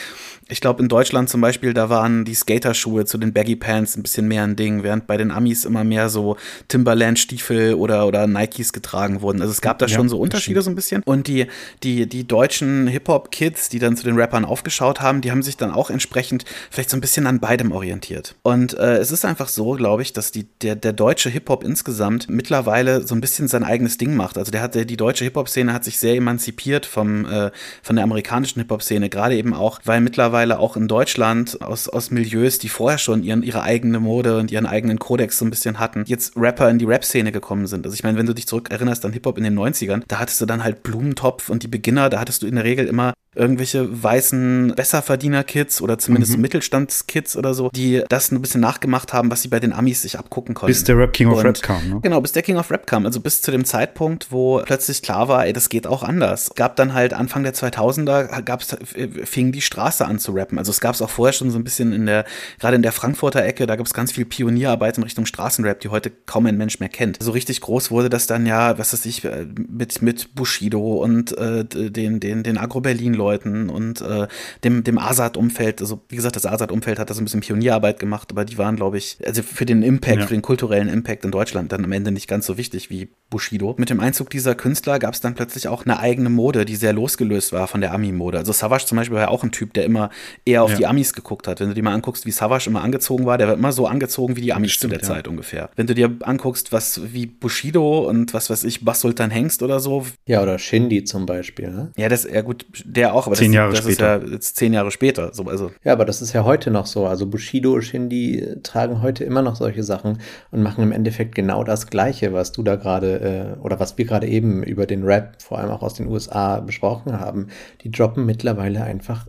ich 0.49 0.61
glaube 0.61 0.83
in 0.83 0.89
Deutschland 0.89 1.29
zum 1.29 1.41
Beispiel, 1.41 1.73
da 1.73 1.89
waren 1.89 2.25
die 2.25 2.35
Skaterschuhe 2.35 3.05
zu 3.05 3.17
den 3.17 3.33
Baggy 3.33 3.55
Pants 3.55 3.97
ein 3.97 4.03
bisschen 4.03 4.27
mehr 4.27 4.43
ein 4.43 4.57
Ding, 4.57 4.83
während 4.83 5.07
bei 5.07 5.17
den 5.17 5.31
Amis 5.31 5.65
immer 5.65 5.85
mehr 5.85 6.09
so 6.09 6.37
Timberland-Stiefel 6.67 7.75
oder, 7.75 8.09
oder 8.09 8.27
Nikes 8.27 8.73
getragen 8.73 9.21
wurden. 9.21 9.41
Also 9.41 9.53
es 9.53 9.61
gab 9.61 9.79
da 9.79 9.87
ja, 9.87 9.95
schon 9.95 10.09
so 10.09 10.19
Unterschiede 10.19 10.63
so 10.63 10.71
ein 10.71 10.75
bisschen. 10.75 11.03
Und 11.05 11.29
die, 11.29 11.47
die, 11.85 12.09
die 12.09 12.27
deutschen 12.27 12.89
Hip-Hop-Kids, 12.89 13.69
die 13.69 13.79
dann 13.79 13.97
zu 13.97 14.03
den 14.03 14.19
Rappern 14.19 14.45
aufgeschaut 14.45 15.01
haben, 15.01 15.21
die 15.21 15.31
haben 15.31 15.43
sich 15.43 15.57
dann 15.57 15.71
auch 15.71 15.91
entsprechend 15.91 16.45
vielleicht 16.71 16.91
so 16.91 16.97
ein 16.97 17.01
bisschen 17.01 17.27
an 17.27 17.39
beidem 17.39 17.71
orientiert. 17.71 18.35
Und 18.43 18.75
äh, 18.75 18.97
es 18.97 19.13
ist 19.13 19.25
einfach 19.25 19.49
so, 19.49 19.73
glaube 19.73 20.03
ich, 20.03 20.13
dass 20.13 20.33
die, 20.33 20.49
der, 20.63 20.75
der 20.75 20.93
deutsche 20.93 21.31
Hip-Hop 21.31 21.63
insgesamt 21.63 22.29
mittlerweile 22.29 23.07
so 23.07 23.15
ein 23.15 23.21
bisschen 23.21 23.47
sein 23.47 23.63
eigenes 23.63 23.97
Ding 23.97 24.17
macht. 24.17 24.39
Also 24.39 24.51
der 24.51 24.63
hat, 24.63 24.75
die 24.75 24.97
deutsche 24.97 25.25
Hip 25.25 25.36
Hip-Hop-Szene 25.37 25.75
hat 25.75 25.85
sich 25.85 25.99
sehr 25.99 26.15
emanzipiert 26.15 26.87
vom, 26.87 27.27
äh, 27.27 27.51
von 27.83 27.97
der 27.97 28.05
amerikanischen 28.05 28.61
Hip-Hop-Szene, 28.61 29.11
gerade 29.11 29.37
eben 29.37 29.53
auch, 29.53 29.81
weil 29.85 30.01
mittlerweile 30.01 30.59
auch 30.59 30.79
in 30.79 30.89
Deutschland 30.89 31.61
aus, 31.61 31.91
aus 31.91 32.11
Milieus, 32.11 32.59
die 32.59 32.71
vorher 32.71 32.97
schon 32.97 33.23
ihren, 33.23 33.43
ihre 33.43 33.63
eigene 33.63 34.01
Mode 34.01 34.39
und 34.39 34.51
ihren 34.51 34.65
eigenen 34.65 34.99
Kodex 34.99 35.37
so 35.37 35.45
ein 35.45 35.51
bisschen 35.51 35.79
hatten, 35.79 36.05
jetzt 36.07 36.37
Rapper 36.37 36.71
in 36.71 36.79
die 36.79 36.87
Rap-Szene 36.87 37.33
gekommen 37.33 37.67
sind. 37.67 37.85
Also 37.85 37.95
ich 37.95 38.03
meine, 38.03 38.17
wenn 38.17 38.25
du 38.25 38.35
dich 38.35 38.47
zurück 38.47 38.71
erinnerst 38.71 39.05
an 39.05 39.13
Hip-Hop 39.13 39.37
in 39.37 39.45
den 39.45 39.59
90ern, 39.59 40.03
da 40.09 40.19
hattest 40.19 40.41
du 40.41 40.47
dann 40.47 40.65
halt 40.65 40.83
Blumentopf 40.83 41.51
und 41.51 41.63
die 41.63 41.69
Beginner, 41.69 42.09
da 42.09 42.19
hattest 42.19 42.43
du 42.43 42.47
in 42.47 42.55
der 42.55 42.65
Regel 42.65 42.87
immer 42.87 43.13
irgendwelche 43.37 44.03
weißen 44.03 44.73
Besserverdiener-Kids 44.75 45.81
oder 45.83 45.99
zumindest 45.99 46.35
Mhm. 46.37 46.41
Mittelstandskids 46.43 47.37
oder 47.37 47.55
so, 47.55 47.71
die 47.75 48.03
das 48.09 48.31
ein 48.33 48.41
bisschen 48.41 48.61
nachgemacht 48.61 49.13
haben, 49.13 49.31
was 49.31 49.43
sie 49.43 49.49
bei 49.49 49.61
den 49.61 49.73
Amis 49.73 50.03
sich 50.03 50.19
abgucken 50.19 50.55
konnten. 50.55 50.71
Bis 50.73 50.85
der 50.85 50.97
Rap 50.99 51.13
King 51.13 51.29
of 51.29 51.39
Und- 51.39 51.45
Rap 51.47 51.63
kam, 51.63 51.89
ne? 51.89 52.01
Genau, 52.03 52.21
bis 52.21 52.33
der 52.33 52.43
King 52.43 52.57
of 52.57 52.71
Rap 52.71 52.87
kam. 52.87 53.05
Also 53.07 53.21
bis 53.21 53.43
zu 53.43 53.51
dem 53.51 53.65
Zeitpunkt, 53.65 54.29
wo 54.31 54.63
plötzlich 54.65 55.03
klar 55.03 55.29
war, 55.29 55.47
ey, 55.47 55.53
das 55.53 55.69
geht 55.69 55.87
auch 55.87 56.03
anders. 56.03 56.51
Gab 56.55 56.77
dann 56.77 56.95
halt 56.95 57.13
Anfang 57.15 57.43
der 57.43 57.53
2000er, 57.55 58.43
gab's, 58.43 58.73
äh, 58.73 59.09
fing 59.27 59.53
die 59.53 59.61
Straße 59.61 60.05
an 60.07 60.19
zu 60.19 60.33
rappen. 60.33 60.59
Also 60.59 60.71
es 60.71 60.81
gab 60.81 60.95
es 60.95 61.03
auch 61.03 61.11
vorher 61.11 61.33
schon 61.35 61.51
so 61.51 61.59
ein 61.59 61.65
bisschen 61.65 61.93
in 61.93 62.07
der, 62.07 62.25
gerade 62.59 62.77
in 62.77 62.83
der 62.83 62.93
Frankfurter 62.93 63.45
Ecke, 63.45 63.67
da 63.67 63.77
gab 63.77 63.87
es 63.87 63.95
ganz 63.95 64.13
viel 64.13 64.25
Pionierarbeit 64.25 64.97
in 64.97 65.03
Richtung 65.05 65.27
Straßenrap, 65.27 65.81
die 65.81 65.89
heute 65.91 66.11
kaum 66.27 66.47
ein 66.47 66.57
Mensch 66.57 66.81
mehr 66.81 66.89
kennt. 66.89 67.23
So 67.23 67.33
richtig 67.33 67.61
groß 67.61 67.91
wurde 67.91 68.09
das 68.09 68.27
dann 68.27 68.47
ja, 68.47 68.79
was 68.79 68.93
weiß 68.93 69.05
ich, 69.07 69.25
äh, 69.25 69.47
mit, 69.69 70.01
mit 70.01 70.35
Bushido 70.35 71.03
und 71.03 71.37
äh, 71.37 71.65
den, 71.65 72.21
den, 72.21 72.43
den 72.43 72.57
Agro-Berlin-Leuten 72.59 73.26
und 73.71 74.01
äh, 74.01 74.27
dem, 74.65 74.85
dem 74.85 74.99
Asad-Umfeld. 74.99 75.81
Also 75.81 76.01
wie 76.09 76.17
gesagt, 76.17 76.37
das 76.37 76.47
Asad-Umfeld 76.47 76.99
hat 76.99 77.11
da 77.11 77.15
so 77.15 77.21
ein 77.21 77.25
bisschen 77.25 77.41
Pionierarbeit 77.41 77.99
gemacht, 77.99 78.29
aber 78.31 78.45
die 78.45 78.59
waren, 78.59 78.77
glaube 78.77 78.99
ich, 78.99 79.19
also 79.25 79.43
für 79.43 79.67
den 79.67 79.83
Impact, 79.83 80.19
Ja. 80.21 80.27
für 80.27 80.35
den 80.35 80.43
kulturellen 80.43 80.89
Impact 80.89 81.25
in 81.25 81.31
Deutschland 81.31 81.73
dann 81.73 81.85
am 81.85 81.93
Ende 81.93 82.13
nicht 82.13 82.29
ganz 82.29 82.47
so 82.47 82.57
wichtig 82.57 82.91
wie 82.91 83.09
Bushido. 83.31 83.75
Mit 83.79 83.91
dem 83.91 84.01
Einzug 84.01 84.31
dieser 84.31 84.55
Künstler 84.55 84.99
gab 84.99 85.15
es 85.15 85.21
dann 85.21 85.35
plötzlich 85.35 85.69
auch 85.69 85.85
eine 85.85 85.99
eigene 85.99 86.29
Mode, 86.31 86.65
die 86.65 86.77
sehr 86.77 86.93
losgelöst 86.93 87.53
war 87.53 87.67
von 87.67 87.81
der 87.81 87.93
Ami-Mode. 87.93 88.39
Also 88.39 88.53
Savage 88.53 88.87
zum 88.87 88.97
Beispiel 88.97 89.17
war 89.17 89.23
ja 89.25 89.29
auch 89.29 89.43
ein 89.43 89.51
Typ, 89.53 89.75
der 89.75 89.85
immer 89.85 90.11
eher 90.45 90.63
auf 90.63 90.71
Ja. 90.71 90.77
die 90.77 90.87
Amis 90.87 91.13
geguckt 91.13 91.49
hat. 91.49 91.61
Wenn 91.61 91.69
du 91.69 91.75
dir 91.75 91.83
mal 91.83 91.93
anguckst, 91.95 92.27
wie 92.27 92.31
Savage 92.31 92.69
immer 92.69 92.83
angezogen 92.83 93.27
war, 93.27 93.39
der 93.39 93.49
war 93.49 93.55
immer 93.55 93.73
so 93.73 93.87
angezogen 93.87 94.37
wie 94.37 94.41
die 94.43 94.53
Amis 94.53 94.73
Stimmt, 94.73 94.93
zu 94.95 94.99
der 95.01 95.09
ja. 95.09 95.15
Zeit 95.15 95.29
ungefähr. 95.29 95.71
Wenn 95.77 95.87
du 95.87 95.95
dir 95.95 96.15
anguckst, 96.23 96.73
was 96.73 97.01
wie 97.13 97.27
Bushido 97.27 98.09
und 98.09 98.35
was 98.35 98.51
weiß 98.51 98.65
ich, 98.65 98.85
Bas 98.85 99.01
Sultan 99.01 99.31
Hengst 99.31 99.63
oder 99.63 99.81
so, 99.81 100.07
Ja, 100.27 100.43
oder 100.43 100.59
Shindy 100.59 101.05
zum 101.05 101.27
Beispiel. 101.27 101.71
Ne? 101.71 101.91
ja, 101.97 102.09
das, 102.09 102.25
ja 102.25 102.43
gut, 102.43 102.67
der 102.85 103.15
auch, 103.17 103.27
aber 103.27 103.37
Zehn 103.37 103.53
das, 103.53 103.57
Jahre 103.57 103.71
das 103.73 103.79
später. 103.81 104.17
ist 104.17 104.23
ja 104.29 104.33
jetzt 104.33 104.57
zehn 104.57 104.73
Jahre 104.73 104.91
später. 104.91 105.31
So, 105.33 105.45
also 105.45 105.71
Ja, 105.85 105.93
aber 105.93 106.05
das 106.05 106.23
ist 106.23 106.33
ja 106.33 106.45
heute 106.45 106.71
noch 106.71 106.87
so. 106.87 107.07
Also 107.07 107.27
Bushido, 107.27 107.81
Shindy 107.81 108.39
äh, 108.39 108.61
tragen 108.63 109.03
heute 109.03 109.25
immer 109.25 109.43
noch 109.43 109.57
solche 109.57 109.83
Sachen 109.83 110.19
und 110.51 110.63
machen 110.63 110.85
im 110.85 110.93
Endeffekt 110.93 111.35
genau 111.35 111.65
das 111.65 111.87
Gleiche, 111.89 112.33
was 112.33 112.53
du 112.53 112.63
da 112.63 112.77
gerade 112.77 113.57
äh, 113.59 113.61
oder 113.61 113.81
was 113.81 113.99
wir 113.99 114.05
gerade 114.05 114.27
eben 114.27 114.63
über 114.63 114.87
den 114.87 115.03
Rap, 115.05 115.43
vor 115.43 115.59
allem 115.59 115.71
auch 115.71 115.83
aus 115.83 115.95
den 115.95 116.07
USA, 116.09 116.61
besprochen 116.61 117.19
haben. 117.19 117.49
Die 117.83 117.91
droppen 117.91 118.27
mittlerweile 118.27 118.83
einfach 118.85 119.27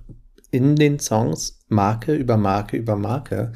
in 0.51 0.75
den 0.75 0.99
Songs 0.99 1.59
Marke 1.67 2.13
über 2.13 2.37
Marke 2.37 2.77
über 2.77 2.95
Marke. 2.95 3.51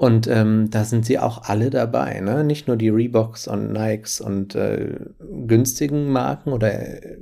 Und 0.00 0.28
ähm, 0.28 0.70
da 0.70 0.84
sind 0.84 1.04
sie 1.04 1.18
auch 1.18 1.42
alle 1.42 1.68
dabei, 1.68 2.20
ne? 2.20 2.42
Nicht 2.42 2.66
nur 2.66 2.78
die 2.78 2.88
Reeboks 2.88 3.46
und 3.46 3.70
Nikes 3.70 4.22
und 4.22 4.54
äh, 4.54 4.94
günstigen 5.46 6.08
Marken 6.08 6.54
oder 6.54 6.72
äh, 6.72 7.18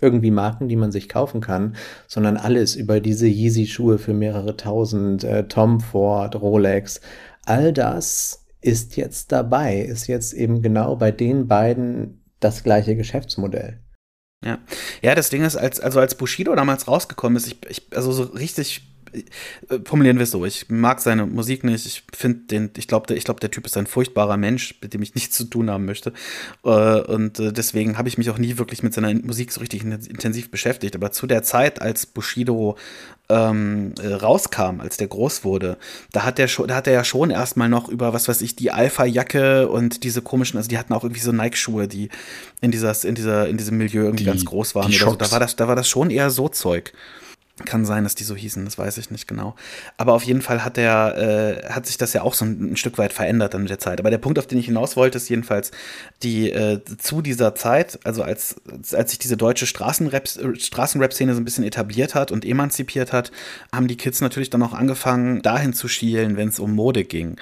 irgendwie 0.00 0.30
Marken, 0.30 0.66
die 0.66 0.76
man 0.76 0.92
sich 0.92 1.10
kaufen 1.10 1.42
kann, 1.42 1.76
sondern 2.06 2.38
alles 2.38 2.74
über 2.74 3.00
diese 3.00 3.26
Yeezy-Schuhe 3.26 3.98
für 3.98 4.14
mehrere 4.14 4.56
tausend, 4.56 5.24
äh, 5.24 5.46
Tom 5.46 5.80
Ford, 5.80 6.40
Rolex. 6.40 7.02
All 7.44 7.70
das 7.74 8.46
ist 8.62 8.96
jetzt 8.96 9.30
dabei, 9.30 9.80
ist 9.80 10.06
jetzt 10.06 10.32
eben 10.32 10.62
genau 10.62 10.96
bei 10.96 11.10
den 11.10 11.48
beiden 11.48 12.24
das 12.40 12.62
gleiche 12.62 12.96
Geschäftsmodell. 12.96 13.80
Ja. 14.42 14.58
ja, 15.02 15.14
das 15.14 15.28
Ding 15.28 15.44
ist, 15.44 15.56
als, 15.56 15.80
also 15.80 16.00
als 16.00 16.14
Bushido 16.14 16.54
damals 16.54 16.88
rausgekommen 16.88 17.36
ist, 17.36 17.46
ich, 17.46 17.58
ich 17.68 17.86
also 17.94 18.10
so 18.10 18.22
richtig 18.22 18.91
formulieren 19.84 20.16
wir 20.18 20.24
es 20.24 20.30
so, 20.30 20.44
ich 20.44 20.68
mag 20.68 21.00
seine 21.00 21.26
Musik 21.26 21.64
nicht, 21.64 21.86
ich 21.86 22.04
finde 22.16 22.40
den, 22.50 22.70
ich 22.76 22.88
glaube, 22.88 23.06
der, 23.06 23.16
ich 23.16 23.24
glaube, 23.24 23.40
der 23.40 23.50
Typ 23.50 23.66
ist 23.66 23.76
ein 23.76 23.86
furchtbarer 23.86 24.36
Mensch, 24.36 24.74
mit 24.80 24.94
dem 24.94 25.02
ich 25.02 25.14
nichts 25.14 25.36
zu 25.36 25.44
tun 25.44 25.70
haben 25.70 25.84
möchte. 25.84 26.12
Äh, 26.64 26.68
und 27.02 27.38
äh, 27.38 27.52
deswegen 27.52 27.98
habe 27.98 28.08
ich 28.08 28.18
mich 28.18 28.30
auch 28.30 28.38
nie 28.38 28.58
wirklich 28.58 28.82
mit 28.82 28.94
seiner 28.94 29.12
Musik 29.14 29.52
so 29.52 29.60
richtig 29.60 29.82
in- 29.84 29.92
intensiv 29.92 30.50
beschäftigt. 30.50 30.94
Aber 30.96 31.12
zu 31.12 31.26
der 31.26 31.42
Zeit, 31.42 31.80
als 31.82 32.06
Bushido 32.06 32.76
ähm, 33.28 33.94
äh, 34.02 34.12
rauskam, 34.14 34.80
als 34.80 34.96
der 34.96 35.06
groß 35.08 35.44
wurde, 35.44 35.78
da 36.12 36.24
hat 36.24 36.38
der 36.38 36.48
schon, 36.48 36.68
da 36.68 36.74
hat 36.76 36.86
er 36.86 36.92
ja 36.92 37.04
schon 37.04 37.30
erstmal 37.30 37.68
noch 37.68 37.88
über, 37.88 38.12
was 38.12 38.28
weiß 38.28 38.40
ich, 38.42 38.56
die 38.56 38.70
Alpha-Jacke 38.70 39.68
und 39.68 40.04
diese 40.04 40.22
komischen, 40.22 40.56
also 40.58 40.68
die 40.68 40.76
hatten 40.78 40.92
auch 40.92 41.04
irgendwie 41.04 41.20
so 41.22 41.32
Nike-Schuhe, 41.32 41.88
die 41.88 42.08
in 42.60 42.70
dieser, 42.70 42.92
in 43.04 43.14
dieser, 43.14 43.48
in 43.48 43.56
diesem 43.56 43.78
Milieu 43.78 44.02
irgendwie 44.04 44.24
Die- 44.24 44.30
ganz 44.30 44.44
groß 44.44 44.74
waren. 44.74 44.88
Oder 44.92 45.10
so. 45.10 45.16
Da 45.16 45.30
war 45.30 45.40
das, 45.40 45.56
da 45.56 45.68
war 45.68 45.76
das 45.76 45.88
schon 45.88 46.10
eher 46.10 46.30
so 46.30 46.48
Zeug. 46.48 46.92
Kann 47.66 47.84
sein, 47.84 48.04
dass 48.04 48.14
die 48.14 48.24
so 48.24 48.34
hießen, 48.34 48.64
das 48.64 48.78
weiß 48.78 48.96
ich 48.96 49.10
nicht 49.10 49.28
genau. 49.28 49.54
Aber 49.98 50.14
auf 50.14 50.22
jeden 50.22 50.40
Fall 50.40 50.64
hat 50.64 50.78
der, 50.78 51.62
äh, 51.66 51.70
hat 51.70 51.86
sich 51.86 51.98
das 51.98 52.14
ja 52.14 52.22
auch 52.22 52.32
so 52.32 52.46
ein, 52.46 52.72
ein 52.72 52.76
Stück 52.76 52.96
weit 52.96 53.12
verändert 53.12 53.52
dann 53.52 53.60
mit 53.60 53.70
der 53.70 53.78
Zeit. 53.78 54.00
Aber 54.00 54.08
der 54.08 54.16
Punkt, 54.16 54.38
auf 54.38 54.46
den 54.46 54.58
ich 54.58 54.64
hinaus 54.64 54.96
wollte, 54.96 55.18
ist 55.18 55.28
jedenfalls 55.28 55.70
die 56.22 56.50
äh, 56.50 56.80
zu 56.98 57.20
dieser 57.20 57.54
Zeit, 57.54 57.98
also 58.04 58.22
als, 58.22 58.56
als 58.94 59.10
sich 59.10 59.18
diese 59.18 59.36
deutsche 59.36 59.66
Straßenrap, 59.66 60.28
Straßenrap-Szene 60.58 61.34
so 61.34 61.40
ein 61.42 61.44
bisschen 61.44 61.64
etabliert 61.64 62.14
hat 62.14 62.32
und 62.32 62.46
emanzipiert 62.46 63.12
hat, 63.12 63.30
haben 63.70 63.86
die 63.86 63.98
Kids 63.98 64.22
natürlich 64.22 64.48
dann 64.48 64.62
auch 64.62 64.72
angefangen, 64.72 65.42
dahin 65.42 65.74
zu 65.74 65.88
schielen, 65.88 66.38
wenn 66.38 66.48
es 66.48 66.58
um 66.58 66.74
Mode 66.74 67.04
ging. 67.04 67.36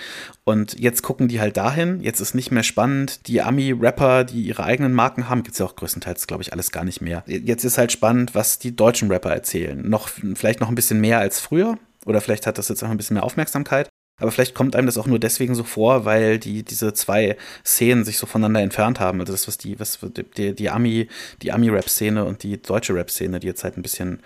Und 0.50 0.80
jetzt 0.80 1.02
gucken 1.02 1.28
die 1.28 1.40
halt 1.40 1.56
dahin. 1.56 2.00
Jetzt 2.00 2.18
ist 2.18 2.34
nicht 2.34 2.50
mehr 2.50 2.64
spannend. 2.64 3.28
Die 3.28 3.40
Ami-Rapper, 3.40 4.24
die 4.24 4.42
ihre 4.42 4.64
eigenen 4.64 4.92
Marken 4.92 5.28
haben, 5.28 5.44
gibt's 5.44 5.60
ja 5.60 5.66
auch 5.66 5.76
größtenteils, 5.76 6.26
glaube 6.26 6.42
ich, 6.42 6.52
alles 6.52 6.72
gar 6.72 6.82
nicht 6.82 7.00
mehr. 7.00 7.22
Jetzt 7.26 7.62
ist 7.62 7.78
halt 7.78 7.92
spannend, 7.92 8.34
was 8.34 8.58
die 8.58 8.74
deutschen 8.74 9.12
Rapper 9.12 9.30
erzählen. 9.30 9.88
Noch, 9.88 10.08
vielleicht 10.34 10.58
noch 10.58 10.68
ein 10.68 10.74
bisschen 10.74 11.00
mehr 11.00 11.20
als 11.20 11.38
früher. 11.38 11.78
Oder 12.04 12.20
vielleicht 12.20 12.48
hat 12.48 12.58
das 12.58 12.68
jetzt 12.68 12.82
auch 12.82 12.88
ein 12.88 12.96
bisschen 12.96 13.14
mehr 13.14 13.22
Aufmerksamkeit. 13.22 13.88
Aber 14.18 14.32
vielleicht 14.32 14.56
kommt 14.56 14.74
einem 14.74 14.86
das 14.86 14.98
auch 14.98 15.06
nur 15.06 15.20
deswegen 15.20 15.54
so 15.54 15.62
vor, 15.62 16.04
weil 16.04 16.40
die, 16.40 16.64
diese 16.64 16.94
zwei 16.94 17.36
Szenen 17.64 18.04
sich 18.04 18.18
so 18.18 18.26
voneinander 18.26 18.60
entfernt 18.60 18.98
haben. 18.98 19.20
Also 19.20 19.32
das, 19.32 19.46
was 19.46 19.56
die, 19.56 19.78
was 19.78 20.00
die, 20.36 20.52
die 20.52 20.70
Ami, 20.70 21.06
die 21.42 21.52
Ami-Rap-Szene 21.52 22.24
und 22.24 22.42
die 22.42 22.60
deutsche 22.60 22.92
Rap-Szene, 22.92 23.38
die 23.38 23.46
jetzt 23.46 23.62
halt 23.62 23.78
ein 23.78 23.82
bisschen 23.82 24.18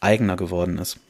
eigener 0.00 0.36
geworden 0.36 0.78
ist. 0.78 1.00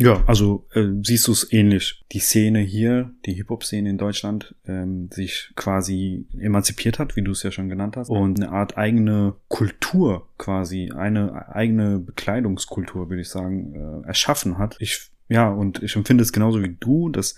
Ja, 0.00 0.24
also 0.26 0.66
äh, 0.72 0.86
siehst 1.02 1.28
du 1.28 1.32
es 1.32 1.52
ähnlich. 1.52 2.02
Die 2.12 2.20
Szene 2.20 2.60
hier, 2.60 3.10
die 3.26 3.34
Hip-Hop-Szene 3.34 3.90
in 3.90 3.98
Deutschland, 3.98 4.54
ähm, 4.66 5.10
sich 5.12 5.52
quasi 5.56 6.24
emanzipiert 6.38 6.98
hat, 6.98 7.16
wie 7.16 7.22
du 7.22 7.32
es 7.32 7.42
ja 7.42 7.50
schon 7.50 7.68
genannt 7.68 7.98
hast, 7.98 8.08
und 8.08 8.40
eine 8.40 8.50
Art 8.50 8.78
eigene 8.78 9.34
Kultur 9.48 10.26
quasi, 10.38 10.90
eine 10.90 11.54
eigene 11.54 11.98
Bekleidungskultur, 11.98 13.10
würde 13.10 13.20
ich 13.20 13.28
sagen, 13.28 13.74
äh, 13.74 14.06
erschaffen 14.08 14.56
hat. 14.56 14.76
Ich, 14.80 15.10
ja, 15.28 15.50
und 15.50 15.82
ich 15.82 15.94
empfinde 15.94 16.22
es 16.22 16.32
genauso 16.32 16.62
wie 16.62 16.76
du, 16.80 17.10
dass 17.10 17.36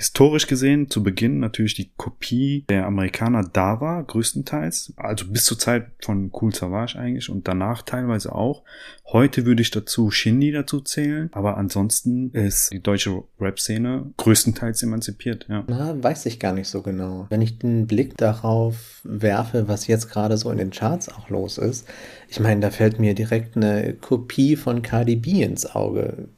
historisch 0.00 0.46
gesehen 0.46 0.88
zu 0.88 1.02
Beginn 1.02 1.40
natürlich 1.40 1.74
die 1.74 1.90
Kopie 1.98 2.64
der 2.70 2.86
Amerikaner 2.86 3.46
da 3.52 3.82
war, 3.82 4.02
größtenteils. 4.02 4.94
Also 4.96 5.26
bis 5.26 5.44
zur 5.44 5.58
Zeit 5.58 5.88
von 6.00 6.30
Cool 6.32 6.54
Savage 6.54 6.98
eigentlich 6.98 7.28
und 7.28 7.46
danach 7.46 7.82
teilweise 7.82 8.34
auch. 8.34 8.62
Heute 9.04 9.44
würde 9.44 9.60
ich 9.60 9.70
dazu 9.70 10.10
Shindy 10.10 10.52
dazu 10.52 10.80
zählen, 10.80 11.28
aber 11.32 11.58
ansonsten 11.58 12.30
ist 12.30 12.72
die 12.72 12.80
deutsche 12.80 13.24
Rap-Szene 13.38 14.06
größtenteils 14.16 14.82
emanzipiert, 14.84 15.46
ja. 15.50 15.64
Na, 15.66 16.02
weiß 16.02 16.24
ich 16.26 16.40
gar 16.40 16.54
nicht 16.54 16.68
so 16.68 16.80
genau. 16.80 17.26
Wenn 17.28 17.42
ich 17.42 17.58
den 17.58 17.86
Blick 17.86 18.16
darauf 18.16 19.00
werfe, 19.04 19.68
was 19.68 19.86
jetzt 19.86 20.10
gerade 20.10 20.38
so 20.38 20.50
in 20.50 20.58
den 20.58 20.70
Charts 20.70 21.10
auch 21.10 21.28
los 21.28 21.58
ist, 21.58 21.86
ich 22.28 22.38
meine, 22.38 22.60
da 22.60 22.70
fällt 22.70 23.00
mir 23.00 23.14
direkt 23.14 23.56
eine 23.56 23.94
Kopie 23.94 24.54
von 24.54 24.82
Cardi 24.82 25.16
B 25.16 25.42
ins 25.42 25.66
Auge. 25.66 26.28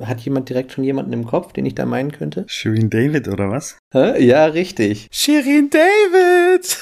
Hat 0.00 0.20
jemand 0.20 0.48
direkt 0.48 0.72
schon 0.72 0.82
jemanden 0.82 1.12
im 1.12 1.24
Kopf, 1.24 1.52
den 1.52 1.64
ich 1.64 1.76
da 1.76 1.86
meinen 1.86 2.10
könnte? 2.10 2.44
Shirin 2.48 2.90
David 3.06 3.28
oder 3.28 3.50
was? 3.50 3.78
Hä? 3.92 4.20
Ja, 4.24 4.46
richtig. 4.46 5.08
Shirin 5.12 5.70
David! 5.70 6.76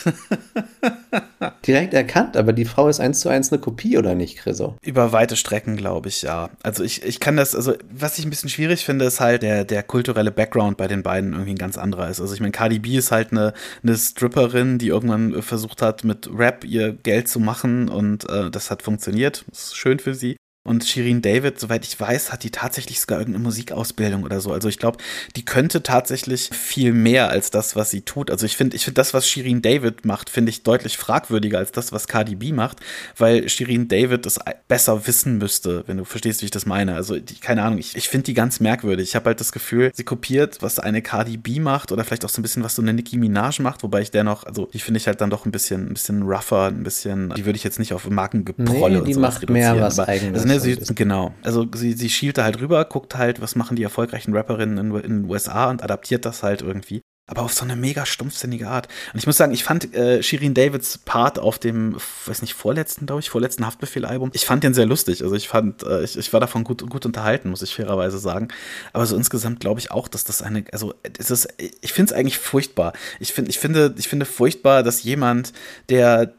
Direkt 1.66 1.92
erkannt, 1.92 2.36
aber 2.36 2.52
die 2.52 2.64
Frau 2.64 2.88
ist 2.88 3.00
eins 3.00 3.20
zu 3.20 3.28
eins 3.28 3.52
eine 3.52 3.60
Kopie, 3.60 3.98
oder 3.98 4.14
nicht, 4.14 4.38
Chriso? 4.38 4.76
Über 4.82 5.12
weite 5.12 5.36
Strecken, 5.36 5.76
glaube 5.76 6.08
ich, 6.08 6.22
ja. 6.22 6.50
Also 6.62 6.82
ich, 6.82 7.02
ich 7.02 7.20
kann 7.20 7.36
das, 7.36 7.54
also 7.54 7.74
was 7.90 8.18
ich 8.18 8.24
ein 8.24 8.30
bisschen 8.30 8.48
schwierig 8.48 8.84
finde, 8.84 9.04
ist 9.04 9.20
halt 9.20 9.42
der, 9.42 9.64
der 9.64 9.82
kulturelle 9.82 10.30
Background 10.30 10.78
bei 10.78 10.88
den 10.88 11.02
beiden 11.02 11.32
irgendwie 11.32 11.52
ein 11.52 11.58
ganz 11.58 11.76
anderer 11.76 12.08
ist. 12.08 12.20
Also 12.20 12.32
ich 12.32 12.40
meine, 12.40 12.52
Cardi 12.52 12.78
B 12.78 12.96
ist 12.96 13.12
halt 13.12 13.32
eine, 13.32 13.52
eine 13.82 13.96
Stripperin, 13.96 14.78
die 14.78 14.88
irgendwann 14.88 15.42
versucht 15.42 15.82
hat, 15.82 16.04
mit 16.04 16.30
Rap 16.34 16.64
ihr 16.64 16.92
Geld 16.92 17.28
zu 17.28 17.38
machen 17.38 17.88
und 17.90 18.28
äh, 18.30 18.50
das 18.50 18.70
hat 18.70 18.82
funktioniert. 18.82 19.44
Das 19.50 19.64
ist 19.64 19.76
schön 19.76 19.98
für 19.98 20.14
sie. 20.14 20.36
Und 20.66 20.82
Shirin 20.82 21.20
David, 21.20 21.60
soweit 21.60 21.84
ich 21.84 22.00
weiß, 22.00 22.32
hat 22.32 22.42
die 22.42 22.50
tatsächlich 22.50 22.98
sogar 22.98 23.18
irgendeine 23.18 23.44
Musikausbildung 23.44 24.24
oder 24.24 24.40
so. 24.40 24.50
Also 24.50 24.70
ich 24.70 24.78
glaube, 24.78 24.96
die 25.36 25.44
könnte 25.44 25.82
tatsächlich 25.82 26.48
viel 26.48 26.94
mehr 26.94 27.28
als 27.28 27.50
das, 27.50 27.76
was 27.76 27.90
sie 27.90 28.00
tut. 28.00 28.30
Also 28.30 28.46
ich 28.46 28.56
finde, 28.56 28.74
ich 28.74 28.84
finde 28.84 28.94
das, 28.94 29.12
was 29.12 29.28
Shirin 29.28 29.60
David 29.60 30.06
macht, 30.06 30.30
finde 30.30 30.48
ich 30.48 30.62
deutlich 30.62 30.96
fragwürdiger 30.96 31.58
als 31.58 31.70
das, 31.72 31.92
was 31.92 32.08
Cardi 32.08 32.34
B 32.34 32.52
macht, 32.52 32.78
weil 33.18 33.46
Shirin 33.50 33.88
David 33.88 34.24
es 34.24 34.40
besser 34.66 35.06
wissen 35.06 35.36
müsste, 35.36 35.84
wenn 35.86 35.98
du 35.98 36.06
verstehst, 36.06 36.40
wie 36.40 36.46
ich 36.46 36.50
das 36.50 36.64
meine. 36.64 36.94
Also 36.94 37.18
die, 37.18 37.34
keine 37.34 37.62
Ahnung, 37.62 37.78
ich, 37.78 37.94
ich 37.94 38.08
finde 38.08 38.24
die 38.24 38.34
ganz 38.34 38.58
merkwürdig. 38.58 39.10
Ich 39.10 39.16
habe 39.16 39.26
halt 39.26 39.40
das 39.40 39.52
Gefühl, 39.52 39.90
sie 39.92 40.04
kopiert, 40.04 40.62
was 40.62 40.78
eine 40.78 41.02
Cardi 41.02 41.36
B 41.36 41.60
macht 41.60 41.92
oder 41.92 42.04
vielleicht 42.04 42.24
auch 42.24 42.30
so 42.30 42.40
ein 42.40 42.42
bisschen, 42.42 42.64
was 42.64 42.74
so 42.74 42.80
eine 42.80 42.94
Nicki 42.94 43.18
Minaj 43.18 43.60
macht, 43.60 43.82
wobei 43.82 44.00
ich 44.00 44.10
dennoch, 44.10 44.44
also 44.44 44.70
die 44.72 44.80
finde 44.80 44.96
ich 44.96 45.06
halt 45.06 45.20
dann 45.20 45.28
doch 45.28 45.44
ein 45.44 45.52
bisschen, 45.52 45.90
ein 45.90 45.92
bisschen 45.92 46.22
rougher, 46.22 46.68
ein 46.68 46.84
bisschen, 46.84 47.34
die 47.36 47.44
würde 47.44 47.58
ich 47.58 47.64
jetzt 47.64 47.78
nicht 47.78 47.92
auf 47.92 48.08
Markengeprolle 48.08 48.94
Nee, 48.94 49.00
und 49.00 49.08
die 49.08 49.12
sowas 49.12 49.34
macht 49.34 49.50
mehr 49.50 49.78
was 49.78 49.98
aber, 49.98 50.08
Eigenes 50.08 50.40
Also, 50.40 50.53
ne, 50.54 50.60
sie, 50.60 50.72
ist- 50.72 50.94
genau. 50.96 51.34
Also 51.42 51.66
sie, 51.74 51.92
sie 51.94 52.10
schielte 52.10 52.44
halt 52.44 52.60
rüber, 52.60 52.84
guckt 52.84 53.16
halt, 53.16 53.40
was 53.40 53.56
machen 53.56 53.76
die 53.76 53.82
erfolgreichen 53.82 54.34
Rapperinnen 54.36 54.78
in, 54.78 54.94
in 54.96 55.22
den 55.22 55.30
USA 55.30 55.70
und 55.70 55.82
adaptiert 55.82 56.24
das 56.24 56.42
halt 56.42 56.62
irgendwie. 56.62 57.02
Aber 57.26 57.42
auf 57.42 57.54
so 57.54 57.64
eine 57.64 57.74
mega 57.74 58.04
stumpfsinnige 58.04 58.68
Art. 58.68 58.88
Und 59.14 59.18
ich 59.18 59.26
muss 59.26 59.38
sagen, 59.38 59.54
ich 59.54 59.64
fand 59.64 59.94
äh, 59.94 60.22
Shirin 60.22 60.52
Davids 60.52 60.98
Part 60.98 61.38
auf 61.38 61.58
dem, 61.58 61.96
weiß 62.26 62.42
nicht, 62.42 62.52
vorletzten, 62.52 63.06
glaube 63.06 63.20
ich, 63.20 63.30
vorletzten 63.30 63.64
Haftbefehl-Album, 63.64 64.30
ich 64.34 64.44
fand 64.44 64.62
den 64.62 64.74
sehr 64.74 64.84
lustig. 64.84 65.22
Also 65.22 65.34
ich 65.34 65.48
fand, 65.48 65.82
äh, 65.84 66.04
ich, 66.04 66.18
ich 66.18 66.32
war 66.34 66.40
davon 66.40 66.64
gut, 66.64 66.88
gut 66.90 67.06
unterhalten, 67.06 67.48
muss 67.48 67.62
ich 67.62 67.74
fairerweise 67.74 68.18
sagen. 68.18 68.48
Aber 68.92 69.06
so 69.06 69.16
insgesamt 69.16 69.60
glaube 69.60 69.80
ich 69.80 69.90
auch, 69.90 70.08
dass 70.08 70.24
das 70.24 70.42
eine, 70.42 70.64
also 70.70 70.92
es 71.18 71.30
ist, 71.30 71.48
ich 71.56 71.94
finde 71.94 72.12
es 72.12 72.18
eigentlich 72.18 72.38
furchtbar. 72.38 72.92
Ich, 73.20 73.32
find, 73.32 73.48
ich, 73.48 73.58
finde, 73.58 73.94
ich 73.96 74.08
finde 74.08 74.26
furchtbar, 74.26 74.82
dass 74.82 75.02
jemand, 75.02 75.54
der 75.88 76.34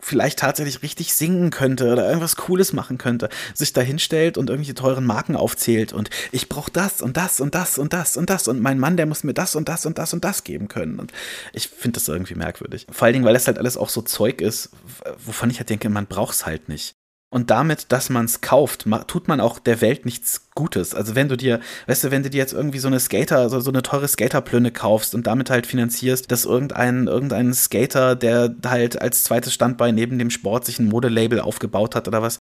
vielleicht 0.00 0.40
tatsächlich 0.40 0.82
richtig 0.82 1.14
singen 1.14 1.50
könnte 1.50 1.92
oder 1.92 2.08
irgendwas 2.08 2.34
Cooles 2.34 2.72
machen 2.72 2.98
könnte, 2.98 3.28
sich 3.54 3.72
da 3.72 3.80
hinstellt 3.80 4.38
und 4.38 4.50
irgendwelche 4.50 4.74
teuren 4.74 5.06
Marken 5.06 5.36
aufzählt 5.36 5.92
und 5.92 6.10
ich 6.32 6.48
brauche 6.48 6.72
das 6.72 7.00
und 7.00 7.16
das 7.16 7.40
und 7.40 7.54
das 7.54 7.78
und 7.78 7.92
das 7.92 8.16
und 8.16 8.28
das 8.28 8.48
und 8.48 8.60
mein 8.60 8.80
Mann, 8.80 8.96
der 8.96 9.06
muss 9.06 9.22
mir 9.22 9.34
das 9.34 9.54
und 9.54 9.68
das 9.68 9.86
und 9.86 9.98
das 9.98 9.99
und 10.12 10.24
das 10.24 10.44
geben 10.44 10.68
können. 10.68 10.98
Und 10.98 11.12
ich 11.52 11.68
finde 11.68 11.98
das 11.98 12.08
irgendwie 12.08 12.34
merkwürdig. 12.34 12.86
Vor 12.90 13.06
allen 13.06 13.14
Dingen, 13.14 13.24
weil 13.24 13.34
das 13.34 13.46
halt 13.46 13.58
alles 13.58 13.76
auch 13.76 13.88
so 13.88 14.02
Zeug 14.02 14.40
ist, 14.40 14.70
wovon 15.24 15.50
ich 15.50 15.58
halt 15.58 15.70
denke, 15.70 15.88
man 15.88 16.06
braucht 16.06 16.34
es 16.34 16.46
halt 16.46 16.68
nicht. 16.68 16.94
Und 17.32 17.50
damit, 17.50 17.92
dass 17.92 18.10
man 18.10 18.24
es 18.24 18.40
kauft, 18.40 18.86
tut 19.06 19.28
man 19.28 19.40
auch 19.40 19.60
der 19.60 19.80
Welt 19.80 20.04
nichts 20.04 20.50
Gutes. 20.56 20.96
Also 20.96 21.14
wenn 21.14 21.28
du 21.28 21.36
dir, 21.36 21.60
weißt 21.86 22.02
du, 22.02 22.10
wenn 22.10 22.24
du 22.24 22.30
dir 22.30 22.38
jetzt 22.38 22.52
irgendwie 22.52 22.80
so 22.80 22.88
eine 22.88 22.98
Skater, 22.98 23.48
so, 23.48 23.60
so 23.60 23.70
eine 23.70 23.82
teure 23.82 24.08
Skaterplünne 24.08 24.72
kaufst 24.72 25.14
und 25.14 25.28
damit 25.28 25.48
halt 25.48 25.68
finanzierst, 25.68 26.32
dass 26.32 26.44
irgendein, 26.44 27.06
irgendein 27.06 27.54
Skater, 27.54 28.16
der 28.16 28.56
halt 28.66 29.00
als 29.00 29.22
zweites 29.22 29.54
Standbein 29.54 29.94
neben 29.94 30.18
dem 30.18 30.30
Sport 30.30 30.66
sich 30.66 30.80
ein 30.80 30.88
Modelabel 30.88 31.38
aufgebaut 31.38 31.94
hat 31.94 32.08
oder 32.08 32.20
was, 32.20 32.39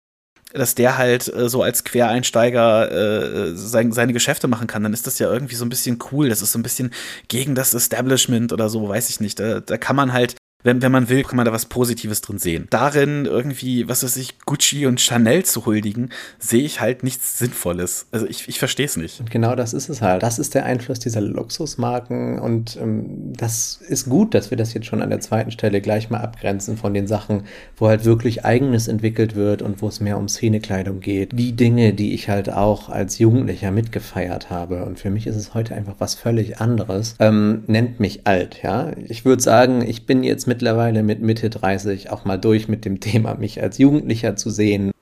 dass 0.54 0.74
der 0.74 0.96
halt 0.96 1.32
äh, 1.34 1.48
so 1.48 1.62
als 1.62 1.84
Quereinsteiger 1.84 2.90
äh, 2.90 3.56
sein, 3.56 3.92
seine 3.92 4.12
Geschäfte 4.12 4.48
machen 4.48 4.66
kann, 4.66 4.82
dann 4.82 4.92
ist 4.92 5.06
das 5.06 5.18
ja 5.18 5.30
irgendwie 5.30 5.56
so 5.56 5.64
ein 5.64 5.68
bisschen 5.68 5.98
cool. 6.12 6.28
Das 6.28 6.42
ist 6.42 6.52
so 6.52 6.58
ein 6.58 6.62
bisschen 6.62 6.92
gegen 7.28 7.54
das 7.54 7.74
Establishment 7.74 8.52
oder 8.52 8.68
so, 8.68 8.88
weiß 8.88 9.10
ich 9.10 9.20
nicht. 9.20 9.40
Da, 9.40 9.60
da 9.60 9.76
kann 9.76 9.96
man 9.96 10.12
halt 10.12 10.36
wenn, 10.64 10.82
wenn 10.82 10.90
man 10.90 11.08
will, 11.08 11.22
kann 11.22 11.36
man 11.36 11.44
da 11.44 11.52
was 11.52 11.66
Positives 11.66 12.22
drin 12.22 12.38
sehen. 12.38 12.66
Darin 12.70 13.26
irgendwie, 13.26 13.88
was 13.88 14.02
weiß 14.02 14.16
ich, 14.16 14.40
Gucci 14.40 14.86
und 14.86 15.00
Chanel 15.00 15.44
zu 15.44 15.66
huldigen, 15.66 16.10
sehe 16.38 16.64
ich 16.64 16.80
halt 16.80 17.04
nichts 17.04 17.38
Sinnvolles. 17.38 18.06
Also 18.10 18.26
ich, 18.26 18.48
ich 18.48 18.58
verstehe 18.58 18.86
es 18.86 18.96
nicht. 18.96 19.20
Und 19.20 19.30
genau 19.30 19.54
das 19.54 19.74
ist 19.74 19.88
es 19.88 20.02
halt. 20.02 20.22
Das 20.22 20.38
ist 20.38 20.54
der 20.54 20.64
Einfluss 20.64 20.98
dieser 20.98 21.20
Luxusmarken 21.20 22.38
und 22.38 22.76
ähm, 22.80 23.34
das 23.36 23.78
ist 23.86 24.08
gut, 24.08 24.34
dass 24.34 24.50
wir 24.50 24.56
das 24.56 24.72
jetzt 24.74 24.86
schon 24.86 25.02
an 25.02 25.10
der 25.10 25.20
zweiten 25.20 25.50
Stelle 25.50 25.80
gleich 25.80 26.08
mal 26.08 26.20
abgrenzen 26.20 26.76
von 26.78 26.94
den 26.94 27.06
Sachen, 27.06 27.44
wo 27.76 27.88
halt 27.88 28.06
wirklich 28.06 28.44
eigenes 28.44 28.88
entwickelt 28.88 29.36
wird 29.36 29.60
und 29.60 29.82
wo 29.82 29.88
es 29.88 30.00
mehr 30.00 30.16
um 30.16 30.28
Szenekleidung 30.28 31.00
geht. 31.00 31.32
Die 31.38 31.52
Dinge, 31.52 31.92
die 31.92 32.14
ich 32.14 32.30
halt 32.30 32.50
auch 32.50 32.88
als 32.88 33.18
Jugendlicher 33.18 33.70
mitgefeiert 33.70 34.48
habe. 34.48 34.86
Und 34.86 34.98
für 34.98 35.10
mich 35.10 35.26
ist 35.26 35.36
es 35.36 35.52
heute 35.52 35.74
einfach 35.74 35.96
was 35.98 36.14
völlig 36.14 36.58
anderes. 36.60 37.16
Ähm, 37.18 37.64
nennt 37.66 38.00
mich 38.00 38.26
alt, 38.26 38.62
ja. 38.62 38.92
Ich 39.06 39.26
würde 39.26 39.42
sagen, 39.42 39.86
ich 39.86 40.06
bin 40.06 40.22
jetzt 40.22 40.46
mit 40.46 40.53
mittlerweile 40.54 41.02
mit 41.02 41.20
Mitte 41.20 41.50
30 41.50 42.10
auch 42.10 42.24
mal 42.24 42.36
durch 42.36 42.68
mit 42.68 42.84
dem 42.84 43.00
Thema, 43.00 43.34
mich 43.34 43.60
als 43.60 43.78
Jugendlicher 43.78 44.36
zu 44.36 44.50
sehen. 44.50 44.92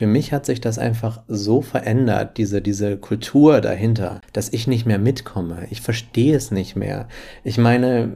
Für 0.00 0.06
mich 0.06 0.32
hat 0.32 0.46
sich 0.46 0.62
das 0.62 0.78
einfach 0.78 1.20
so 1.28 1.60
verändert, 1.60 2.38
diese, 2.38 2.62
diese 2.62 2.96
Kultur 2.96 3.60
dahinter, 3.60 4.22
dass 4.32 4.50
ich 4.50 4.66
nicht 4.66 4.86
mehr 4.86 4.98
mitkomme. 4.98 5.66
Ich 5.68 5.82
verstehe 5.82 6.34
es 6.34 6.50
nicht 6.50 6.74
mehr. 6.74 7.06
Ich 7.44 7.58
meine, 7.58 8.12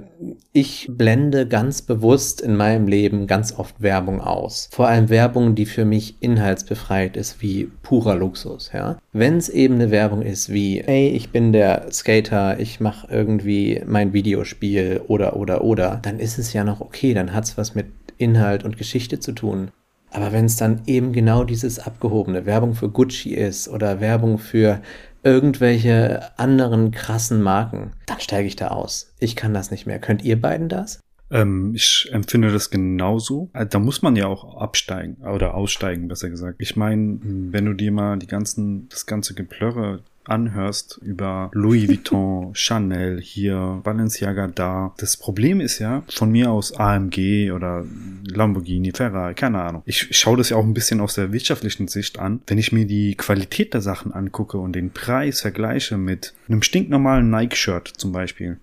ich 0.55 0.89
blende 0.91 1.47
ganz 1.47 1.83
bewusst 1.83 2.41
in 2.41 2.57
meinem 2.57 2.89
Leben 2.89 3.27
ganz 3.27 3.59
oft 3.59 3.83
Werbung 3.83 4.23
aus. 4.23 4.71
Vor 4.73 4.89
allem 4.89 5.11
Werbung, 5.11 5.55
die 5.55 5.67
für 5.67 5.85
mich 5.85 6.17
inhaltsbefreit 6.21 7.19
ist, 7.19 7.43
wie 7.43 7.71
purer 7.83 8.15
Luxus, 8.15 8.71
ja. 8.73 8.97
Wenn 9.13 9.37
es 9.37 9.51
eben 9.51 9.75
eine 9.75 9.91
Werbung 9.91 10.23
ist 10.23 10.51
wie, 10.51 10.83
hey, 10.83 11.09
ich 11.09 11.33
bin 11.33 11.53
der 11.53 11.93
Skater, 11.93 12.59
ich 12.61 12.81
mache 12.81 13.09
irgendwie 13.11 13.83
mein 13.85 14.15
Videospiel 14.15 15.03
oder, 15.07 15.37
oder, 15.37 15.63
oder, 15.63 16.01
dann 16.01 16.19
ist 16.19 16.39
es 16.39 16.55
ja 16.55 16.65
noch 16.65 16.81
okay, 16.81 17.13
dann 17.13 17.35
hat 17.35 17.45
es 17.45 17.59
was 17.59 17.75
mit 17.75 17.89
Inhalt 18.17 18.65
und 18.65 18.79
Geschichte 18.79 19.21
zu 19.21 19.33
tun. 19.33 19.71
Aber 20.15 20.33
wenn 20.33 20.45
es 20.45 20.57
dann 20.57 20.83
eben 20.87 21.13
genau 21.13 21.43
dieses 21.43 21.81
abgehobene 21.81 22.47
Werbung 22.47 22.75
für 22.75 22.89
Gucci 22.89 23.35
ist 23.35 23.69
oder 23.69 24.01
Werbung 24.01 24.39
für 24.39 24.81
irgendwelche 25.25 26.39
anderen 26.39 26.93
krassen 26.93 27.43
Marken, 27.43 27.91
dann 28.07 28.21
steige 28.21 28.47
ich 28.47 28.55
da 28.55 28.69
aus. 28.69 29.13
Ich 29.19 29.35
kann 29.35 29.53
das 29.53 29.73
nicht 29.73 29.87
mehr. 29.87 29.99
Könnt 29.99 30.23
ihr 30.23 30.41
beiden 30.41 30.69
das? 30.69 31.01
Ähm, 31.33 31.73
ich 31.75 32.09
empfinde 32.13 32.53
das 32.53 32.71
genauso. 32.71 33.51
Äh, 33.55 33.67
da 33.67 33.81
muss 33.81 34.03
man 34.03 34.15
ja 34.15 34.29
auch 34.29 34.57
absteigen 34.57 35.17
oder 35.27 35.55
aussteigen, 35.55 36.07
besser 36.07 36.31
gesagt. 36.31 36.57
Ich 36.61 36.77
meine, 36.77 37.19
wenn 37.23 37.65
du 37.65 37.73
dir 37.73 37.91
mal 37.91 38.17
die 38.19 38.29
ganzen, 38.29 38.89
das 38.91 39.07
ganze 39.07 39.35
Geplörre 39.35 40.03
anhörst 40.25 40.99
über 41.03 41.51
Louis 41.53 41.89
Vuitton, 41.89 42.51
Chanel 42.55 43.21
hier, 43.21 43.81
Balenciaga 43.83 44.49
da. 44.49 44.95
Das 44.99 45.17
Problem 45.17 45.61
ist 45.61 45.79
ja, 45.79 46.03
von 46.09 46.31
mir 46.31 46.51
aus 46.51 46.75
AMG 46.75 47.53
oder 47.53 47.85
Lamborghini, 48.27 48.93
Ferrari, 48.93 49.35
keine 49.35 49.63
Ahnung. 49.63 49.83
Ich 49.87 50.09
schaue 50.17 50.37
das 50.37 50.51
ja 50.51 50.57
auch 50.57 50.65
ein 50.65 50.75
bisschen 50.75 51.01
aus 51.01 51.15
der 51.15 51.33
wirtschaftlichen 51.33 51.89
Sicht 51.89 52.19
an. 52.19 52.41
Wenn 52.47 52.59
ich 52.59 52.73
mir 52.73 52.87
die 52.87 53.15
Qualität 53.15 53.75
der 53.75 53.81
Sachen 53.81 54.13
angucke 54.13 54.59
und 54.59 54.75
den 54.75 54.91
Preis 54.91 55.41
vergleiche 55.41 55.97
mit 55.97 56.35
einem 56.49 56.63
stinknormalen 56.63 57.31
Nike-Shirt 57.31 57.89
zum 57.89 58.13
Beispiel, 58.13 58.59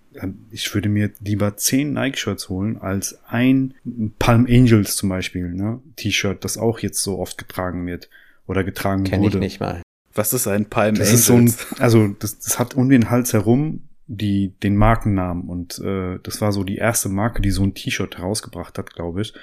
ich 0.52 0.74
würde 0.74 0.90
mir 0.90 1.12
lieber 1.22 1.56
zehn 1.56 1.94
Nike-Shirts 1.94 2.50
holen 2.50 2.78
als 2.78 3.20
ein 3.28 3.74
Palm 4.20 4.46
Angels 4.50 4.96
zum 4.98 5.10
Beispiel, 5.10 5.54
ne? 5.54 5.80
T-Shirt, 5.96 6.44
das 6.44 6.58
auch 6.58 6.80
jetzt 6.80 7.02
so 7.02 7.20
oft 7.20 7.38
getragen 7.38 7.86
wird 7.88 8.10
oder 8.46 8.64
getragen 8.64 9.04
Kenn 9.04 9.22
wurde. 9.22 9.32
Kenn 9.32 9.44
ich 9.44 9.54
nicht 9.54 9.60
mal. 9.60 9.82
Was 10.14 10.34
ist 10.34 10.48
ein 10.48 10.66
Palm 10.66 10.96
das 10.96 11.10
Angels? 11.10 11.20
Ist 11.22 11.26
so 11.28 11.36
ein, 11.36 11.54
also 11.80 12.08
das, 12.08 12.40
das 12.40 12.60
hat 12.60 12.76
um 12.76 12.90
den 12.90 13.10
Hals 13.10 13.34
herum 13.34 13.82
die 14.12 14.54
den 14.62 14.76
Markennamen 14.76 15.48
und 15.48 15.80
äh, 15.80 16.20
das 16.22 16.42
war 16.42 16.52
so 16.52 16.64
die 16.64 16.76
erste 16.76 17.08
Marke, 17.08 17.42
die 17.42 17.52
so 17.52 17.64
ein 17.64 17.74
T-Shirt 17.74 18.18
herausgebracht 18.18 18.78
hat, 18.78 18.94
glaube 18.94 19.22
ich, 19.22 19.34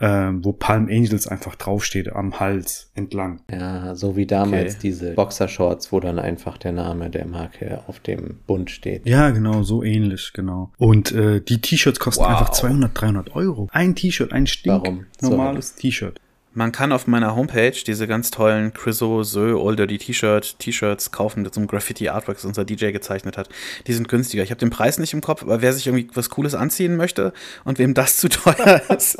äh, 0.00 0.30
wo 0.32 0.52
Palm 0.52 0.88
Angels 0.88 1.28
einfach 1.28 1.54
draufsteht 1.54 2.12
am 2.12 2.40
Hals 2.40 2.90
entlang. 2.94 3.40
Ja, 3.50 3.94
so 3.94 4.16
wie 4.16 4.26
damals 4.26 4.72
okay. 4.72 4.80
diese 4.82 5.12
Boxershorts, 5.12 5.92
wo 5.92 6.00
dann 6.00 6.18
einfach 6.18 6.58
der 6.58 6.72
Name 6.72 7.08
der 7.10 7.26
Marke 7.26 7.82
auf 7.86 8.00
dem 8.00 8.40
Bund 8.48 8.70
steht. 8.70 9.06
Ja, 9.06 9.30
genau, 9.30 9.62
so 9.62 9.84
ähnlich, 9.84 10.32
genau. 10.34 10.72
Und 10.76 11.12
äh, 11.12 11.40
die 11.40 11.60
T-Shirts 11.60 12.00
kosten 12.00 12.24
wow. 12.24 12.30
einfach 12.30 12.50
200, 12.50 12.90
300 13.00 13.36
Euro. 13.36 13.68
Ein 13.70 13.94
T-Shirt, 13.94 14.32
ein 14.32 14.48
stink 14.48 14.86
Warum? 14.86 15.06
normales 15.20 15.76
T-Shirt. 15.76 16.20
Man 16.52 16.72
kann 16.72 16.90
auf 16.90 17.06
meiner 17.06 17.36
Homepage 17.36 17.70
diese 17.86 18.08
ganz 18.08 18.32
tollen 18.32 18.72
Chriso 18.72 19.22
Sö 19.22 19.54
Old 19.54 19.78
Dirty 19.78 19.98
T-Shirt 19.98 20.58
T-Shirts 20.58 21.12
kaufen 21.12 21.42
mit 21.42 21.54
so 21.54 21.60
einem 21.60 21.68
Graffiti 21.68 22.08
Artwork, 22.08 22.38
das 22.38 22.44
unser 22.44 22.64
DJ 22.64 22.90
gezeichnet 22.90 23.36
hat. 23.36 23.48
Die 23.86 23.92
sind 23.92 24.08
günstiger. 24.08 24.42
Ich 24.42 24.50
habe 24.50 24.58
den 24.58 24.70
Preis 24.70 24.98
nicht 24.98 25.12
im 25.12 25.20
Kopf, 25.20 25.42
aber 25.42 25.62
wer 25.62 25.72
sich 25.72 25.86
irgendwie 25.86 26.08
was 26.14 26.28
Cooles 26.28 26.56
anziehen 26.56 26.96
möchte 26.96 27.32
und 27.64 27.78
wem 27.78 27.94
das 27.94 28.16
zu 28.16 28.28
teuer 28.28 28.82
ist, 28.88 29.16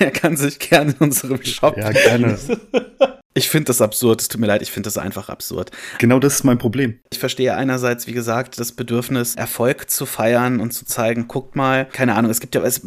der 0.00 0.10
kann 0.10 0.36
sich 0.36 0.58
gerne 0.58 0.90
in 0.90 0.98
unserem 0.98 1.44
Shop. 1.44 1.76
Ja, 1.76 1.92
gerne. 1.92 2.36
Ich 3.34 3.48
finde 3.48 3.66
das 3.66 3.80
absurd, 3.80 4.20
es 4.20 4.28
tut 4.28 4.40
mir 4.40 4.46
leid, 4.46 4.60
ich 4.60 4.70
finde 4.70 4.88
das 4.88 4.98
einfach 4.98 5.28
absurd. 5.28 5.70
Genau 5.98 6.18
das 6.18 6.34
ist 6.34 6.44
mein 6.44 6.58
Problem. 6.58 6.98
Ich 7.12 7.18
verstehe 7.18 7.54
einerseits, 7.54 8.06
wie 8.06 8.12
gesagt, 8.12 8.58
das 8.58 8.72
Bedürfnis, 8.72 9.36
Erfolg 9.36 9.88
zu 9.90 10.04
feiern 10.04 10.60
und 10.60 10.72
zu 10.72 10.84
zeigen, 10.84 11.28
guckt 11.28 11.56
mal, 11.56 11.86
keine 11.86 12.14
Ahnung, 12.14 12.30
es 12.30 12.40
gibt 12.40 12.54
ja 12.54 12.62
es, 12.62 12.82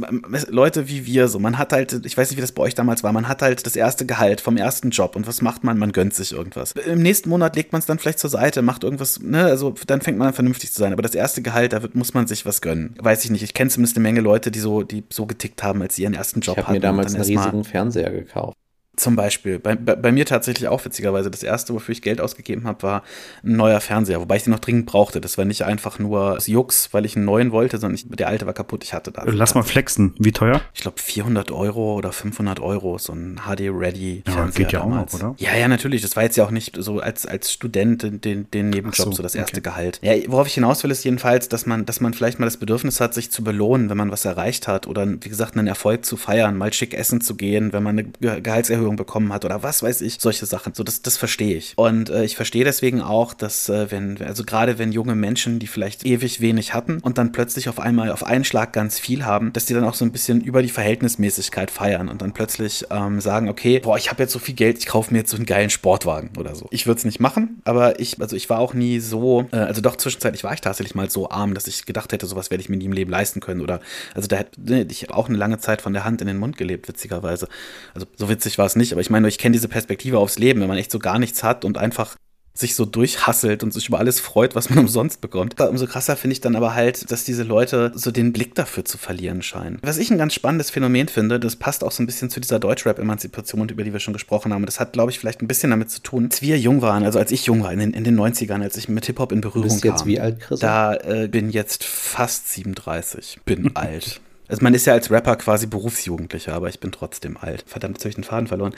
Leute 0.49 0.87
wie 0.87 1.05
wir 1.05 1.27
so, 1.29 1.39
man 1.39 1.57
hat 1.57 1.73
halt, 1.73 2.05
ich 2.05 2.15
weiß 2.15 2.29
nicht, 2.29 2.37
wie 2.37 2.41
das 2.41 2.51
bei 2.51 2.61
euch 2.61 2.75
damals 2.75 3.03
war, 3.03 3.11
man 3.11 3.27
hat 3.27 3.41
halt 3.41 3.65
das 3.65 3.75
erste 3.75 4.05
Gehalt 4.05 4.39
vom 4.39 4.57
ersten 4.57 4.91
Job 4.91 5.15
und 5.15 5.25
was 5.27 5.41
macht 5.41 5.63
man? 5.63 5.79
Man 5.79 5.91
gönnt 5.91 6.13
sich 6.13 6.31
irgendwas. 6.31 6.73
Im 6.73 7.01
nächsten 7.01 7.29
Monat 7.29 7.55
legt 7.55 7.71
man 7.71 7.79
es 7.79 7.87
dann 7.87 7.97
vielleicht 7.97 8.19
zur 8.19 8.29
Seite, 8.29 8.61
macht 8.61 8.83
irgendwas, 8.83 9.19
ne, 9.19 9.45
also 9.45 9.73
dann 9.87 10.01
fängt 10.01 10.19
man 10.19 10.27
an 10.27 10.33
vernünftig 10.33 10.71
zu 10.71 10.79
sein, 10.79 10.93
aber 10.93 11.01
das 11.01 11.15
erste 11.15 11.41
Gehalt, 11.41 11.73
da 11.73 11.81
wird, 11.81 11.95
muss 11.95 12.13
man 12.13 12.27
sich 12.27 12.45
was 12.45 12.61
gönnen. 12.61 12.95
Weiß 12.99 13.25
ich 13.25 13.31
nicht, 13.31 13.43
ich 13.43 13.55
kenne 13.55 13.71
zumindest 13.71 13.97
eine 13.97 14.03
Menge 14.03 14.21
Leute, 14.21 14.51
die 14.51 14.59
so, 14.59 14.83
die 14.83 15.03
so 15.09 15.25
getickt 15.25 15.63
haben, 15.63 15.81
als 15.81 15.95
sie 15.95 16.03
ihren 16.03 16.13
ersten 16.13 16.41
Job 16.41 16.57
ich 16.57 16.63
hatten. 16.63 16.75
Ich 16.75 16.83
habe 16.83 16.95
mir 16.95 17.03
damals 17.03 17.15
einen 17.15 17.23
riesigen 17.23 17.63
Fernseher 17.63 18.11
gekauft. 18.11 18.55
Zum 18.95 19.15
Beispiel. 19.15 19.59
Bei, 19.59 19.75
bei, 19.75 19.95
bei, 19.95 20.11
mir 20.11 20.25
tatsächlich 20.25 20.67
auch 20.67 20.83
witzigerweise. 20.85 21.29
Das 21.29 21.43
erste, 21.43 21.73
wofür 21.73 21.93
ich 21.93 22.01
Geld 22.01 22.21
ausgegeben 22.21 22.65
habe, 22.65 22.83
war 22.83 23.03
ein 23.43 23.55
neuer 23.55 23.81
Fernseher, 23.81 24.21
wobei 24.21 24.37
ich 24.37 24.43
den 24.43 24.51
noch 24.51 24.59
dringend 24.59 24.85
brauchte. 24.85 25.21
Das 25.21 25.37
war 25.37 25.45
nicht 25.45 25.63
einfach 25.63 25.99
nur 25.99 26.39
Jux, 26.45 26.93
weil 26.93 27.05
ich 27.05 27.15
einen 27.15 27.25
neuen 27.25 27.51
wollte, 27.51 27.77
sondern 27.77 27.95
ich, 27.95 28.07
der 28.07 28.27
alte 28.27 28.45
war 28.45 28.53
kaputt. 28.53 28.83
Ich 28.83 28.93
hatte 28.93 29.11
da. 29.11 29.23
Lass 29.25 29.55
mal 29.55 29.63
flexen. 29.63 30.13
Wie 30.19 30.31
teuer? 30.31 30.61
Ich 30.73 30.81
glaube 30.81 31.01
400 31.01 31.51
Euro 31.51 31.95
oder 31.95 32.11
500 32.11 32.59
Euro. 32.59 32.97
So 32.97 33.13
ein 33.13 33.41
HD-Ready 33.45 34.23
ja, 34.27 34.45
geht 34.47 34.71
ja 34.71 34.79
damals. 34.79 35.13
auch 35.13 35.19
noch, 35.19 35.29
oder? 35.29 35.35
Ja, 35.39 35.55
ja, 35.55 35.67
natürlich. 35.67 36.01
Das 36.01 36.15
war 36.15 36.23
jetzt 36.23 36.37
ja 36.37 36.45
auch 36.45 36.51
nicht 36.51 36.77
so 36.79 36.99
als, 36.99 37.25
als 37.25 37.51
Student 37.51 38.03
den, 38.23 38.49
den 38.51 38.69
Nebenjob, 38.69 38.95
so, 38.95 39.11
so, 39.11 39.23
das 39.23 39.35
erste 39.35 39.57
okay. 39.57 39.69
Gehalt. 39.69 39.99
Ja, 40.01 40.13
worauf 40.27 40.47
ich 40.47 40.53
hinaus 40.53 40.83
will, 40.83 40.91
ist 40.91 41.03
jedenfalls, 41.03 41.49
dass 41.49 41.65
man, 41.65 41.85
dass 41.85 41.99
man 41.99 42.13
vielleicht 42.13 42.39
mal 42.39 42.45
das 42.45 42.57
Bedürfnis 42.57 42.99
hat, 43.01 43.13
sich 43.13 43.31
zu 43.31 43.43
belohnen, 43.43 43.89
wenn 43.89 43.97
man 43.97 44.11
was 44.11 44.25
erreicht 44.25 44.67
hat 44.67 44.87
oder, 44.87 45.07
wie 45.07 45.29
gesagt, 45.29 45.57
einen 45.57 45.67
Erfolg 45.67 46.05
zu 46.05 46.17
feiern, 46.17 46.57
mal 46.57 46.71
schick 46.73 46.93
essen 46.93 47.21
zu 47.21 47.35
gehen, 47.35 47.73
wenn 47.73 47.83
man 47.83 47.99
eine 47.99 48.41
Gehaltserhöhung 48.41 48.84
Gehaltserhöhung 48.86 48.95
bekommen 48.95 49.33
hat 49.33 49.45
oder 49.45 49.63
was 49.63 49.83
weiß 49.83 50.01
ich, 50.01 50.17
solche 50.19 50.45
Sachen. 50.45 50.73
So, 50.73 50.83
das, 50.83 51.01
das 51.01 51.17
verstehe 51.17 51.57
ich. 51.57 51.73
Und 51.75 52.09
äh, 52.09 52.23
ich 52.23 52.36
verstehe 52.36 52.63
deswegen 52.63 53.01
auch, 53.01 53.33
dass 53.33 53.69
äh, 53.69 53.91
wenn, 53.91 54.21
also 54.21 54.43
gerade 54.43 54.77
wenn 54.77 54.91
junge 54.91 55.15
Menschen, 55.15 55.59
die 55.59 55.67
vielleicht 55.67 56.05
ewig 56.05 56.41
wenig 56.41 56.73
hatten 56.73 56.99
und 56.99 57.17
dann 57.17 57.31
plötzlich 57.31 57.69
auf 57.69 57.79
einmal 57.79 58.11
auf 58.11 58.23
einen 58.23 58.43
Schlag 58.43 58.73
ganz 58.73 58.99
viel 58.99 59.25
haben, 59.25 59.51
dass 59.53 59.65
die 59.65 59.73
dann 59.73 59.83
auch 59.83 59.93
so 59.93 60.05
ein 60.05 60.11
bisschen 60.11 60.41
über 60.41 60.61
die 60.61 60.69
Verhältnismäßigkeit 60.69 61.71
feiern 61.71 62.09
und 62.09 62.21
dann 62.21 62.33
plötzlich 62.33 62.86
ähm, 62.91 63.19
sagen, 63.19 63.49
okay, 63.49 63.79
boah, 63.79 63.97
ich 63.97 64.09
habe 64.09 64.23
jetzt 64.23 64.33
so 64.33 64.39
viel 64.39 64.55
Geld, 64.55 64.77
ich 64.77 64.86
kaufe 64.86 65.11
mir 65.11 65.19
jetzt 65.19 65.31
so 65.31 65.38
einen 65.38 65.45
geilen 65.45 65.69
Sportwagen 65.69 66.31
oder 66.38 66.55
so. 66.55 66.67
Ich 66.71 66.86
würde 66.88 66.99
es 66.99 67.05
nicht 67.05 67.19
machen, 67.19 67.61
aber 67.65 67.99
ich, 67.99 68.21
also 68.21 68.36
ich 68.36 68.49
war 68.49 68.59
auch 68.59 68.73
nie 68.73 68.99
so, 68.99 69.47
äh, 69.51 69.57
also 69.57 69.81
doch 69.81 69.95
zwischenzeitlich 69.95 70.43
war 70.43 70.53
ich 70.53 70.61
tatsächlich 70.61 70.95
mal 70.95 71.09
so 71.09 71.29
arm, 71.29 71.53
dass 71.53 71.67
ich 71.67 71.86
gedacht 71.86 72.13
hätte, 72.13 72.25
sowas 72.25 72.51
werde 72.51 72.61
ich 72.61 72.69
mir 72.69 72.77
nie 72.77 72.86
im 72.86 72.93
Leben 72.93 73.11
leisten 73.11 73.39
können 73.39 73.61
oder, 73.61 73.79
also 74.13 74.27
da 74.27 74.38
hätte 74.38 74.61
ne, 74.61 74.86
ich 74.89 75.09
auch 75.11 75.29
eine 75.29 75.38
lange 75.38 75.59
Zeit 75.59 75.81
von 75.81 75.93
der 75.93 76.05
Hand 76.05 76.21
in 76.21 76.27
den 76.27 76.38
Mund 76.38 76.57
gelebt, 76.57 76.88
witzigerweise. 76.88 77.47
Also 77.93 78.07
so 78.15 78.29
witzig 78.29 78.57
war 78.57 78.65
es 78.65 78.74
nicht, 78.76 78.91
aber 78.91 79.01
ich 79.01 79.09
meine, 79.09 79.28
ich 79.28 79.38
kenne 79.38 79.53
diese 79.53 79.67
Perspektive 79.67 80.19
aufs 80.19 80.39
Leben, 80.39 80.61
wenn 80.61 80.67
man 80.67 80.78
echt 80.78 80.91
so 80.91 80.99
gar 80.99 81.19
nichts 81.19 81.43
hat 81.43 81.65
und 81.65 81.78
einfach 81.78 82.15
sich 82.57 82.76
so 82.76 82.86
durchhasselt 82.86 83.63
und 83.63 83.73
sich 83.73 83.89
über 83.89 83.99
alles 83.99 84.19
freut, 84.19 84.55
was 84.55 84.69
man 84.69 84.80
umsonst 84.86 85.21
bekommt. 85.21 85.59
Umso 85.59 85.88
krasser 85.88 86.15
finde 86.15 86.34
ich 86.34 86.41
dann 86.41 86.55
aber 86.55 86.73
halt, 86.73 87.11
dass 87.11 87.26
diese 87.26 87.43
Leute 87.43 87.91
so 87.95 88.11
den 88.11 88.32
Blick 88.32 88.55
dafür 88.55 88.86
zu 88.86 88.97
verlieren 88.97 89.41
scheinen. 89.41 89.78
Was 89.82 89.97
ich 89.97 90.09
ein 90.09 90.17
ganz 90.17 90.34
spannendes 90.34 90.69
Phänomen 90.69 91.09
finde, 91.09 91.39
das 91.39 91.57
passt 91.57 91.84
auch 91.84 91.91
so 91.91 92.01
ein 92.01 92.05
bisschen 92.05 92.30
zu 92.30 92.39
dieser 92.39 92.59
Deutschrap-Emanzipation, 92.59 93.67
über 93.69 93.84
die 93.84 93.91
wir 93.91 93.99
schon 93.99 94.13
gesprochen 94.13 94.53
haben. 94.53 94.65
Das 94.65 94.80
hat, 94.80 94.93
glaube 94.93 95.11
ich, 95.11 95.19
vielleicht 95.19 95.41
ein 95.41 95.47
bisschen 95.47 95.71
damit 95.71 95.91
zu 95.91 96.01
tun, 96.01 96.26
als 96.26 96.41
wir 96.41 96.57
jung 96.57 96.82
waren, 96.82 97.03
also 97.03 97.19
als 97.19 97.32
ich 97.32 97.45
jung 97.45 97.61
war, 97.63 97.73
in 97.73 97.80
den, 97.80 97.93
in 97.93 98.05
den 98.05 98.17
90ern, 98.17 98.61
als 98.61 98.78
ich 98.78 98.88
mit 98.88 99.05
Hip-Hop 99.05 99.32
in 99.32 99.41
Berührung 99.41 99.67
du 99.67 99.73
bist 99.73 99.84
kam. 99.84 99.91
jetzt 99.91 100.05
wie 100.05 100.19
alt, 100.19 100.39
Chris? 100.39 100.61
Da 100.61 100.95
äh, 100.95 101.28
bin 101.28 101.49
jetzt 101.49 101.84
fast 101.84 102.49
37. 102.53 103.41
Bin 103.45 103.71
alt. 103.76 104.21
Also 104.47 104.63
man 104.63 104.73
ist 104.73 104.85
ja 104.85 104.93
als 104.93 105.09
Rapper 105.11 105.35
quasi 105.37 105.67
Berufsjugendlicher, 105.67 106.53
aber 106.53 106.69
ich 106.69 106.79
bin 106.79 106.91
trotzdem 106.91 107.37
alt. 107.37 107.63
Verdammt, 107.67 107.95
jetzt 107.95 108.03
habe 108.03 108.09
ich 108.09 108.15
den 108.15 108.23
Faden 108.23 108.47
verloren. 108.47 108.75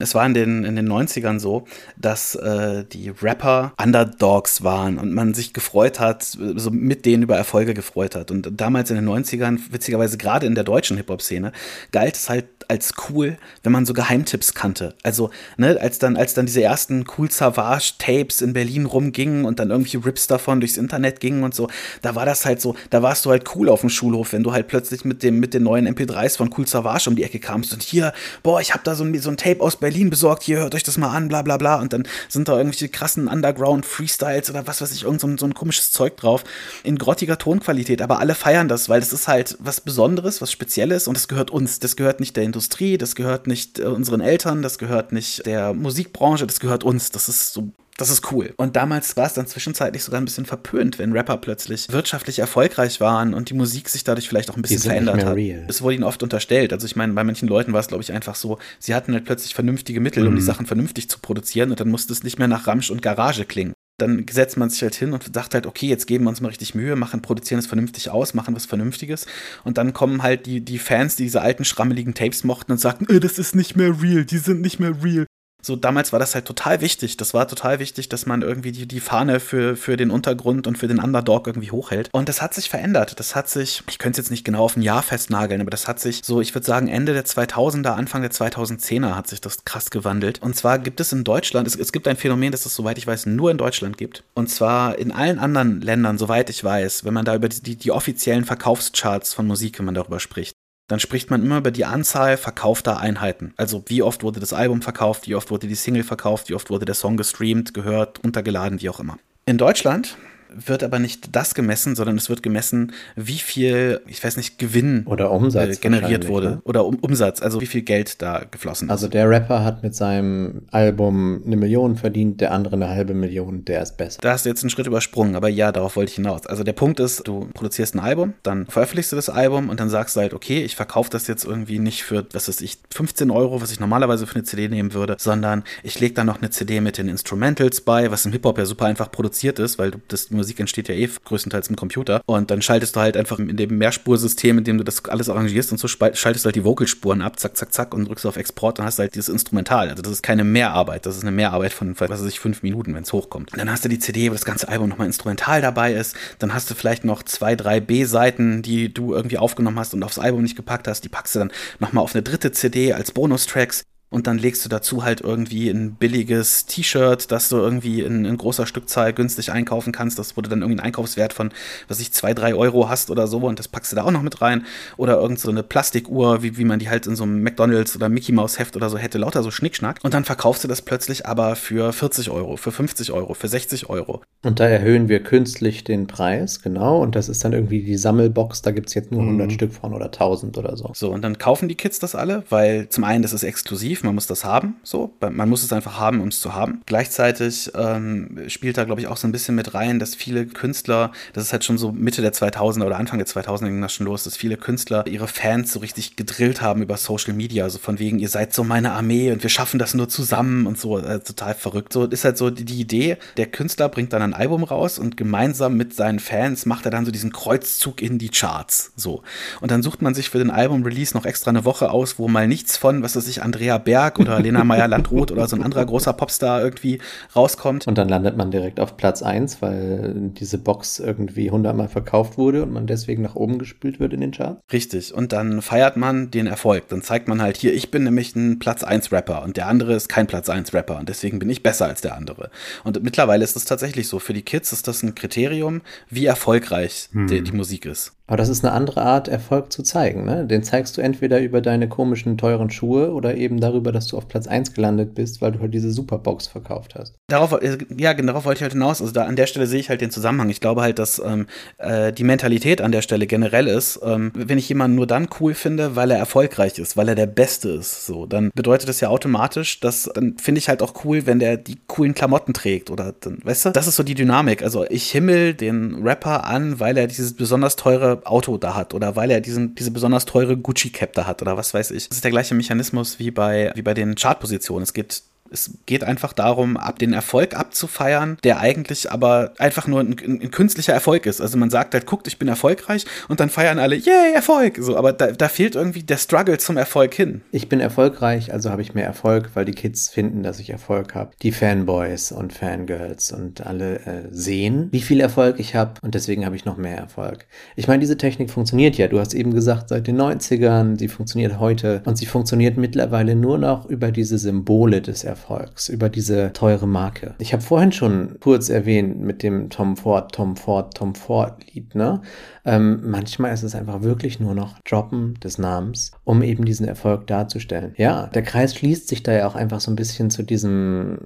Es 0.00 0.14
war 0.14 0.24
in 0.24 0.32
den, 0.32 0.64
in 0.64 0.76
den 0.76 0.88
90ern 0.88 1.40
so, 1.40 1.66
dass 1.96 2.36
äh, 2.36 2.84
die 2.84 3.08
Rapper 3.08 3.72
Underdogs 3.82 4.62
waren 4.62 4.96
und 4.96 5.12
man 5.12 5.34
sich 5.34 5.52
gefreut 5.52 5.98
hat, 5.98 6.22
so 6.22 6.70
mit 6.70 7.04
denen 7.04 7.24
über 7.24 7.36
Erfolge 7.36 7.74
gefreut 7.74 8.14
hat. 8.14 8.30
Und 8.30 8.48
damals 8.60 8.90
in 8.90 8.96
den 8.96 9.08
90ern, 9.08 9.58
witzigerweise 9.72 10.16
gerade 10.16 10.46
in 10.46 10.54
der 10.54 10.62
deutschen 10.62 10.96
Hip-Hop-Szene, 10.98 11.50
galt 11.90 12.14
es 12.14 12.28
halt 12.28 12.46
als 12.68 12.92
cool, 13.08 13.38
wenn 13.62 13.72
man 13.72 13.86
so 13.86 13.92
Geheimtipps 13.92 14.54
kannte. 14.54 14.94
Also, 15.02 15.30
ne, 15.56 15.78
als 15.80 15.98
dann, 15.98 16.16
als 16.16 16.34
dann 16.34 16.46
diese 16.46 16.62
ersten 16.62 17.04
Cool 17.16 17.30
Savage-Tapes 17.30 18.42
in 18.42 18.52
Berlin 18.52 18.84
rumgingen 18.86 19.46
und 19.46 19.58
dann 19.58 19.70
irgendwie 19.70 19.96
Rips 19.96 20.26
davon 20.26 20.60
durchs 20.60 20.76
Internet 20.76 21.18
gingen 21.18 21.42
und 21.42 21.54
so, 21.54 21.68
da 22.02 22.14
war 22.14 22.26
das 22.26 22.44
halt 22.44 22.60
so, 22.60 22.76
da 22.90 23.02
warst 23.02 23.24
du 23.24 23.30
halt 23.30 23.56
cool 23.56 23.68
auf 23.68 23.80
dem 23.80 23.90
Schulhof, 23.90 24.32
wenn 24.32 24.44
du 24.44 24.52
halt 24.52 24.68
plötzlich 24.68 25.04
mit 25.04 25.22
dem, 25.22 25.40
mit 25.40 25.54
den 25.54 25.62
neuen 25.62 25.88
MP3s 25.88 26.36
von 26.36 26.54
Cool 26.56 26.68
Savage 26.68 27.08
um 27.08 27.16
die 27.16 27.24
Ecke 27.24 27.40
kamst 27.40 27.72
und 27.72 27.82
hier, 27.82 28.12
boah, 28.42 28.60
ich 28.60 28.74
hab 28.74 28.84
da 28.84 28.94
so 28.94 29.02
ein, 29.02 29.18
so 29.18 29.30
ein 29.30 29.38
Tape 29.38 29.60
aus 29.60 29.76
Berlin 29.76 29.87
besorgt, 30.10 30.42
hier, 30.42 30.58
hört 30.58 30.74
euch 30.74 30.82
das 30.82 30.96
mal 30.96 31.14
an, 31.14 31.28
bla 31.28 31.42
bla 31.42 31.56
bla. 31.56 31.80
Und 31.80 31.92
dann 31.92 32.04
sind 32.28 32.48
da 32.48 32.56
irgendwelche 32.56 32.88
krassen 32.88 33.28
Underground-Freestyles 33.28 34.50
oder 34.50 34.66
was 34.66 34.80
weiß 34.80 34.92
ich, 34.92 35.04
irgend 35.04 35.20
so 35.20 35.26
ein, 35.26 35.38
so 35.38 35.46
ein 35.46 35.54
komisches 35.54 35.90
Zeug 35.90 36.16
drauf. 36.16 36.44
In 36.84 36.98
grottiger 36.98 37.38
Tonqualität, 37.38 38.02
aber 38.02 38.18
alle 38.18 38.34
feiern 38.34 38.68
das, 38.68 38.88
weil 38.88 39.00
das 39.00 39.12
ist 39.12 39.28
halt 39.28 39.56
was 39.60 39.80
Besonderes, 39.80 40.40
was 40.40 40.52
Spezielles 40.52 41.08
und 41.08 41.16
das 41.16 41.28
gehört 41.28 41.50
uns. 41.50 41.78
Das 41.78 41.96
gehört 41.96 42.20
nicht 42.20 42.36
der 42.36 42.44
Industrie, 42.44 42.98
das 42.98 43.14
gehört 43.14 43.46
nicht 43.46 43.78
äh, 43.78 43.84
unseren 43.84 44.20
Eltern, 44.20 44.62
das 44.62 44.78
gehört 44.78 45.12
nicht 45.12 45.46
der 45.46 45.74
Musikbranche, 45.74 46.46
das 46.46 46.60
gehört 46.60 46.84
uns. 46.84 47.10
Das 47.10 47.28
ist 47.28 47.52
so 47.52 47.72
das 47.98 48.10
ist 48.10 48.32
cool. 48.32 48.54
Und 48.56 48.76
damals 48.76 49.16
war 49.16 49.26
es 49.26 49.34
dann 49.34 49.46
zwischenzeitlich 49.46 50.04
sogar 50.04 50.20
ein 50.20 50.24
bisschen 50.24 50.46
verpönt, 50.46 50.98
wenn 50.98 51.12
Rapper 51.12 51.36
plötzlich 51.36 51.90
wirtschaftlich 51.90 52.38
erfolgreich 52.38 53.00
waren 53.00 53.34
und 53.34 53.50
die 53.50 53.54
Musik 53.54 53.88
sich 53.88 54.04
dadurch 54.04 54.28
vielleicht 54.28 54.50
auch 54.50 54.56
ein 54.56 54.62
bisschen 54.62 54.80
verändert 54.80 55.24
hat. 55.24 55.36
Real. 55.36 55.66
Es 55.68 55.82
wurde 55.82 55.96
ihnen 55.96 56.04
oft 56.04 56.22
unterstellt. 56.22 56.72
Also 56.72 56.86
ich 56.86 56.96
meine, 56.96 57.12
bei 57.12 57.24
manchen 57.24 57.48
Leuten 57.48 57.72
war 57.72 57.80
es, 57.80 57.88
glaube 57.88 58.02
ich, 58.02 58.12
einfach 58.12 58.36
so, 58.36 58.58
sie 58.78 58.94
hatten 58.94 59.12
halt 59.12 59.24
plötzlich 59.24 59.52
vernünftige 59.52 60.00
Mittel, 60.00 60.22
mhm. 60.22 60.28
um 60.30 60.36
die 60.36 60.42
Sachen 60.42 60.66
vernünftig 60.66 61.10
zu 61.10 61.18
produzieren 61.18 61.70
und 61.70 61.80
dann 61.80 61.88
musste 61.88 62.12
es 62.12 62.22
nicht 62.22 62.38
mehr 62.38 62.48
nach 62.48 62.66
Ramsch 62.68 62.90
und 62.90 63.02
Garage 63.02 63.44
klingen 63.44 63.74
dann 64.00 64.24
setzt 64.30 64.56
man 64.56 64.70
sich 64.70 64.80
halt 64.82 64.94
hin 64.94 65.12
und 65.12 65.34
sagt 65.34 65.54
halt, 65.54 65.66
okay, 65.66 65.88
jetzt 65.88 66.06
geben 66.06 66.24
wir 66.24 66.28
uns 66.30 66.40
mal 66.40 66.48
richtig 66.48 66.74
Mühe, 66.74 66.94
machen, 66.94 67.20
produzieren 67.20 67.58
es 67.58 67.66
vernünftig 67.66 68.10
aus, 68.10 68.32
machen 68.32 68.54
was 68.54 68.64
Vernünftiges. 68.64 69.26
Und 69.64 69.76
dann 69.76 69.92
kommen 69.92 70.22
halt 70.22 70.46
die, 70.46 70.60
die 70.60 70.78
Fans, 70.78 71.16
die 71.16 71.24
diese 71.24 71.42
alten, 71.42 71.64
schrammeligen 71.64 72.14
Tapes 72.14 72.44
mochten 72.44 72.70
und 72.70 72.78
sagten, 72.78 73.12
äh, 73.12 73.18
das 73.18 73.40
ist 73.40 73.56
nicht 73.56 73.76
mehr 73.76 74.00
real, 74.00 74.24
die 74.24 74.38
sind 74.38 74.60
nicht 74.60 74.78
mehr 74.78 75.02
real. 75.02 75.26
So, 75.60 75.74
damals 75.76 76.12
war 76.12 76.18
das 76.20 76.34
halt 76.34 76.44
total 76.44 76.80
wichtig. 76.80 77.16
Das 77.16 77.34
war 77.34 77.48
total 77.48 77.78
wichtig, 77.80 78.08
dass 78.08 78.26
man 78.26 78.42
irgendwie 78.42 78.72
die, 78.72 78.86
die 78.86 79.00
Fahne 79.00 79.40
für, 79.40 79.76
für 79.76 79.96
den 79.96 80.10
Untergrund 80.10 80.66
und 80.66 80.78
für 80.78 80.86
den 80.86 81.00
Underdog 81.00 81.46
irgendwie 81.46 81.72
hochhält. 81.72 82.08
Und 82.12 82.28
das 82.28 82.40
hat 82.40 82.54
sich 82.54 82.70
verändert. 82.70 83.18
Das 83.18 83.34
hat 83.34 83.48
sich, 83.48 83.82
ich 83.88 83.98
könnte 83.98 84.20
es 84.20 84.26
jetzt 84.26 84.30
nicht 84.30 84.44
genau 84.44 84.64
auf 84.64 84.76
ein 84.76 84.82
Jahr 84.82 85.02
festnageln, 85.02 85.60
aber 85.60 85.70
das 85.70 85.88
hat 85.88 85.98
sich 85.98 86.22
so, 86.24 86.40
ich 86.40 86.54
würde 86.54 86.66
sagen, 86.66 86.88
Ende 86.88 87.12
der 87.12 87.24
2000er, 87.24 87.90
Anfang 87.90 88.22
der 88.22 88.30
2010er 88.30 89.16
hat 89.16 89.26
sich 89.26 89.40
das 89.40 89.64
krass 89.64 89.90
gewandelt. 89.90 90.40
Und 90.42 90.54
zwar 90.54 90.78
gibt 90.78 91.00
es 91.00 91.12
in 91.12 91.24
Deutschland, 91.24 91.66
es, 91.66 91.74
es 91.74 91.92
gibt 91.92 92.06
ein 92.06 92.16
Phänomen, 92.16 92.52
das 92.52 92.64
es, 92.64 92.74
soweit 92.74 92.98
ich 92.98 93.06
weiß, 93.06 93.26
nur 93.26 93.50
in 93.50 93.58
Deutschland 93.58 93.98
gibt. 93.98 94.22
Und 94.34 94.48
zwar 94.48 94.96
in 94.98 95.10
allen 95.10 95.38
anderen 95.38 95.80
Ländern, 95.80 96.18
soweit 96.18 96.50
ich 96.50 96.62
weiß, 96.62 97.04
wenn 97.04 97.14
man 97.14 97.24
da 97.24 97.34
über 97.34 97.48
die, 97.48 97.76
die 97.76 97.90
offiziellen 97.90 98.44
Verkaufscharts 98.44 99.34
von 99.34 99.46
Musik, 99.46 99.78
wenn 99.78 99.86
man 99.86 99.94
darüber 99.94 100.20
spricht, 100.20 100.54
dann 100.88 101.00
spricht 101.00 101.30
man 101.30 101.42
immer 101.42 101.58
über 101.58 101.70
die 101.70 101.84
Anzahl 101.84 102.36
verkaufter 102.36 102.98
Einheiten. 102.98 103.52
Also 103.56 103.84
wie 103.86 104.02
oft 104.02 104.22
wurde 104.22 104.40
das 104.40 104.52
Album 104.52 104.82
verkauft, 104.82 105.28
wie 105.28 105.34
oft 105.34 105.50
wurde 105.50 105.68
die 105.68 105.74
Single 105.74 106.02
verkauft, 106.02 106.48
wie 106.48 106.54
oft 106.54 106.70
wurde 106.70 106.86
der 106.86 106.94
Song 106.94 107.16
gestreamt, 107.16 107.74
gehört, 107.74 108.24
untergeladen, 108.24 108.80
wie 108.80 108.88
auch 108.88 108.98
immer. 108.98 109.18
In 109.44 109.58
Deutschland 109.58 110.16
wird 110.54 110.82
aber 110.82 110.98
nicht 110.98 111.34
das 111.34 111.54
gemessen, 111.54 111.96
sondern 111.96 112.16
es 112.16 112.28
wird 112.28 112.42
gemessen, 112.42 112.92
wie 113.16 113.38
viel, 113.38 114.00
ich 114.06 114.22
weiß 114.22 114.36
nicht, 114.36 114.58
Gewinn 114.58 115.04
oder 115.06 115.30
Umsatz 115.30 115.78
äh, 115.78 115.80
generiert 115.80 116.28
wurde. 116.28 116.48
Ne? 116.50 116.60
Oder 116.64 116.84
um, 116.86 116.96
Umsatz, 116.96 117.42
also 117.42 117.60
wie 117.60 117.66
viel 117.66 117.82
Geld 117.82 118.22
da 118.22 118.44
geflossen 118.50 118.90
also 118.90 119.06
ist. 119.06 119.08
Also 119.08 119.12
der 119.12 119.30
Rapper 119.30 119.64
hat 119.64 119.82
mit 119.82 119.94
seinem 119.94 120.62
Album 120.70 121.42
eine 121.46 121.56
Million 121.56 121.96
verdient, 121.96 122.40
der 122.40 122.52
andere 122.52 122.76
eine 122.76 122.88
halbe 122.88 123.14
Million, 123.14 123.64
der 123.64 123.82
ist 123.82 123.96
besser. 123.96 124.18
Da 124.20 124.32
hast 124.32 124.44
du 124.44 124.48
jetzt 124.48 124.62
einen 124.62 124.70
Schritt 124.70 124.86
übersprungen, 124.86 125.36
aber 125.36 125.48
ja, 125.48 125.72
darauf 125.72 125.96
wollte 125.96 126.10
ich 126.10 126.16
hinaus. 126.16 126.46
Also 126.46 126.64
der 126.64 126.72
Punkt 126.72 127.00
ist, 127.00 127.26
du 127.26 127.48
produzierst 127.54 127.94
ein 127.94 128.00
Album, 128.00 128.34
dann 128.42 128.66
veröffentlichst 128.66 129.12
du 129.12 129.16
das 129.16 129.28
Album 129.28 129.68
und 129.68 129.80
dann 129.80 129.90
sagst 129.90 130.16
du 130.16 130.20
halt, 130.20 130.34
okay, 130.34 130.62
ich 130.62 130.76
verkaufe 130.76 131.10
das 131.10 131.26
jetzt 131.26 131.44
irgendwie 131.44 131.78
nicht 131.78 132.04
für, 132.04 132.26
was 132.32 132.48
weiß 132.48 132.60
ich, 132.60 132.78
15 132.94 133.30
Euro, 133.30 133.60
was 133.60 133.72
ich 133.72 133.80
normalerweise 133.80 134.26
für 134.26 134.36
eine 134.36 134.44
CD 134.44 134.68
nehmen 134.68 134.94
würde, 134.94 135.16
sondern 135.18 135.64
ich 135.82 135.98
lege 136.00 136.14
da 136.14 136.24
noch 136.24 136.38
eine 136.38 136.50
CD 136.50 136.80
mit 136.80 136.98
den 136.98 137.08
Instrumentals 137.08 137.80
bei, 137.80 138.10
was 138.10 138.26
im 138.26 138.32
Hip-Hop 138.32 138.58
ja 138.58 138.66
super 138.66 138.86
einfach 138.86 139.10
produziert 139.10 139.58
ist, 139.58 139.78
weil 139.78 139.90
du 139.90 139.98
das 140.08 140.30
Musik 140.38 140.58
entsteht 140.60 140.88
ja 140.88 140.94
eh 140.94 141.08
größtenteils 141.24 141.68
im 141.68 141.76
Computer. 141.76 142.22
Und 142.26 142.50
dann 142.50 142.62
schaltest 142.62 142.96
du 142.96 143.00
halt 143.00 143.16
einfach 143.16 143.38
in 143.38 143.56
dem 143.56 143.76
Mehrspursystem, 143.76 144.58
in 144.58 144.64
dem 144.64 144.78
du 144.78 144.84
das 144.84 145.04
alles 145.04 145.28
arrangierst 145.28 145.72
und 145.72 145.78
so 145.78 145.88
schaltest 145.88 146.44
du 146.44 146.46
halt 146.46 146.56
die 146.56 146.64
Vocalspuren 146.64 147.20
ab, 147.22 147.38
zack, 147.38 147.56
zack, 147.56 147.72
zack, 147.72 147.94
und 147.94 148.08
drückst 148.08 148.26
auf 148.26 148.36
Export 148.36 148.78
und 148.78 148.84
hast 148.84 148.98
halt 148.98 149.14
dieses 149.14 149.28
Instrumental. 149.28 149.90
Also 149.90 150.02
das 150.02 150.12
ist 150.12 150.22
keine 150.22 150.44
Mehrarbeit, 150.44 151.06
das 151.06 151.16
ist 151.16 151.22
eine 151.22 151.32
Mehrarbeit 151.32 151.72
von, 151.72 151.98
was 151.98 152.10
weiß 152.10 152.24
ich, 152.24 152.40
fünf 152.40 152.62
Minuten, 152.62 152.94
wenn 152.94 153.02
es 153.02 153.12
hochkommt. 153.12 153.52
Und 153.52 153.58
dann 153.58 153.70
hast 153.70 153.84
du 153.84 153.88
die 153.88 153.98
CD, 153.98 154.30
wo 154.30 154.34
das 154.34 154.44
ganze 154.44 154.68
Album 154.68 154.88
nochmal 154.88 155.06
instrumental 155.06 155.60
dabei 155.60 155.92
ist. 155.92 156.16
Dann 156.38 156.54
hast 156.54 156.70
du 156.70 156.74
vielleicht 156.74 157.04
noch 157.04 157.22
zwei, 157.22 157.56
drei 157.56 157.80
B-Seiten, 157.80 158.62
die 158.62 158.92
du 158.92 159.14
irgendwie 159.14 159.38
aufgenommen 159.38 159.78
hast 159.78 159.94
und 159.94 160.02
aufs 160.02 160.18
Album 160.18 160.42
nicht 160.42 160.56
gepackt 160.56 160.88
hast. 160.88 161.04
Die 161.04 161.08
packst 161.08 161.34
du 161.34 161.40
dann 161.40 161.52
nochmal 161.78 162.04
auf 162.04 162.14
eine 162.14 162.22
dritte 162.22 162.52
CD 162.52 162.92
als 162.92 163.12
Bonustracks 163.12 163.82
und 164.10 164.26
dann 164.26 164.38
legst 164.38 164.64
du 164.64 164.68
dazu 164.70 165.04
halt 165.04 165.20
irgendwie 165.20 165.68
ein 165.68 165.94
billiges 165.94 166.64
T-Shirt, 166.66 167.30
das 167.30 167.50
du 167.50 167.56
irgendwie 167.56 168.00
in, 168.00 168.24
in, 168.24 168.36
großer 168.38 168.66
Stückzahl 168.66 169.12
günstig 169.12 169.52
einkaufen 169.52 169.92
kannst. 169.92 170.18
Das 170.18 170.36
wurde 170.36 170.48
dann 170.48 170.62
irgendwie 170.62 170.80
ein 170.80 170.84
Einkaufswert 170.84 171.34
von, 171.34 171.50
was 171.88 172.00
ich, 172.00 172.12
zwei, 172.12 172.32
drei 172.32 172.54
Euro 172.54 172.88
hast 172.88 173.10
oder 173.10 173.26
so 173.26 173.38
und 173.38 173.58
das 173.58 173.68
packst 173.68 173.92
du 173.92 173.96
da 173.96 174.04
auch 174.04 174.10
noch 174.10 174.22
mit 174.22 174.40
rein. 174.40 174.64
Oder 174.96 175.18
irgend 175.18 175.40
so 175.40 175.50
eine 175.50 175.62
Plastikuhr, 175.62 176.42
wie, 176.42 176.56
wie 176.56 176.64
man 176.64 176.78
die 176.78 176.88
halt 176.88 177.06
in 177.06 177.16
so 177.16 177.24
einem 177.24 177.42
McDonalds 177.42 177.96
oder 177.96 178.08
Mickey 178.08 178.32
Mouse 178.32 178.58
Heft 178.58 178.76
oder 178.76 178.88
so 178.88 178.96
hätte, 178.96 179.18
lauter 179.18 179.42
so 179.42 179.50
Schnickschnack. 179.50 179.98
Und 180.02 180.14
dann 180.14 180.24
verkaufst 180.24 180.64
du 180.64 180.68
das 180.68 180.80
plötzlich 180.80 181.26
aber 181.26 181.54
für 181.54 181.92
40 181.92 182.30
Euro, 182.30 182.56
für 182.56 182.72
50 182.72 183.12
Euro, 183.12 183.34
für 183.34 183.48
60 183.48 183.90
Euro. 183.90 184.22
Und 184.42 184.60
da 184.60 184.66
erhöhen 184.66 185.08
wir 185.08 185.22
künstlich 185.22 185.84
den 185.84 186.06
Preis, 186.06 186.62
genau. 186.62 187.02
Und 187.02 187.14
das 187.14 187.28
ist 187.28 187.44
dann 187.44 187.52
irgendwie 187.52 187.82
die 187.82 187.96
Sammelbox, 187.96 188.62
da 188.62 188.70
gibt 188.70 188.88
es 188.88 188.94
jetzt 188.94 189.10
nur 189.10 189.20
100 189.20 189.48
mhm. 189.48 189.50
Stück 189.50 189.72
von 189.74 189.92
oder 189.92 190.06
1000 190.06 190.56
oder 190.56 190.76
so. 190.76 190.92
So, 190.94 191.10
und 191.10 191.22
dann 191.22 191.36
kaufen 191.36 191.68
die 191.68 191.74
Kids 191.74 191.98
das 191.98 192.14
alle, 192.14 192.44
weil 192.48 192.88
zum 192.88 193.04
einen 193.04 193.22
das 193.22 193.34
ist 193.34 193.42
exklusiv 193.42 193.97
man 194.04 194.14
muss 194.14 194.26
das 194.26 194.44
haben, 194.44 194.76
so, 194.82 195.14
man 195.20 195.48
muss 195.48 195.62
es 195.62 195.72
einfach 195.72 195.98
haben, 195.98 196.20
um 196.20 196.28
es 196.28 196.40
zu 196.40 196.54
haben. 196.54 196.82
Gleichzeitig 196.86 197.70
ähm, 197.74 198.44
spielt 198.48 198.76
da, 198.76 198.84
glaube 198.84 199.00
ich, 199.00 199.06
auch 199.06 199.16
so 199.16 199.26
ein 199.28 199.32
bisschen 199.32 199.54
mit 199.54 199.74
rein, 199.74 199.98
dass 199.98 200.14
viele 200.14 200.46
Künstler, 200.46 201.12
das 201.32 201.44
ist 201.44 201.52
halt 201.52 201.64
schon 201.64 201.78
so 201.78 201.92
Mitte 201.92 202.22
der 202.22 202.32
2000er 202.32 202.84
oder 202.84 202.98
Anfang 202.98 203.18
der 203.18 203.26
2000er 203.26 203.66
ging 203.66 203.80
das 203.80 203.92
schon 203.92 204.06
los, 204.06 204.24
dass 204.24 204.36
viele 204.36 204.56
Künstler 204.56 205.06
ihre 205.06 205.28
Fans 205.28 205.72
so 205.72 205.80
richtig 205.80 206.16
gedrillt 206.16 206.60
haben 206.60 206.82
über 206.82 206.96
Social 206.96 207.34
Media, 207.34 207.64
also 207.64 207.78
von 207.78 207.98
wegen, 207.98 208.18
ihr 208.18 208.28
seid 208.28 208.52
so 208.52 208.64
meine 208.64 208.92
Armee 208.92 209.32
und 209.32 209.42
wir 209.42 209.50
schaffen 209.50 209.78
das 209.78 209.94
nur 209.94 210.08
zusammen 210.08 210.66
und 210.66 210.78
so, 210.78 210.98
äh, 210.98 211.20
total 211.20 211.54
verrückt. 211.54 211.92
So 211.92 212.04
ist 212.04 212.24
halt 212.24 212.38
so 212.38 212.50
die, 212.50 212.64
die 212.64 212.80
Idee, 212.80 213.16
der 213.36 213.46
Künstler 213.46 213.88
bringt 213.88 214.12
dann 214.12 214.22
ein 214.22 214.34
Album 214.34 214.64
raus 214.64 214.98
und 214.98 215.16
gemeinsam 215.16 215.76
mit 215.76 215.94
seinen 215.94 216.18
Fans 216.18 216.66
macht 216.66 216.84
er 216.84 216.90
dann 216.90 217.04
so 217.04 217.10
diesen 217.10 217.32
Kreuzzug 217.32 218.02
in 218.02 218.18
die 218.18 218.30
Charts, 218.30 218.92
so. 218.96 219.22
Und 219.60 219.70
dann 219.70 219.82
sucht 219.82 220.02
man 220.02 220.14
sich 220.14 220.30
für 220.30 220.38
den 220.38 220.50
Album-Release 220.50 221.16
noch 221.16 221.26
extra 221.26 221.50
eine 221.50 221.64
Woche 221.64 221.90
aus, 221.90 222.18
wo 222.18 222.28
mal 222.28 222.48
nichts 222.48 222.76
von, 222.76 223.02
was 223.02 223.16
weiß 223.16 223.28
ich, 223.28 223.42
Andrea 223.42 223.78
Berg 223.88 224.18
oder 224.18 224.38
Lena 224.38 224.64
Meyer-Landrut 224.64 225.32
oder 225.32 225.48
so 225.48 225.56
ein 225.56 225.62
anderer 225.62 225.86
großer 225.86 226.12
Popstar 226.12 226.62
irgendwie 226.62 226.98
rauskommt. 227.34 227.86
Und 227.86 227.96
dann 227.96 228.06
landet 228.06 228.36
man 228.36 228.50
direkt 228.50 228.80
auf 228.80 228.98
Platz 228.98 229.22
1, 229.22 229.62
weil 229.62 230.12
diese 230.14 230.58
Box 230.58 230.98
irgendwie 230.98 231.50
hundertmal 231.50 231.88
verkauft 231.88 232.36
wurde 232.36 232.64
und 232.64 232.72
man 232.74 232.86
deswegen 232.86 233.22
nach 233.22 233.34
oben 233.34 233.58
gespült 233.58 233.98
wird 233.98 234.12
in 234.12 234.20
den 234.20 234.32
Charts. 234.32 234.60
Richtig. 234.70 235.14
Und 235.14 235.32
dann 235.32 235.62
feiert 235.62 235.96
man 235.96 236.30
den 236.30 236.46
Erfolg. 236.46 236.88
Dann 236.88 237.00
zeigt 237.00 237.28
man 237.28 237.40
halt 237.40 237.56
hier, 237.56 237.72
ich 237.72 237.90
bin 237.90 238.04
nämlich 238.04 238.36
ein 238.36 238.58
Platz 238.58 238.84
1 238.84 239.10
Rapper 239.10 239.42
und 239.42 239.56
der 239.56 239.68
andere 239.68 239.94
ist 239.94 240.10
kein 240.10 240.26
Platz 240.26 240.50
1 240.50 240.74
Rapper 240.74 240.98
und 240.98 241.08
deswegen 241.08 241.38
bin 241.38 241.48
ich 241.48 241.62
besser 241.62 241.86
als 241.86 242.02
der 242.02 242.14
andere. 242.14 242.50
Und 242.84 243.02
mittlerweile 243.02 243.42
ist 243.42 243.56
es 243.56 243.64
tatsächlich 243.64 244.06
so. 244.06 244.18
Für 244.18 244.34
die 244.34 244.42
Kids 244.42 244.70
ist 244.72 244.86
das 244.86 245.02
ein 245.02 245.14
Kriterium, 245.14 245.80
wie 246.10 246.26
erfolgreich 246.26 247.08
hm. 247.12 247.26
die, 247.26 247.42
die 247.42 247.52
Musik 247.52 247.86
ist. 247.86 248.17
Aber 248.28 248.36
das 248.36 248.50
ist 248.50 248.62
eine 248.62 248.74
andere 248.74 249.02
Art, 249.02 249.26
Erfolg 249.26 249.72
zu 249.72 249.82
zeigen. 249.82 250.26
Ne? 250.26 250.46
Den 250.46 250.62
zeigst 250.62 250.96
du 250.96 251.00
entweder 251.00 251.40
über 251.40 251.62
deine 251.62 251.88
komischen, 251.88 252.36
teuren 252.36 252.70
Schuhe 252.70 253.12
oder 253.12 253.34
eben 253.36 253.58
darüber, 253.58 253.90
dass 253.90 254.06
du 254.06 254.18
auf 254.18 254.28
Platz 254.28 254.46
1 254.46 254.74
gelandet 254.74 255.14
bist, 255.14 255.40
weil 255.40 255.52
du 255.52 255.60
halt 255.60 255.72
diese 255.72 255.90
Superbox 255.90 256.46
verkauft 256.46 256.94
hast. 256.94 257.14
Darauf, 257.28 257.52
äh, 257.52 257.78
ja, 257.96 258.12
darauf 258.12 258.44
wollte 258.44 258.58
ich 258.58 258.62
halt 258.62 258.74
hinaus. 258.74 259.00
Also 259.00 259.14
da 259.14 259.24
an 259.24 259.34
der 259.34 259.46
Stelle 259.46 259.66
sehe 259.66 259.80
ich 259.80 259.88
halt 259.88 260.02
den 260.02 260.10
Zusammenhang. 260.10 260.50
Ich 260.50 260.60
glaube 260.60 260.82
halt, 260.82 260.98
dass 260.98 261.18
ähm, 261.18 261.46
äh, 261.78 262.12
die 262.12 262.22
Mentalität 262.22 262.82
an 262.82 262.92
der 262.92 263.00
Stelle 263.00 263.26
generell 263.26 263.66
ist, 263.66 263.98
ähm, 264.04 264.30
wenn 264.34 264.58
ich 264.58 264.68
jemanden 264.68 264.96
nur 264.96 265.06
dann 265.06 265.28
cool 265.40 265.54
finde, 265.54 265.96
weil 265.96 266.10
er 266.10 266.18
erfolgreich 266.18 266.78
ist, 266.78 266.98
weil 266.98 267.08
er 267.08 267.14
der 267.14 267.26
Beste 267.26 267.70
ist, 267.70 268.04
so, 268.04 268.26
dann 268.26 268.50
bedeutet 268.54 268.90
das 268.90 269.00
ja 269.00 269.08
automatisch, 269.08 269.80
dass 269.80 270.10
dann 270.14 270.36
finde 270.36 270.58
ich 270.58 270.68
halt 270.68 270.82
auch 270.82 270.92
cool, 271.04 271.24
wenn 271.24 271.38
der 271.38 271.56
die 271.56 271.78
coolen 271.86 272.14
Klamotten 272.14 272.52
trägt 272.52 272.90
oder 272.90 273.14
dann, 273.18 273.38
weißt 273.42 273.66
du, 273.66 273.70
das 273.70 273.86
ist 273.86 273.96
so 273.96 274.02
die 274.02 274.14
Dynamik. 274.14 274.62
Also 274.62 274.84
ich 274.90 275.10
himmel 275.10 275.54
den 275.54 276.02
Rapper 276.06 276.44
an, 276.44 276.78
weil 276.78 276.98
er 276.98 277.06
dieses 277.06 277.34
besonders 277.34 277.76
teure 277.76 278.17
Auto 278.24 278.58
da 278.58 278.74
hat 278.74 278.94
oder 278.94 279.16
weil 279.16 279.30
er 279.30 279.40
diesen, 279.40 279.74
diese 279.74 279.90
besonders 279.90 280.24
teure 280.24 280.56
Gucci-Cap 280.56 281.12
da 281.12 281.26
hat 281.26 281.42
oder 281.42 281.56
was 281.56 281.74
weiß 281.74 281.90
ich. 281.90 282.08
Das 282.08 282.18
ist 282.18 282.24
der 282.24 282.30
gleiche 282.30 282.54
Mechanismus 282.54 283.18
wie 283.18 283.30
bei, 283.30 283.72
wie 283.74 283.82
bei 283.82 283.94
den 283.94 284.14
Chartpositionen. 284.14 284.82
Es 284.82 284.92
gibt 284.92 285.22
es 285.50 285.78
geht 285.86 286.04
einfach 286.04 286.32
darum, 286.32 286.76
ab 286.76 286.98
den 286.98 287.12
Erfolg 287.12 287.54
abzufeiern, 287.54 288.38
der 288.44 288.60
eigentlich 288.60 289.10
aber 289.10 289.52
einfach 289.58 289.86
nur 289.86 290.00
ein, 290.00 290.16
ein, 290.18 290.42
ein, 290.42 290.50
künstlicher 290.50 290.92
Erfolg 290.92 291.26
ist. 291.26 291.40
Also 291.40 291.58
man 291.58 291.70
sagt 291.70 291.94
halt, 291.94 292.06
guckt, 292.06 292.26
ich 292.26 292.38
bin 292.38 292.48
erfolgreich 292.48 293.04
und 293.28 293.40
dann 293.40 293.50
feiern 293.50 293.78
alle, 293.78 293.96
yay, 293.96 294.32
Erfolg. 294.34 294.78
So, 294.80 294.96
aber 294.96 295.12
da, 295.12 295.28
da 295.32 295.48
fehlt 295.48 295.74
irgendwie 295.74 296.02
der 296.02 296.16
Struggle 296.16 296.58
zum 296.58 296.76
Erfolg 296.76 297.14
hin. 297.14 297.42
Ich 297.52 297.68
bin 297.68 297.80
erfolgreich, 297.80 298.52
also 298.52 298.70
habe 298.70 298.82
ich 298.82 298.94
mehr 298.94 299.06
Erfolg, 299.06 299.50
weil 299.54 299.64
die 299.64 299.72
Kids 299.72 300.08
finden, 300.08 300.42
dass 300.42 300.60
ich 300.60 300.70
Erfolg 300.70 301.14
habe. 301.14 301.30
Die 301.42 301.52
Fanboys 301.52 302.32
und 302.32 302.52
Fangirls 302.52 303.32
und 303.32 303.66
alle 303.66 304.00
äh, 304.00 304.28
sehen, 304.30 304.88
wie 304.92 305.00
viel 305.00 305.20
Erfolg 305.20 305.58
ich 305.58 305.74
habe 305.74 305.94
und 306.02 306.14
deswegen 306.14 306.44
habe 306.44 306.56
ich 306.56 306.64
noch 306.64 306.76
mehr 306.76 306.96
Erfolg. 306.96 307.46
Ich 307.76 307.88
meine, 307.88 308.00
diese 308.00 308.16
Technik 308.16 308.50
funktioniert 308.50 308.96
ja. 308.96 309.08
Du 309.08 309.18
hast 309.18 309.34
eben 309.34 309.54
gesagt, 309.54 309.88
seit 309.88 310.06
den 310.06 310.20
90ern, 310.20 310.98
sie 310.98 311.08
funktioniert 311.08 311.58
heute 311.58 312.02
und 312.04 312.18
sie 312.18 312.26
funktioniert 312.26 312.76
mittlerweile 312.76 313.34
nur 313.34 313.58
noch 313.58 313.86
über 313.86 314.12
diese 314.12 314.38
Symbole 314.38 315.00
des 315.00 315.24
Erfolgs. 315.24 315.37
Erfolgs, 315.38 315.88
über 315.88 316.08
diese 316.08 316.52
teure 316.52 316.86
Marke. 316.86 317.34
Ich 317.38 317.52
habe 317.52 317.62
vorhin 317.62 317.92
schon 317.92 318.36
kurz 318.40 318.68
erwähnt 318.68 319.20
mit 319.20 319.42
dem 319.42 319.70
Tom 319.70 319.96
Ford, 319.96 320.34
Tom 320.34 320.56
Ford, 320.56 320.94
Tom 320.94 321.14
Ford 321.14 321.64
Lied, 321.72 321.94
ne? 321.94 322.20
Ähm, 322.64 323.00
manchmal 323.04 323.54
ist 323.54 323.62
es 323.62 323.74
einfach 323.74 324.02
wirklich 324.02 324.40
nur 324.40 324.54
noch 324.54 324.78
Droppen 324.80 325.34
des 325.40 325.58
Namens, 325.58 326.10
um 326.24 326.42
eben 326.42 326.64
diesen 326.64 326.86
Erfolg 326.88 327.26
darzustellen. 327.28 327.94
Ja, 327.96 328.26
der 328.26 328.42
Kreis 328.42 328.74
schließt 328.74 329.08
sich 329.08 329.22
da 329.22 329.32
ja 329.32 329.46
auch 329.46 329.54
einfach 329.54 329.80
so 329.80 329.90
ein 329.90 329.96
bisschen 329.96 330.30
zu 330.30 330.42
diesem 330.42 331.18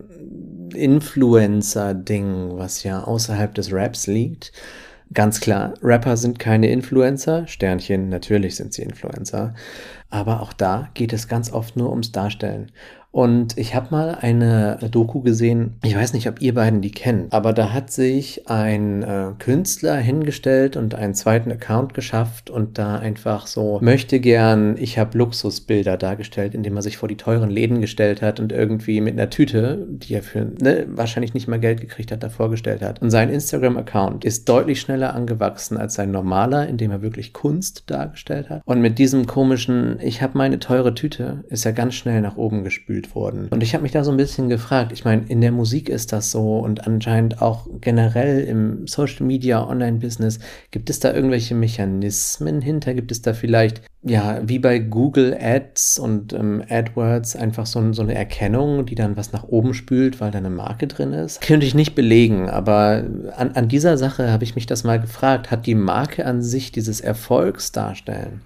Influencer-Ding, 0.74 2.50
was 2.52 2.82
ja 2.82 3.02
außerhalb 3.02 3.54
des 3.54 3.72
Raps 3.72 4.06
liegt. 4.06 4.52
Ganz 5.12 5.40
klar, 5.40 5.74
Rapper 5.82 6.16
sind 6.16 6.38
keine 6.38 6.70
Influencer. 6.70 7.46
Sternchen, 7.46 8.08
natürlich 8.08 8.56
sind 8.56 8.72
sie 8.72 8.82
Influencer. 8.82 9.54
Aber 10.12 10.42
auch 10.42 10.52
da 10.52 10.90
geht 10.92 11.14
es 11.14 11.26
ganz 11.26 11.50
oft 11.52 11.74
nur 11.76 11.88
ums 11.88 12.12
Darstellen. 12.12 12.70
Und 13.12 13.58
ich 13.58 13.74
habe 13.74 13.88
mal 13.90 14.16
eine 14.22 14.78
Doku 14.90 15.20
gesehen, 15.20 15.74
ich 15.84 15.94
weiß 15.94 16.14
nicht, 16.14 16.28
ob 16.28 16.40
ihr 16.40 16.54
beiden 16.54 16.80
die 16.80 16.90
kennt, 16.90 17.30
aber 17.34 17.52
da 17.52 17.70
hat 17.70 17.92
sich 17.92 18.48
ein 18.48 19.02
äh, 19.02 19.32
Künstler 19.38 19.96
hingestellt 19.96 20.78
und 20.78 20.94
einen 20.94 21.12
zweiten 21.12 21.52
Account 21.52 21.92
geschafft 21.92 22.48
und 22.48 22.78
da 22.78 22.96
einfach 22.96 23.46
so 23.46 23.78
möchte 23.82 24.18
gern, 24.18 24.76
ich 24.78 24.98
habe 24.98 25.18
Luxusbilder 25.18 25.98
dargestellt, 25.98 26.54
indem 26.54 26.74
er 26.76 26.82
sich 26.82 26.96
vor 26.96 27.08
die 27.08 27.18
teuren 27.18 27.50
Läden 27.50 27.82
gestellt 27.82 28.22
hat 28.22 28.40
und 28.40 28.50
irgendwie 28.50 29.02
mit 29.02 29.12
einer 29.12 29.28
Tüte, 29.28 29.86
die 29.90 30.14
er 30.14 30.22
für 30.22 30.50
ne, 30.62 30.86
wahrscheinlich 30.88 31.34
nicht 31.34 31.48
mal 31.48 31.60
Geld 31.60 31.82
gekriegt 31.82 32.12
hat, 32.12 32.22
da 32.22 32.30
vorgestellt 32.30 32.80
hat. 32.80 33.02
Und 33.02 33.10
sein 33.10 33.28
Instagram-Account 33.28 34.24
ist 34.24 34.48
deutlich 34.48 34.80
schneller 34.80 35.14
angewachsen 35.14 35.76
als 35.76 35.94
sein 35.94 36.12
normaler, 36.12 36.66
indem 36.66 36.90
er 36.90 37.02
wirklich 37.02 37.34
Kunst 37.34 37.84
dargestellt 37.88 38.48
hat. 38.48 38.62
Und 38.64 38.80
mit 38.80 38.98
diesem 38.98 39.26
komischen, 39.26 40.00
ich 40.02 40.22
habe 40.22 40.36
meine 40.38 40.58
teure 40.58 40.94
Tüte, 40.94 41.44
ist 41.48 41.64
er 41.64 41.72
ganz 41.72 41.94
schnell 41.94 42.20
nach 42.20 42.36
oben 42.36 42.64
gespült 42.64 43.14
wurden. 43.14 43.48
Und 43.48 43.62
ich 43.62 43.74
habe 43.74 43.82
mich 43.82 43.92
da 43.92 44.04
so 44.04 44.10
ein 44.10 44.16
bisschen 44.16 44.48
gefragt, 44.48 44.92
ich 44.92 45.04
meine, 45.04 45.22
in 45.28 45.40
der 45.40 45.52
Musik 45.52 45.88
ist 45.88 46.12
das 46.12 46.30
so 46.30 46.58
und 46.58 46.86
anscheinend 46.86 47.40
auch 47.40 47.66
generell 47.80 48.44
im 48.44 48.86
Social 48.86 49.26
Media, 49.26 49.66
Online-Business, 49.66 50.38
gibt 50.70 50.90
es 50.90 51.00
da 51.00 51.12
irgendwelche 51.12 51.54
Mechanismen 51.54 52.60
hinter? 52.60 52.94
Gibt 52.94 53.12
es 53.12 53.22
da 53.22 53.32
vielleicht, 53.32 53.82
ja, 54.02 54.40
wie 54.44 54.58
bei 54.58 54.78
Google 54.78 55.36
Ads 55.40 55.98
und 55.98 56.32
ähm, 56.32 56.62
AdWords 56.68 57.36
einfach 57.36 57.66
so, 57.66 57.92
so 57.92 58.02
eine 58.02 58.14
Erkennung, 58.14 58.86
die 58.86 58.94
dann 58.94 59.16
was 59.16 59.32
nach 59.32 59.44
oben 59.44 59.74
spült, 59.74 60.20
weil 60.20 60.30
da 60.30 60.38
eine 60.38 60.50
Marke 60.50 60.86
drin 60.86 61.12
ist? 61.12 61.40
Könnte 61.40 61.66
ich 61.66 61.74
nicht 61.74 61.94
belegen, 61.94 62.48
aber 62.48 63.04
an, 63.36 63.52
an 63.52 63.68
dieser 63.68 63.96
Sache 63.96 64.30
habe 64.30 64.44
ich 64.44 64.54
mich 64.54 64.66
das 64.66 64.84
mal 64.84 65.00
gefragt. 65.00 65.50
Hat 65.50 65.66
die 65.66 65.74
Marke 65.74 66.26
an 66.26 66.42
sich 66.42 66.72
dieses 66.72 67.00
Erfolgs 67.00 67.72
darstellen? 67.72 68.42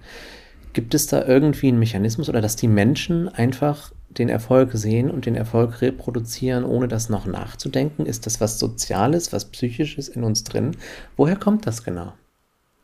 Gibt 0.77 0.93
es 0.93 1.07
da 1.07 1.25
irgendwie 1.25 1.69
einen 1.69 1.79
Mechanismus 1.79 2.29
oder 2.29 2.39
dass 2.39 2.55
die 2.55 2.67
Menschen 2.67 3.29
einfach 3.29 3.91
den 4.09 4.29
Erfolg 4.29 4.69
sehen 4.73 5.09
und 5.09 5.25
den 5.25 5.33
Erfolg 5.33 5.81
reproduzieren, 5.81 6.63
ohne 6.63 6.87
das 6.87 7.09
noch 7.09 7.25
nachzudenken? 7.25 8.05
Ist 8.05 8.27
das 8.27 8.39
was 8.41 8.59
Soziales, 8.59 9.33
was 9.33 9.45
Psychisches 9.45 10.07
in 10.07 10.23
uns 10.23 10.43
drin? 10.43 10.77
Woher 11.15 11.35
kommt 11.35 11.65
das 11.65 11.83
genau? 11.83 12.13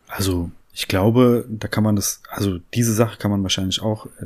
Also 0.07 0.49
ich 0.73 0.87
glaube, 0.87 1.45
da 1.47 1.67
kann 1.67 1.83
man 1.83 1.95
das, 1.95 2.23
also 2.31 2.57
diese 2.73 2.95
Sache 2.95 3.19
kann 3.19 3.29
man 3.29 3.43
wahrscheinlich 3.43 3.79
auch 3.83 4.07
äh, 4.07 4.25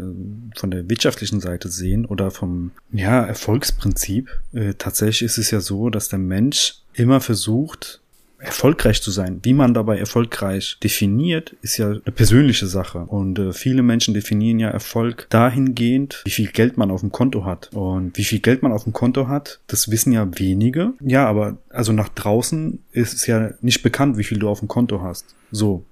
von 0.56 0.72
der 0.72 0.90
wirtschaftlichen 0.90 1.42
Seite 1.42 1.68
sehen 1.68 2.06
oder 2.06 2.32
vom 2.32 2.72
ja, 2.94 3.22
Erfolgsprinzip. 3.26 4.30
Äh, 4.54 4.76
tatsächlich 4.76 5.24
ist 5.24 5.38
es 5.38 5.52
ja 5.52 5.60
so, 5.60 5.90
dass 5.90 6.08
der 6.08 6.20
Mensch 6.20 6.84
immer 6.94 7.20
versucht, 7.20 8.00
erfolgreich 8.40 9.02
zu 9.02 9.12
sein. 9.12 9.40
Wie 9.44 9.54
man 9.54 9.74
dabei 9.74 9.98
erfolgreich 9.98 10.78
definiert, 10.84 11.56
ist 11.62 11.78
ja 11.78 11.88
eine 11.88 12.00
persönliche 12.00 12.68
Sache. 12.68 13.00
Und 13.00 13.40
äh, 13.40 13.54
viele 13.54 13.84
Menschen 13.84 14.14
definieren 14.14 14.60
ja 14.60 14.70
Erfolg 14.70 15.28
dahingehend, 15.30 16.22
wie 16.26 16.32
viel 16.32 16.48
Geld 16.48 16.78
man 16.78 16.92
auf 16.92 17.02
dem 17.02 17.12
Konto 17.12 17.46
hat. 17.46 17.70
Und 17.74 18.18
wie 18.18 18.24
viel 18.24 18.40
Geld 18.40 18.64
man 18.64 18.72
auf 18.72 18.84
dem 18.84 18.94
Konto 18.94 19.28
hat, 19.28 19.60
das 19.68 19.90
wissen 19.90 20.12
ja 20.12 20.28
wenige. 20.40 20.94
Ja, 21.02 21.28
aber 21.28 21.58
also 21.70 21.94
nach 21.94 22.10
draußen 22.10 22.80
ist 22.92 23.14
es 23.14 23.28
ja 23.28 23.52
nicht 23.62 23.84
bekannt, 23.84 24.18
wie 24.18 24.24
viel 24.24 24.40
du 24.40 24.50
auf 24.50 24.60
dem 24.60 24.68
Konto 24.68 25.02
hast. 25.02 25.36
So, 25.52 25.86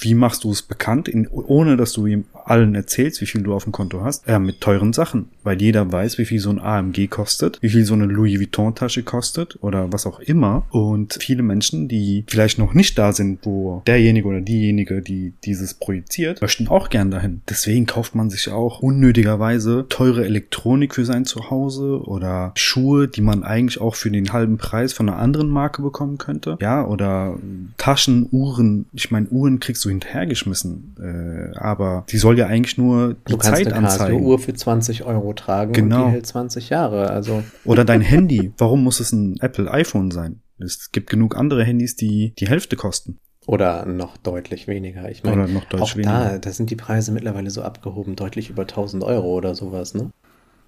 wie 0.00 0.14
machst 0.14 0.44
du 0.44 0.50
es 0.50 0.62
bekannt, 0.62 1.08
in, 1.08 1.26
ohne 1.28 1.76
dass 1.76 1.92
du 1.92 2.06
ihm 2.06 2.24
allen 2.44 2.74
erzählst, 2.74 3.20
wie 3.20 3.26
viel 3.26 3.42
du 3.42 3.52
auf 3.52 3.64
dem 3.64 3.72
Konto 3.72 4.02
hast? 4.02 4.26
Ja, 4.26 4.38
mit 4.38 4.60
teuren 4.60 4.92
Sachen, 4.92 5.28
weil 5.42 5.60
jeder 5.60 5.90
weiß, 5.90 6.18
wie 6.18 6.24
viel 6.24 6.40
so 6.40 6.50
ein 6.50 6.60
AMG 6.60 7.08
kostet, 7.08 7.58
wie 7.60 7.68
viel 7.68 7.84
so 7.84 7.94
eine 7.94 8.06
Louis 8.06 8.38
Vuitton 8.38 8.74
Tasche 8.74 9.02
kostet 9.02 9.58
oder 9.62 9.92
was 9.92 10.06
auch 10.06 10.20
immer. 10.20 10.66
Und 10.70 11.18
viele 11.20 11.42
Menschen, 11.42 11.88
die 11.88 12.24
vielleicht 12.28 12.58
noch 12.58 12.74
nicht 12.74 12.98
da 12.98 13.12
sind, 13.12 13.44
wo 13.44 13.82
derjenige 13.86 14.28
oder 14.28 14.40
diejenige, 14.40 15.02
die 15.02 15.34
dieses 15.44 15.74
projiziert, 15.74 16.40
möchten 16.40 16.68
auch 16.68 16.88
gern 16.90 17.10
dahin. 17.10 17.42
Deswegen 17.48 17.86
kauft 17.86 18.14
man 18.14 18.30
sich 18.30 18.50
auch 18.50 18.80
unnötigerweise 18.80 19.86
teure 19.88 20.24
Elektronik 20.24 20.94
für 20.94 21.04
sein 21.04 21.24
Zuhause 21.24 22.00
oder 22.02 22.52
Schuhe, 22.56 23.08
die 23.08 23.20
man 23.20 23.42
eigentlich 23.42 23.80
auch 23.80 23.94
für 23.94 24.10
den 24.10 24.32
halben 24.32 24.58
Preis 24.58 24.92
von 24.92 25.08
einer 25.08 25.18
anderen 25.18 25.48
Marke 25.48 25.82
bekommen 25.82 26.18
könnte. 26.18 26.56
Ja, 26.60 26.86
oder 26.86 27.36
Taschen, 27.76 28.28
Uhren. 28.30 28.86
Ich 28.98 29.12
meine, 29.12 29.28
Uhren 29.28 29.60
kriegst 29.60 29.84
du 29.84 29.90
hinterhergeschmissen. 29.90 30.96
Äh, 31.00 31.56
aber 31.56 32.04
die 32.10 32.18
soll 32.18 32.36
ja 32.36 32.46
eigentlich 32.46 32.76
nur 32.76 33.14
die 33.14 33.32
du 33.32 33.38
Zeit 33.38 33.72
eine 33.72 33.86
anzeigen. 33.86 34.24
Uhr 34.24 34.40
für 34.40 34.52
20 34.52 35.04
Euro 35.04 35.32
tragen 35.34 35.72
genau. 35.72 36.02
und 36.02 36.08
die 36.08 36.12
hält 36.14 36.26
20 36.26 36.68
Jahre. 36.68 37.10
Also 37.10 37.44
Oder 37.64 37.84
dein 37.84 38.00
Handy. 38.00 38.52
Warum 38.58 38.82
muss 38.82 38.98
es 38.98 39.12
ein 39.12 39.36
Apple 39.40 39.70
iPhone 39.70 40.10
sein? 40.10 40.40
Es 40.58 40.90
gibt 40.90 41.10
genug 41.10 41.36
andere 41.36 41.62
Handys, 41.62 41.94
die 41.94 42.34
die 42.40 42.48
Hälfte 42.48 42.74
kosten. 42.74 43.18
Oder 43.46 43.86
noch 43.86 44.16
deutlich 44.16 44.66
weniger. 44.66 45.08
Ich 45.08 45.22
meine, 45.22 45.46
noch 45.46 45.72
auch 45.74 45.94
weniger. 45.94 46.30
da, 46.30 46.38
da 46.38 46.50
sind 46.50 46.68
die 46.70 46.76
Preise 46.76 47.12
mittlerweile 47.12 47.50
so 47.50 47.62
abgehoben, 47.62 48.16
deutlich 48.16 48.50
über 48.50 48.62
1000 48.62 49.04
Euro 49.04 49.28
oder 49.28 49.54
sowas, 49.54 49.94
ne? 49.94 50.10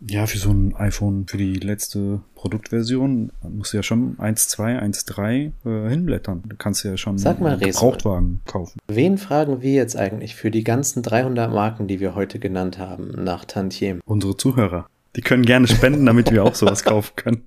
Ja, 0.07 0.26
für 0.26 0.38
so 0.38 0.51
ein 0.51 0.74
iPhone, 0.76 1.26
für 1.26 1.36
die 1.36 1.55
letzte 1.55 2.20
Produktversion, 2.34 3.32
musst 3.48 3.72
du 3.72 3.76
ja 3.76 3.82
schon 3.82 4.16
1.2, 4.16 4.80
1.3 4.80 5.53
äh, 5.64 5.90
hinblättern. 5.90 6.42
Du 6.46 6.57
kannst 6.57 6.84
ja 6.84 6.96
schon 6.96 7.18
Sag 7.18 7.40
mal, 7.40 7.53
einen 7.53 7.61
Gebrauchtwagen 7.61 8.40
kaufen. 8.46 8.78
Wen 8.88 9.18
fragen 9.18 9.61
wir 9.61 9.72
jetzt 9.72 9.96
eigentlich 9.96 10.34
für 10.34 10.51
die 10.51 10.64
ganzen 10.64 11.03
300 11.03 11.53
Marken, 11.53 11.86
die 11.86 12.01
wir 12.01 12.14
heute 12.14 12.38
genannt 12.38 12.78
haben, 12.78 13.11
nach 13.22 13.44
Tantiem? 13.44 14.01
Unsere 14.07 14.36
Zuhörer. 14.36 14.88
Die 15.16 15.20
können 15.20 15.44
gerne 15.44 15.66
spenden, 15.66 16.07
damit 16.07 16.30
wir 16.30 16.44
auch 16.44 16.55
sowas 16.55 16.82
kaufen 16.84 17.12
können. 17.16 17.46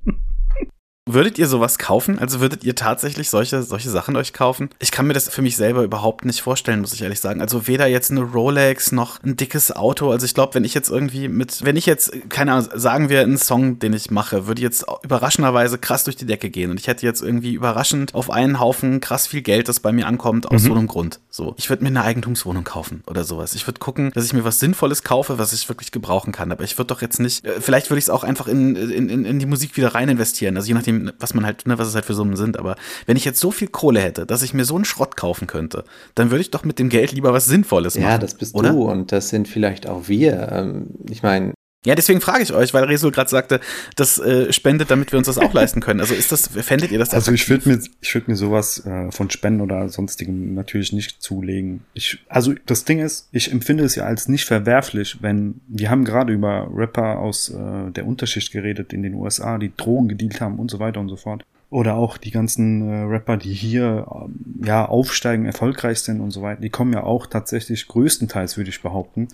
Würdet 1.05 1.37
ihr 1.37 1.47
sowas 1.49 1.77
kaufen? 1.79 2.17
Also 2.17 2.39
würdet 2.39 2.63
ihr 2.63 2.75
tatsächlich 2.75 3.29
solche, 3.29 3.61
solche 3.61 3.89
Sachen 3.89 4.15
euch 4.15 4.31
kaufen? 4.31 4.69
Ich 4.79 4.89
kann 4.91 5.05
mir 5.05 5.11
das 5.13 5.27
für 5.27 5.41
mich 5.41 5.57
selber 5.57 5.83
überhaupt 5.83 6.23
nicht 6.23 6.41
vorstellen, 6.41 6.79
muss 6.79 6.93
ich 6.93 7.01
ehrlich 7.01 7.19
sagen. 7.19 7.41
Also 7.41 7.67
weder 7.67 7.87
jetzt 7.87 8.09
eine 8.09 8.21
Rolex 8.21 8.93
noch 8.93 9.21
ein 9.21 9.35
dickes 9.35 9.73
Auto. 9.75 10.11
Also 10.11 10.25
ich 10.25 10.33
glaube, 10.33 10.53
wenn 10.55 10.63
ich 10.63 10.73
jetzt 10.73 10.89
irgendwie 10.89 11.27
mit, 11.27 11.65
wenn 11.65 11.75
ich 11.75 11.85
jetzt, 11.85 12.13
keine 12.29 12.53
Ahnung, 12.53 12.69
sagen 12.73 13.09
wir 13.09 13.19
einen 13.19 13.37
Song, 13.37 13.79
den 13.79 13.91
ich 13.91 14.11
mache, 14.11 14.47
würde 14.47 14.61
jetzt 14.61 14.85
überraschenderweise 15.03 15.77
krass 15.77 16.05
durch 16.05 16.15
die 16.15 16.25
Decke 16.25 16.49
gehen. 16.49 16.71
Und 16.71 16.79
ich 16.79 16.87
hätte 16.87 17.05
jetzt 17.05 17.21
irgendwie 17.21 17.51
überraschend 17.53 18.15
auf 18.15 18.29
einen 18.31 18.61
Haufen 18.61 19.01
krass 19.01 19.27
viel 19.27 19.41
Geld, 19.41 19.67
das 19.67 19.81
bei 19.81 19.91
mir 19.91 20.07
ankommt, 20.07 20.49
aus 20.51 20.63
Mhm. 20.63 20.67
so 20.67 20.73
einem 20.73 20.87
Grund. 20.87 21.19
So. 21.29 21.53
Ich 21.57 21.69
würde 21.69 21.83
mir 21.83 21.89
eine 21.89 22.03
Eigentumswohnung 22.03 22.63
kaufen 22.63 23.03
oder 23.07 23.25
sowas. 23.25 23.55
Ich 23.55 23.67
würde 23.67 23.79
gucken, 23.79 24.11
dass 24.15 24.23
ich 24.23 24.31
mir 24.31 24.45
was 24.45 24.61
Sinnvolles 24.61 25.03
kaufe, 25.03 25.37
was 25.37 25.51
ich 25.51 25.67
wirklich 25.67 25.91
gebrauchen 25.91 26.31
kann. 26.31 26.49
Aber 26.53 26.63
ich 26.63 26.77
würde 26.77 26.87
doch 26.87 27.01
jetzt 27.01 27.19
nicht, 27.19 27.43
äh, 27.45 27.59
vielleicht 27.59 27.89
würde 27.89 27.99
ich 27.99 28.05
es 28.05 28.09
auch 28.09 28.23
einfach 28.23 28.47
in, 28.47 28.77
in, 28.77 29.09
in, 29.09 29.25
in 29.25 29.39
die 29.39 29.45
Musik 29.45 29.75
wieder 29.75 29.93
rein 29.93 30.07
investieren. 30.07 30.55
Also 30.55 30.69
je 30.69 30.73
nachdem, 30.75 30.92
was 31.19 31.33
man 31.33 31.45
halt, 31.45 31.65
ne, 31.67 31.77
was 31.77 31.87
es 31.87 31.95
halt 31.95 32.05
für 32.05 32.13
Summen 32.13 32.35
sind. 32.35 32.57
Aber 32.57 32.75
wenn 33.05 33.17
ich 33.17 33.25
jetzt 33.25 33.39
so 33.39 33.51
viel 33.51 33.67
Kohle 33.67 33.99
hätte, 33.99 34.25
dass 34.25 34.41
ich 34.41 34.53
mir 34.53 34.65
so 34.65 34.75
einen 34.75 34.85
Schrott 34.85 35.15
kaufen 35.17 35.47
könnte, 35.47 35.83
dann 36.15 36.31
würde 36.31 36.41
ich 36.41 36.51
doch 36.51 36.63
mit 36.63 36.79
dem 36.79 36.89
Geld 36.89 37.11
lieber 37.11 37.33
was 37.33 37.45
Sinnvolles 37.45 37.95
machen. 37.95 38.09
Ja, 38.09 38.17
das 38.17 38.35
bist 38.35 38.55
oder? 38.55 38.71
du 38.71 38.83
und 38.89 39.11
das 39.11 39.29
sind 39.29 39.47
vielleicht 39.47 39.87
auch 39.87 40.07
wir. 40.07 40.49
Ähm, 40.51 40.87
Ich 41.09 41.23
meine, 41.23 41.53
Ja, 41.85 41.95
deswegen 41.95 42.21
frage 42.21 42.43
ich 42.43 42.53
euch, 42.53 42.73
weil 42.73 42.85
Resul 42.85 43.11
gerade 43.11 43.29
sagte, 43.29 43.59
das 43.95 44.17
äh, 44.17 44.53
spendet, 44.53 44.89
damit 44.89 45.11
wir 45.11 45.17
uns 45.17 45.27
das 45.27 45.37
auch 45.37 45.53
leisten 45.53 45.81
können. 45.81 45.99
Also 45.99 46.13
ist 46.13 46.31
das, 46.31 46.47
fändet 46.47 46.91
ihr 46.91 46.99
das 46.99 47.13
Also 47.13 47.31
ich 47.31 47.49
würde 47.49 47.69
mir, 47.69 47.79
ich 47.99 48.13
würde 48.13 48.31
mir 48.31 48.37
sowas 48.37 48.85
äh, 48.85 49.11
von 49.11 49.29
Spenden 49.29 49.61
oder 49.61 49.89
sonstigem 49.89 50.53
natürlich 50.53 50.93
nicht 50.93 51.21
zulegen. 51.21 51.81
Ich, 51.93 52.19
also 52.29 52.53
das 52.65 52.85
Ding 52.85 52.99
ist, 52.99 53.27
ich 53.31 53.51
empfinde 53.51 53.83
es 53.83 53.95
ja 53.95 54.05
als 54.05 54.29
nicht 54.29 54.45
verwerflich, 54.45 55.17
wenn 55.21 55.59
wir 55.67 55.89
haben 55.89 56.05
gerade 56.05 56.31
über 56.31 56.69
Rapper 56.73 57.19
aus 57.19 57.49
äh, 57.49 57.91
der 57.91 58.05
Unterschicht 58.05 58.51
geredet 58.51 58.93
in 58.93 59.03
den 59.03 59.15
USA, 59.15 59.57
die 59.57 59.71
Drogen 59.75 60.07
gedealt 60.07 60.39
haben 60.39 60.59
und 60.59 60.71
so 60.71 60.79
weiter 60.79 61.01
und 61.01 61.09
so 61.09 61.17
fort. 61.17 61.43
Oder 61.69 61.95
auch 61.95 62.17
die 62.17 62.29
ganzen 62.29 62.87
äh, 62.87 63.01
Rapper, 63.05 63.35
die 63.35 63.53
hier 63.53 64.05
ähm, 64.13 64.63
ja 64.63 64.85
aufsteigen, 64.85 65.45
erfolgreich 65.45 65.99
sind 65.99 66.21
und 66.21 66.29
so 66.29 66.43
weiter. 66.43 66.61
Die 66.61 66.69
kommen 66.69 66.93
ja 66.93 67.03
auch 67.03 67.25
tatsächlich 67.25 67.87
größtenteils, 67.87 68.57
würde 68.57 68.69
ich 68.69 68.83
behaupten, 68.83 69.27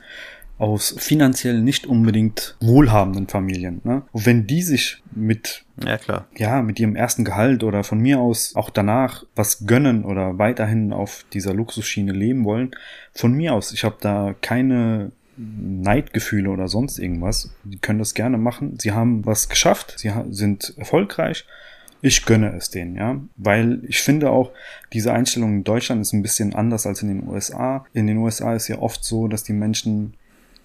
aus 0.59 0.93
finanziell 0.97 1.61
nicht 1.61 1.87
unbedingt 1.87 2.55
wohlhabenden 2.59 3.27
Familien. 3.27 3.81
Ne? 3.85 4.03
Und 4.11 4.25
wenn 4.25 4.45
die 4.45 4.61
sich 4.61 5.01
mit 5.15 5.63
Ja, 5.83 5.97
klar. 5.97 6.27
ja, 6.37 6.61
mit 6.61 6.79
ihrem 6.79 6.95
ersten 6.97 7.23
Gehalt 7.23 7.63
oder 7.63 7.83
von 7.83 7.99
mir 7.99 8.19
aus 8.19 8.55
auch 8.55 8.69
danach 8.69 9.23
was 9.35 9.65
gönnen 9.65 10.03
oder 10.03 10.37
weiterhin 10.37 10.91
auf 10.91 11.25
dieser 11.33 11.53
Luxusschiene 11.53 12.11
leben 12.11 12.43
wollen, 12.43 12.71
von 13.13 13.33
mir 13.33 13.53
aus, 13.53 13.71
ich 13.71 13.85
habe 13.85 13.95
da 14.01 14.35
keine 14.41 15.11
Neidgefühle 15.37 16.49
oder 16.49 16.67
sonst 16.67 16.99
irgendwas. 16.99 17.55
Die 17.63 17.77
können 17.77 17.99
das 17.99 18.13
gerne 18.13 18.37
machen. 18.37 18.77
Sie 18.79 18.91
haben 18.91 19.25
was 19.25 19.47
geschafft, 19.47 19.95
sie 19.97 20.11
sind 20.29 20.73
erfolgreich. 20.77 21.45
Ich 22.01 22.25
gönne 22.25 22.53
es 22.55 22.69
denen, 22.69 22.95
ja, 22.95 23.19
weil 23.35 23.81
ich 23.87 24.01
finde 24.01 24.29
auch, 24.29 24.51
diese 24.93 25.13
Einstellung 25.13 25.55
in 25.55 25.63
Deutschland 25.65 26.01
ist 26.01 26.13
ein 26.13 26.21
bisschen 26.21 26.55
anders 26.55 26.85
als 26.85 27.01
in 27.01 27.09
den 27.09 27.27
USA. 27.27 27.85
In 27.93 28.07
den 28.07 28.17
USA 28.17 28.53
ist 28.55 28.67
ja 28.69 28.79
oft 28.79 29.03
so, 29.03 29.27
dass 29.27 29.43
die 29.43 29.53
Menschen 29.53 30.13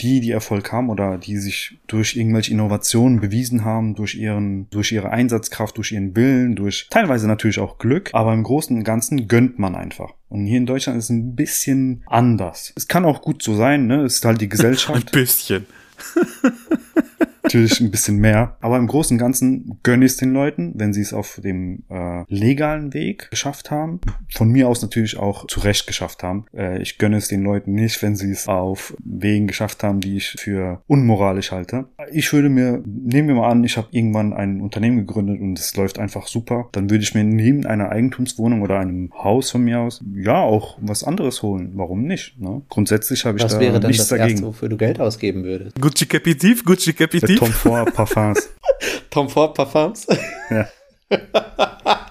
die, 0.01 0.21
die 0.21 0.31
Erfolg 0.31 0.73
haben 0.73 0.91
oder 0.91 1.19
die 1.19 1.37
sich 1.37 1.79
durch 1.87 2.17
irgendwelche 2.17 2.53
Innovationen 2.53 3.21
bewiesen 3.21 3.65
haben, 3.65 3.95
durch 3.95 4.15
ihren, 4.15 4.69
durch 4.71 4.93
ihre 4.93 5.11
Einsatzkraft, 5.11 5.77
durch 5.77 5.93
ihren 5.93 6.17
Willen, 6.17 6.57
durch 6.57 6.89
teilweise 6.91 7.27
natürlich 7.27 7.59
auch 7.59 7.79
Glück, 7.79 8.11
aber 8.13 8.33
im 8.33 8.43
Großen 8.43 8.77
und 8.77 8.85
Ganzen 8.85 9.29
gönnt 9.29 9.59
man 9.59 9.75
einfach. 9.75 10.15
Und 10.29 10.47
hier 10.47 10.59
in 10.59 10.67
Deutschland 10.67 10.99
ist 10.99 11.05
es 11.05 11.11
ein 11.11 11.37
bisschen 11.37 12.03
anders. 12.07 12.73
Es 12.77 12.89
kann 12.89 13.05
auch 13.05 13.23
gut 13.23 13.43
so 13.43 13.55
sein, 13.55 13.87
ne? 13.87 14.03
Es 14.03 14.17
ist 14.17 14.25
halt 14.25 14.41
die 14.41 14.45
Ein 14.47 14.51
Gesellschaft 14.51 15.13
bisschen. 15.13 15.67
natürlich 17.45 17.81
ein 17.81 17.91
bisschen 17.91 18.19
mehr. 18.19 18.57
Aber 18.61 18.79
im 18.79 18.87
Großen 18.87 19.15
und 19.15 19.19
Ganzen 19.19 19.79
gönne 19.83 20.07
ich 20.07 20.13
es 20.13 20.17
den 20.17 20.33
Leuten, 20.33 20.73
wenn 20.75 20.93
sie 20.93 21.03
es 21.03 21.13
auf 21.13 21.41
dem 21.43 21.85
äh, 21.91 22.25
legalen 22.29 22.93
Weg 22.95 23.31
geschafft 23.31 23.71
haben. 23.71 24.01
Von 24.33 24.51
mir 24.51 24.69
aus 24.69 24.83
natürlich 24.83 25.17
auch 25.17 25.47
zurecht 25.47 25.87
geschafft 25.87 26.23
haben. 26.23 26.47
Äh, 26.57 26.83
ich 26.83 26.99
gönne 26.99 27.19
es 27.19 27.29
den 27.29 27.43
Leuten 27.43 27.73
nicht, 27.73 28.03
wenn 28.03 28.17
sie 28.17 28.31
es 28.31 28.49
auf 28.49 28.97
Wegen 29.05 29.47
geschafft 29.47 29.83
haben, 29.83 30.01
die 30.01 30.17
ich 30.17 30.37
für 30.39 30.83
unmoralisch 30.87 31.53
halte. 31.53 31.87
Ich 32.11 32.33
würde 32.33 32.49
mir, 32.49 32.83
nehmen 32.85 33.29
wir 33.29 33.35
mal 33.37 33.51
an, 33.51 33.65
ich 33.65 33.77
habe 33.77 33.89
irgendwann 33.91 34.33
ein 34.33 34.61
Unternehmen 34.61 34.99
gegründet 35.07 35.41
und 35.41 35.59
es 35.59 35.77
läuft 35.77 35.99
einfach 35.99 36.27
super. 36.27 36.69
Dann 36.73 36.91
würde 36.91 37.05
ich 37.05 37.15
mir 37.15 37.25
neben 37.25 37.67
einer 37.67 37.91
Eigentumswohnung 37.91 38.63
oder 38.63 38.79
einem 38.79 39.13
Haus 39.13 39.51
von 39.51 39.63
mir 39.63 39.81
aus, 39.81 40.03
ja, 40.15 40.41
auch 40.41 40.79
was 40.81 41.05
anderes 41.05 41.43
holen. 41.43 41.73
Warum 41.75 42.05
nicht? 42.05 42.41
Ne? 42.41 42.63
Grundsätzlich 42.69 43.25
habe 43.25 43.39
ich 43.39 43.45
was 43.45 43.55
da 43.55 43.61
wäre 43.61 43.81
dann 43.81 43.91
nichts 43.91 44.09
das 44.09 44.19
dagegen. 44.19 44.39
Erste, 44.39 44.47
wofür 44.47 44.69
du 44.69 44.77
Geld 44.77 45.01
ausgeben 45.01 45.45
würdest? 45.45 45.81
Gucci 45.81 46.07
Capitiv, 46.07 46.65
Gucci 46.65 46.95
Der 46.95 47.34
Capitiv. 47.39 47.63
Tom 47.63 47.73
Ford 47.73 47.95
Parfums. 47.95 48.51
Tom 49.11 49.29
Ford 49.29 49.55
Parfums? 49.55 50.07
Ja. 50.51 50.69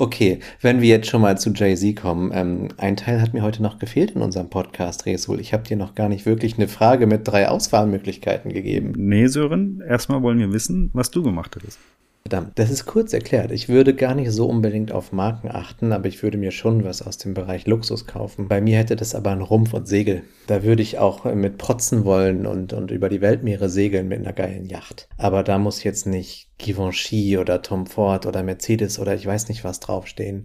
Okay, 0.00 0.38
wenn 0.60 0.80
wir 0.80 0.88
jetzt 0.88 1.08
schon 1.08 1.22
mal 1.22 1.36
zu 1.38 1.50
Jay-Z 1.50 1.96
kommen, 1.96 2.30
ähm, 2.32 2.68
ein 2.76 2.96
Teil 2.96 3.20
hat 3.20 3.34
mir 3.34 3.42
heute 3.42 3.64
noch 3.64 3.80
gefehlt 3.80 4.12
in 4.12 4.22
unserem 4.22 4.48
Podcast, 4.48 5.06
Resul. 5.06 5.40
Ich 5.40 5.52
habe 5.52 5.64
dir 5.64 5.76
noch 5.76 5.96
gar 5.96 6.08
nicht 6.08 6.24
wirklich 6.24 6.56
eine 6.56 6.68
Frage 6.68 7.08
mit 7.08 7.26
drei 7.26 7.48
Auswahlmöglichkeiten 7.48 8.52
gegeben. 8.52 8.92
Nee, 8.96 9.26
Sören, 9.26 9.82
erstmal 9.86 10.22
wollen 10.22 10.38
wir 10.38 10.52
wissen, 10.52 10.90
was 10.92 11.10
du 11.10 11.24
gemacht 11.24 11.56
hättest. 11.56 11.80
Verdammt, 12.28 12.58
das 12.58 12.68
ist 12.68 12.84
kurz 12.84 13.14
erklärt. 13.14 13.50
Ich 13.52 13.70
würde 13.70 13.94
gar 13.94 14.14
nicht 14.14 14.30
so 14.32 14.46
unbedingt 14.46 14.92
auf 14.92 15.12
Marken 15.12 15.48
achten, 15.50 15.92
aber 15.92 16.08
ich 16.08 16.22
würde 16.22 16.36
mir 16.36 16.50
schon 16.50 16.84
was 16.84 17.00
aus 17.00 17.16
dem 17.16 17.32
Bereich 17.32 17.66
Luxus 17.66 18.04
kaufen. 18.04 18.48
Bei 18.48 18.60
mir 18.60 18.76
hätte 18.76 18.96
das 18.96 19.14
aber 19.14 19.30
einen 19.30 19.40
Rumpf 19.40 19.72
und 19.72 19.88
Segel. 19.88 20.24
Da 20.46 20.62
würde 20.62 20.82
ich 20.82 20.98
auch 20.98 21.24
äh, 21.24 21.34
mit 21.34 21.56
protzen 21.56 22.04
wollen 22.04 22.44
und, 22.44 22.74
und 22.74 22.90
über 22.90 23.08
die 23.08 23.22
Weltmeere 23.22 23.70
segeln 23.70 24.08
mit 24.08 24.18
einer 24.18 24.34
geilen 24.34 24.66
Yacht. 24.66 25.08
Aber 25.16 25.42
da 25.42 25.58
muss 25.58 25.84
jetzt 25.84 26.06
nicht 26.06 26.50
Givenchy 26.58 27.38
oder 27.38 27.62
Tom 27.62 27.86
Ford 27.86 28.26
oder 28.26 28.42
Mercedes 28.42 28.98
oder 28.98 29.14
ich 29.14 29.24
weiß 29.24 29.48
nicht 29.48 29.64
was 29.64 29.80
draufstehen. 29.80 30.44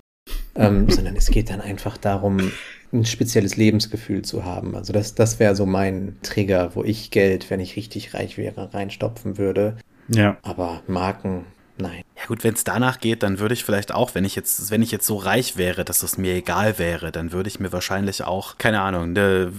ähm, 0.55 0.89
sondern 0.89 1.17
es 1.17 1.27
geht 1.27 1.49
dann 1.49 1.59
einfach 1.59 1.97
darum, 1.97 2.49
ein 2.93 3.03
spezielles 3.03 3.57
Lebensgefühl 3.57 4.21
zu 4.21 4.45
haben. 4.45 4.73
Also 4.73 4.93
das, 4.93 5.15
das 5.15 5.37
wäre 5.39 5.57
so 5.57 5.65
mein 5.65 6.15
Trigger, 6.23 6.75
wo 6.75 6.83
ich 6.85 7.11
Geld, 7.11 7.49
wenn 7.49 7.59
ich 7.59 7.75
richtig 7.75 8.13
reich 8.13 8.37
wäre, 8.37 8.73
reinstopfen 8.73 9.37
würde. 9.37 9.75
Ja. 10.07 10.37
Aber 10.43 10.81
Marken, 10.87 11.45
nein. 11.77 12.03
Ja 12.17 12.25
gut, 12.27 12.43
wenn 12.43 12.53
es 12.53 12.63
danach 12.63 12.99
geht, 12.99 13.23
dann 13.23 13.39
würde 13.39 13.53
ich 13.53 13.63
vielleicht 13.63 13.93
auch, 13.93 14.15
wenn 14.15 14.25
ich 14.25 14.35
jetzt, 14.35 14.71
wenn 14.71 14.81
ich 14.81 14.91
jetzt 14.91 15.05
so 15.05 15.17
reich 15.17 15.57
wäre, 15.57 15.83
dass 15.83 16.03
es 16.03 16.17
mir 16.17 16.35
egal 16.35 16.79
wäre, 16.79 17.11
dann 17.11 17.31
würde 17.31 17.49
ich 17.49 17.59
mir 17.59 17.71
wahrscheinlich 17.71 18.23
auch, 18.23 18.57
keine 18.57 18.81
Ahnung, 18.81 19.09
eine 19.09 19.51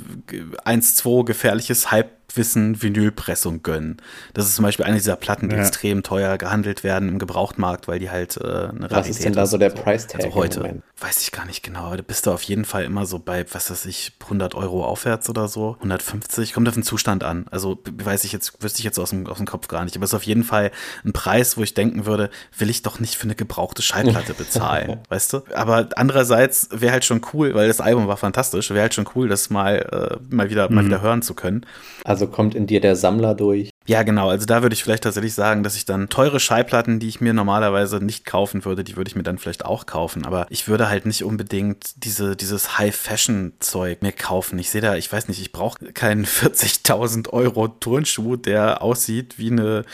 1-2 0.65 1.25
gefährliches 1.25 1.91
Halbwissen 2.35 2.83
Vinylpressung 2.83 3.63
gönnen. 3.63 3.99
Das 4.35 4.47
ist 4.47 4.57
zum 4.57 4.65
Beispiel 4.65 4.85
eine 4.85 4.97
dieser 4.97 5.17
Platten, 5.17 5.49
die 5.49 5.55
Ja. 5.55 5.61
extrem 5.63 6.03
teuer 6.03 6.37
gehandelt 6.37 6.83
werden 6.83 7.09
im 7.09 7.19
Gebrauchtmarkt, 7.19 7.87
weil 7.89 7.99
die 8.01 8.11
halt 8.11 8.37
äh, 8.37 8.41
eine 8.43 8.51
Rarität 8.51 8.91
Was 8.91 9.09
ist 9.09 9.25
denn 9.25 9.33
da 9.35 9.47
so 9.47 9.57
der 9.57 9.71
So. 9.71 9.77
Price 9.77 10.07
Tag 10.07 10.25
Also 10.25 10.35
heute, 10.35 10.83
weiß 11.01 11.23
ich 11.23 11.31
gar 11.33 11.47
nicht 11.47 11.63
genau, 11.63 11.85
aber 11.87 11.97
da 11.99 12.03
bist 12.03 12.27
du 12.27 12.33
auf 12.33 12.43
jeden 12.43 12.65
Fall 12.65 12.85
immer 12.85 13.07
so 13.07 13.19
bei, 13.19 13.45
was 13.53 13.71
weiß 13.71 13.87
ich, 13.87 14.13
100 14.25 14.55
Euro 14.55 14.85
aufwärts 14.85 15.29
oder 15.31 15.47
so, 15.49 15.75
150, 15.77 16.53
kommt 16.53 16.69
auf 16.69 16.75
den 16.75 16.83
Zustand 16.83 17.23
an. 17.25 17.47
Also 17.51 17.79
weiß 18.03 18.25
ich 18.25 18.33
jetzt, 18.33 18.63
wüsste 18.63 18.81
ich 18.81 18.85
jetzt 18.85 18.99
aus 18.99 19.11
dem, 19.11 19.27
aus 19.27 19.37
dem 19.37 19.47
Kopf 19.47 19.69
gar 19.69 19.85
nicht, 19.85 19.95
aber 19.97 20.05
es 20.05 20.11
ist 20.11 20.15
auf 20.15 20.25
jeden 20.25 20.45
Fall 20.45 20.71
ein 21.05 21.13
Preis, 21.13 21.57
wo 21.57 21.63
ich 21.63 21.75
denken 21.75 22.07
würde, 22.07 22.31
will 22.59 22.71
ich 22.71 22.83
doch 22.83 22.99
nicht 22.99 23.15
für 23.17 23.25
eine 23.25 23.35
gebrauchte 23.35 23.83
Schallplatte 23.83 24.35
bezahlen, 24.39 25.01
weißt 25.09 25.35
du? 25.35 25.43
Aber 25.55 25.89
andererseits 25.97 26.69
wäre 26.73 26.93
halt 26.93 27.05
schon 27.05 27.21
cool, 27.33 27.55
weil 27.55 27.69
das 27.69 27.81
Album 27.81 28.09
war 28.09 28.17
fantastisch, 28.17 28.71
wäre 28.71 28.83
halt 28.83 28.95
schon 28.95 29.07
cool, 29.15 29.29
das 29.29 29.51
mal, 29.51 30.19
äh, 30.31 30.35
mal 30.35 30.51
wieder, 30.51 30.71
mal 30.71 30.85
wieder 30.85 31.01
hören 31.01 31.23
zu 31.23 31.35
können. 31.35 31.65
Also 32.05 32.24
kommt 32.27 32.55
in 32.55 32.67
dir 32.67 32.81
der 32.81 32.97
Sammler 32.97 33.35
durch. 33.35 33.71
Ja, 33.87 34.03
genau. 34.03 34.31
Also 34.31 34.47
da 34.47 34.63
würde 34.63 34.75
ich 34.75 34.83
vielleicht 34.83 35.05
tatsächlich 35.05 35.35
sagen, 35.35 35.63
dass 35.63 35.77
ich 35.77 35.85
dann 35.85 36.09
teure 36.09 36.41
Schallplatten, 36.41 37.01
die 37.01 37.09
ich 37.09 37.21
mir 37.21 37.35
normalerweise 37.35 37.99
nicht 38.03 38.25
kaufen 38.25 38.65
würde, 38.65 38.83
die 38.83 38.97
würde 38.97 39.09
ich 39.09 39.17
mir 39.17 39.23
dann 39.23 39.39
vielleicht 39.39 39.65
auch 39.65 39.85
kaufen. 39.87 40.25
Aber 40.25 40.47
ich 40.49 40.69
würde 40.69 40.89
halt 40.89 41.05
nicht 41.05 41.23
unbedingt 41.23 41.93
diese, 42.05 42.35
dieses 42.35 42.79
High-Fashion-Zeug 42.79 44.03
mir 44.03 44.13
kaufen. 44.13 44.59
Ich 44.59 44.71
sehe 44.71 44.81
da, 44.81 44.97
ich 44.97 45.13
weiß 45.13 45.29
nicht, 45.29 45.41
ich 45.41 45.53
brauche 45.53 45.93
keinen 45.93 46.25
40.000 46.27 47.29
Euro 47.31 47.69
Turnschuh, 47.69 48.37
der 48.37 48.83
aussieht 48.83 49.39
wie 49.39 49.51
eine 49.51 49.85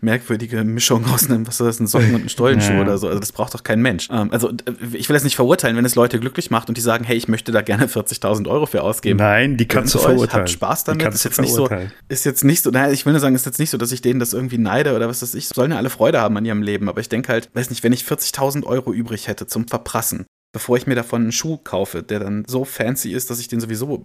merkwürdige 0.00 0.62
Mischung 0.64 1.04
aus 1.12 1.28
einem, 1.28 1.46
was 1.46 1.60
ist 1.60 1.66
das, 1.66 1.80
ein 1.80 1.86
Socken 1.86 2.14
und 2.14 2.24
ein 2.26 2.28
Stollenschuh 2.28 2.72
Ja. 2.74 2.82
oder 2.82 2.98
so. 2.98 3.08
Also 3.08 3.18
das 3.18 3.32
braucht 3.32 3.54
doch 3.54 3.64
kein 3.64 3.80
Mensch. 3.82 4.08
Ähm, 4.10 4.30
also 4.32 4.52
ich 4.92 5.08
will 5.08 5.14
das 5.14 5.24
nicht 5.24 5.36
verurteilen, 5.36 5.76
wenn 5.76 5.84
es 5.84 5.94
Leute 5.96 6.20
glücklich 6.20 6.50
macht 6.50 6.68
und 6.68 6.76
die 6.76 6.80
sagen, 6.80 7.04
hey, 7.04 7.16
ich 7.16 7.26
möchte 7.26 7.50
da 7.52 7.62
gerne 7.62 7.86
40.000 7.86 8.48
Euro 8.48 8.66
für 8.66 8.82
ausgeben. 8.82 9.18
Nein, 9.18 9.56
die 9.56 9.66
kannst 9.66 9.94
du 9.94 9.98
Gönnt 9.98 10.08
euch, 10.08 10.14
verurteilen. 10.14 10.42
Habt 10.42 10.50
Spaß 10.50 10.84
damit. 10.84 11.06
Ist 11.14 11.24
du 11.24 11.28
jetzt 11.28 11.40
nicht 11.40 11.52
so, 11.54 11.68
ist 12.08 12.24
jetzt 12.24 12.44
nicht 12.44 12.62
so, 12.62 12.70
naja, 12.70 12.92
ich 12.92 13.04
will 13.06 13.12
nur 13.12 13.20
sagen, 13.20 13.34
ist 13.40 13.46
jetzt 13.46 13.58
nicht 13.58 13.70
so, 13.70 13.78
dass 13.78 13.92
ich 13.92 14.02
denen 14.02 14.20
das 14.20 14.32
irgendwie 14.32 14.58
neide 14.58 14.94
oder 14.96 15.08
was 15.08 15.22
weiß 15.22 15.34
ich. 15.34 15.48
Sollen 15.48 15.70
ja 15.72 15.76
alle 15.76 15.90
Freude 15.90 16.20
haben 16.20 16.36
an 16.36 16.44
ihrem 16.44 16.62
Leben. 16.62 16.88
Aber 16.88 17.00
ich 17.00 17.08
denke 17.08 17.32
halt, 17.32 17.50
weiß 17.54 17.70
nicht, 17.70 17.82
wenn 17.82 17.92
ich 17.92 18.04
40.000 18.04 18.64
Euro 18.64 18.92
übrig 18.92 19.28
hätte 19.28 19.46
zum 19.46 19.66
Verprassen, 19.68 20.26
bevor 20.52 20.76
ich 20.76 20.86
mir 20.86 20.94
davon 20.96 21.22
einen 21.22 21.32
Schuh 21.32 21.58
kaufe, 21.58 22.02
der 22.02 22.18
dann 22.20 22.44
so 22.46 22.64
fancy 22.64 23.12
ist, 23.12 23.30
dass 23.30 23.38
ich 23.40 23.48
den 23.48 23.60
sowieso 23.60 24.02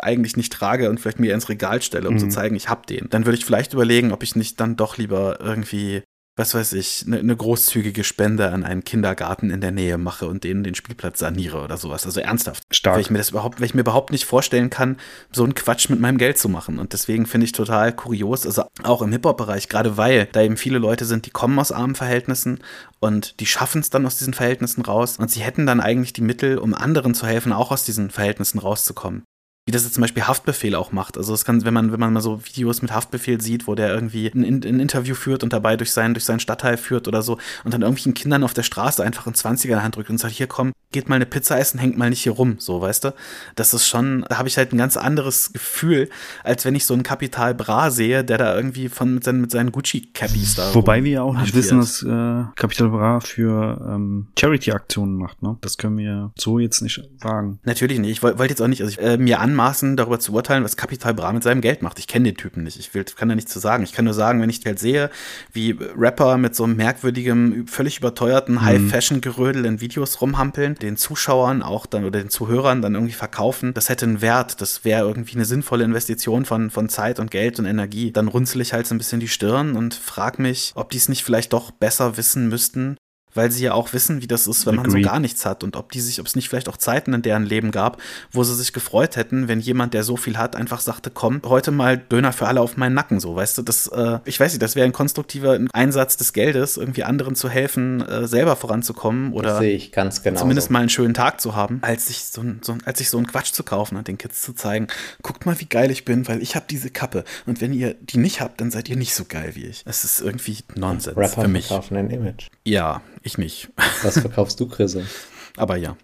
eigentlich 0.00 0.36
nicht 0.36 0.52
trage 0.52 0.88
und 0.88 1.00
vielleicht 1.00 1.18
mir 1.20 1.34
ins 1.34 1.48
Regal 1.48 1.82
stelle, 1.82 2.08
um 2.08 2.18
zu 2.18 2.26
Mhm. 2.26 2.30
zeigen, 2.30 2.56
ich 2.56 2.68
hab 2.68 2.86
den, 2.86 3.08
dann 3.10 3.26
würde 3.26 3.36
ich 3.38 3.44
vielleicht 3.44 3.72
überlegen, 3.72 4.12
ob 4.12 4.22
ich 4.22 4.36
nicht 4.36 4.60
dann 4.60 4.76
doch 4.76 4.96
lieber 4.98 5.38
irgendwie 5.40 6.02
was 6.40 6.54
weiß 6.54 6.72
ich, 6.72 7.04
eine 7.06 7.22
ne 7.22 7.36
großzügige 7.36 8.02
Spende 8.02 8.50
an 8.50 8.64
einen 8.64 8.82
Kindergarten 8.82 9.50
in 9.50 9.60
der 9.60 9.70
Nähe 9.70 9.98
mache 9.98 10.26
und 10.26 10.42
denen 10.42 10.64
den 10.64 10.74
Spielplatz 10.74 11.18
saniere 11.18 11.62
oder 11.62 11.76
sowas. 11.76 12.06
Also 12.06 12.20
ernsthaft. 12.20 12.62
Stark. 12.70 12.94
Weil 12.94 13.02
ich 13.02 13.10
mir 13.10 13.18
das 13.18 13.30
überhaupt, 13.30 13.60
weil 13.60 13.66
ich 13.66 13.74
mir 13.74 13.82
überhaupt 13.82 14.10
nicht 14.10 14.24
vorstellen 14.24 14.70
kann, 14.70 14.96
so 15.30 15.44
einen 15.44 15.54
Quatsch 15.54 15.90
mit 15.90 16.00
meinem 16.00 16.18
Geld 16.18 16.38
zu 16.38 16.48
machen. 16.48 16.78
Und 16.78 16.94
deswegen 16.94 17.26
finde 17.26 17.44
ich 17.44 17.52
total 17.52 17.92
kurios, 17.92 18.46
also 18.46 18.64
auch 18.82 19.02
im 19.02 19.12
Hip-Hop-Bereich, 19.12 19.68
gerade 19.68 19.96
weil 19.96 20.26
da 20.32 20.40
eben 20.40 20.56
viele 20.56 20.78
Leute 20.78 21.04
sind, 21.04 21.26
die 21.26 21.30
kommen 21.30 21.58
aus 21.58 21.72
armen 21.72 21.94
Verhältnissen 21.94 22.60
und 22.98 23.38
die 23.40 23.46
schaffen 23.46 23.80
es 23.80 23.90
dann 23.90 24.06
aus 24.06 24.16
diesen 24.16 24.34
Verhältnissen 24.34 24.82
raus. 24.82 25.18
Und 25.18 25.30
sie 25.30 25.40
hätten 25.40 25.66
dann 25.66 25.80
eigentlich 25.80 26.14
die 26.14 26.22
Mittel, 26.22 26.58
um 26.58 26.74
anderen 26.74 27.14
zu 27.14 27.26
helfen, 27.26 27.52
auch 27.52 27.70
aus 27.70 27.84
diesen 27.84 28.10
Verhältnissen 28.10 28.58
rauszukommen 28.58 29.24
wie 29.70 29.72
das 29.72 29.84
jetzt 29.84 29.94
zum 29.94 30.00
Beispiel 30.00 30.24
Haftbefehl 30.24 30.74
auch 30.74 30.90
macht. 30.90 31.16
Also 31.16 31.32
es 31.32 31.44
kann, 31.44 31.64
wenn 31.64 31.72
man, 31.72 31.92
wenn 31.92 32.00
man 32.00 32.12
mal 32.12 32.20
so 32.20 32.44
Videos 32.44 32.82
mit 32.82 32.90
Haftbefehl 32.90 33.40
sieht, 33.40 33.68
wo 33.68 33.76
der 33.76 33.94
irgendwie 33.94 34.26
ein, 34.26 34.42
ein, 34.42 34.80
Interview 34.80 35.14
führt 35.14 35.44
und 35.44 35.52
dabei 35.52 35.76
durch 35.76 35.92
seinen, 35.92 36.12
durch 36.12 36.24
seinen 36.24 36.40
Stadtteil 36.40 36.76
führt 36.76 37.06
oder 37.06 37.22
so 37.22 37.38
und 37.62 37.72
dann 37.72 37.82
irgendwelchen 37.82 38.14
Kindern 38.14 38.42
auf 38.42 38.52
der 38.52 38.64
Straße 38.64 39.04
einfach 39.04 39.28
ein 39.28 39.34
20er 39.34 39.64
in 39.64 39.70
der 39.70 39.84
Hand 39.84 39.94
drückt 39.94 40.10
und 40.10 40.18
sagt, 40.18 40.34
hier 40.34 40.48
komm, 40.48 40.72
geht 40.90 41.08
mal 41.08 41.14
eine 41.14 41.26
Pizza 41.26 41.56
essen, 41.56 41.78
hängt 41.78 41.96
mal 41.96 42.10
nicht 42.10 42.22
hier 42.22 42.32
rum, 42.32 42.56
so, 42.58 42.80
weißt 42.80 43.04
du? 43.04 43.14
Das 43.54 43.72
ist 43.72 43.86
schon, 43.86 44.24
da 44.28 44.38
habe 44.38 44.48
ich 44.48 44.56
halt 44.56 44.72
ein 44.72 44.78
ganz 44.78 44.96
anderes 44.96 45.52
Gefühl, 45.52 46.08
als 46.42 46.64
wenn 46.64 46.74
ich 46.74 46.84
so 46.84 46.94
einen 46.94 47.04
Kapital 47.04 47.54
Bra 47.54 47.92
sehe, 47.92 48.24
der 48.24 48.38
da 48.38 48.56
irgendwie 48.56 48.88
von 48.88 49.14
mit 49.14 49.22
seinen, 49.22 49.40
mit 49.40 49.52
seinen 49.52 49.70
Gucci-Cappies 49.70 50.56
da. 50.56 50.74
Wobei 50.74 51.04
wir 51.04 51.12
ja 51.12 51.22
auch 51.22 51.38
nicht 51.38 51.54
wissen, 51.54 51.78
dass 51.78 52.02
äh, 52.02 52.44
Capital 52.56 52.88
Bra 52.88 53.20
für 53.20 53.80
ähm, 53.88 54.28
Charity-Aktionen 54.36 55.14
macht, 55.14 55.42
ne? 55.42 55.58
Das 55.60 55.78
können 55.78 55.96
wir 55.96 56.32
so 56.36 56.58
jetzt 56.58 56.80
nicht 56.80 57.00
sagen. 57.22 57.60
Natürlich 57.62 58.00
nicht. 58.00 58.10
Ich 58.10 58.22
wollte 58.24 58.40
wollt 58.40 58.50
jetzt 58.50 58.60
auch 58.60 58.66
nicht 58.66 58.80
also 58.82 58.92
ich, 58.92 59.00
äh, 59.00 59.16
mir 59.16 59.38
anmaßen, 59.60 59.96
darüber 59.96 60.18
zu 60.18 60.32
urteilen, 60.32 60.64
was 60.64 60.76
Kapital 60.76 61.14
Bra 61.14 61.32
mit 61.32 61.42
seinem 61.42 61.60
Geld 61.60 61.82
macht. 61.82 61.98
Ich 61.98 62.06
kenne 62.06 62.24
den 62.24 62.36
Typen 62.36 62.62
nicht. 62.64 62.78
Ich 62.78 62.94
will, 62.94 63.04
kann 63.04 63.28
da 63.28 63.34
nichts 63.34 63.52
zu 63.52 63.58
sagen. 63.58 63.84
Ich 63.84 63.92
kann 63.92 64.06
nur 64.06 64.14
sagen, 64.14 64.40
wenn 64.40 64.48
ich 64.48 64.64
halt 64.64 64.78
sehe, 64.78 65.10
wie 65.52 65.76
Rapper 65.96 66.38
mit 66.38 66.54
so 66.54 66.64
einem 66.64 66.76
merkwürdigen, 66.76 67.66
völlig 67.66 67.98
überteuerten 67.98 68.62
High-Fashion-Gerödel 68.62 69.66
in 69.66 69.80
Videos 69.80 70.20
rumhampeln, 70.20 70.76
den 70.76 70.96
Zuschauern 70.96 71.62
auch 71.62 71.86
dann 71.86 72.04
oder 72.04 72.20
den 72.20 72.30
Zuhörern 72.30 72.80
dann 72.80 72.94
irgendwie 72.94 73.12
verkaufen, 73.12 73.74
das 73.74 73.88
hätte 73.88 74.06
einen 74.06 74.22
Wert. 74.22 74.60
Das 74.60 74.84
wäre 74.84 75.06
irgendwie 75.06 75.34
eine 75.34 75.44
sinnvolle 75.44 75.84
Investition 75.84 76.44
von, 76.44 76.70
von 76.70 76.88
Zeit 76.88 77.20
und 77.20 77.30
Geld 77.30 77.58
und 77.58 77.66
Energie. 77.66 78.12
Dann 78.12 78.28
runzel 78.28 78.60
ich 78.60 78.72
halt 78.72 78.86
so 78.86 78.94
ein 78.94 78.98
bisschen 78.98 79.20
die 79.20 79.28
Stirn 79.28 79.76
und 79.76 79.94
frag 79.94 80.38
mich, 80.38 80.72
ob 80.74 80.90
die 80.90 80.98
es 80.98 81.08
nicht 81.08 81.24
vielleicht 81.24 81.52
doch 81.52 81.70
besser 81.70 82.16
wissen 82.16 82.48
müssten, 82.48 82.96
weil 83.34 83.50
sie 83.50 83.64
ja 83.64 83.74
auch 83.74 83.92
wissen, 83.92 84.22
wie 84.22 84.26
das 84.26 84.46
ist, 84.46 84.66
wenn 84.66 84.74
man 84.76 84.86
so 84.86 84.92
Agreed. 84.92 85.04
gar 85.06 85.20
nichts 85.20 85.44
hat 85.46 85.62
und 85.64 85.76
ob 85.76 85.92
die 85.92 86.00
sich, 86.00 86.20
ob 86.20 86.26
es 86.26 86.36
nicht 86.36 86.48
vielleicht 86.48 86.68
auch 86.68 86.76
Zeiten 86.76 87.12
in 87.14 87.22
deren 87.22 87.44
Leben 87.44 87.70
gab, 87.70 88.00
wo 88.32 88.42
sie 88.44 88.54
sich 88.54 88.72
gefreut 88.72 89.16
hätten, 89.16 89.48
wenn 89.48 89.60
jemand, 89.60 89.94
der 89.94 90.02
so 90.04 90.16
viel 90.16 90.36
hat, 90.38 90.56
einfach 90.56 90.80
sagte, 90.80 91.10
komm, 91.10 91.40
heute 91.44 91.70
mal 91.70 91.98
Döner 91.98 92.32
für 92.32 92.46
alle 92.48 92.60
auf 92.60 92.76
meinen 92.76 92.94
Nacken, 92.94 93.20
so, 93.20 93.36
weißt 93.36 93.58
du, 93.58 93.62
das, 93.62 93.86
äh, 93.88 94.18
ich 94.24 94.38
weiß 94.40 94.52
nicht, 94.52 94.62
das 94.62 94.76
wäre 94.76 94.86
ein 94.86 94.92
konstruktiver 94.92 95.58
Einsatz 95.72 96.16
des 96.16 96.32
Geldes, 96.32 96.76
irgendwie 96.76 97.04
anderen 97.04 97.34
zu 97.34 97.48
helfen, 97.48 98.00
äh, 98.00 98.26
selber 98.26 98.56
voranzukommen 98.56 99.30
Das 99.32 99.38
oder 99.38 99.58
sehe 99.58 99.74
ich 99.76 99.92
ganz 99.92 100.22
zumindest 100.22 100.70
mal 100.70 100.80
einen 100.80 100.88
schönen 100.88 101.14
Tag 101.14 101.40
zu 101.40 101.54
haben, 101.54 101.78
als 101.82 102.06
sich 102.08 102.24
so, 102.24 102.40
ein- 102.42 102.60
so, 102.62 102.72
ein- 102.72 102.82
als 102.84 102.98
sich 102.98 103.10
so 103.10 103.16
einen 103.18 103.26
Quatsch 103.26 103.52
zu 103.52 103.62
kaufen 103.62 103.96
und 103.96 104.08
den 104.08 104.18
Kids 104.18 104.42
zu 104.42 104.52
zeigen, 104.52 104.88
guckt 105.22 105.46
mal, 105.46 105.58
wie 105.60 105.66
geil 105.66 105.90
ich 105.90 106.04
bin, 106.04 106.26
weil 106.28 106.42
ich 106.42 106.56
habe 106.56 106.66
diese 106.68 106.90
Kappe 106.90 107.24
und 107.46 107.60
wenn 107.60 107.72
ihr 107.72 107.94
die 107.94 108.18
nicht 108.18 108.40
habt, 108.40 108.60
dann 108.60 108.70
seid 108.70 108.88
ihr 108.88 108.96
nicht 108.96 109.14
so 109.14 109.24
geil 109.28 109.52
wie 109.54 109.66
ich. 109.66 109.82
Es 109.86 110.04
ist 110.04 110.20
irgendwie 110.20 110.58
Nonsens 110.74 111.16
Rapper 111.16 111.42
für 111.42 111.48
mich. 111.48 111.70
ein 111.70 112.10
Image. 112.10 112.48
Ja, 112.64 113.02
ich 113.22 113.38
nicht. 113.38 113.70
Was 114.02 114.18
verkaufst 114.18 114.58
du, 114.60 114.66
Chris? 114.66 114.96
Aber 115.56 115.76
ja. 115.76 115.96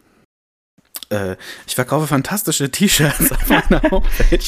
Äh, 1.08 1.36
ich 1.66 1.74
verkaufe 1.76 2.06
fantastische 2.06 2.70
T-Shirts 2.70 3.30
auf 3.30 3.48
meiner 3.48 3.82
Homepage 3.90 4.44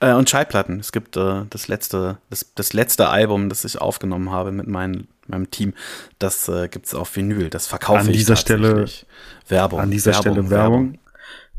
äh, 0.00 0.12
und 0.12 0.30
Schallplatten. 0.30 0.80
Es 0.80 0.92
gibt 0.92 1.16
äh, 1.16 1.42
das 1.50 1.68
letzte, 1.68 2.18
das, 2.30 2.50
das 2.54 2.72
letzte 2.72 3.08
Album, 3.08 3.50
das 3.50 3.64
ich 3.64 3.78
aufgenommen 3.78 4.30
habe 4.30 4.50
mit 4.50 4.66
mein, 4.66 5.06
meinem 5.26 5.50
Team. 5.50 5.74
Das 6.18 6.48
äh, 6.48 6.68
gibt 6.68 6.86
es 6.86 6.94
auf 6.94 7.14
Vinyl. 7.14 7.50
Das 7.50 7.66
verkaufe 7.66 8.00
An 8.00 8.08
ich 8.08 8.16
dieser 8.16 8.36
Stelle-. 8.36 8.86
Werbung. 9.48 9.80
An 9.80 9.90
dieser 9.90 10.12
Werbung, 10.12 10.32
Stelle 10.32 10.50
Werbung. 10.50 10.98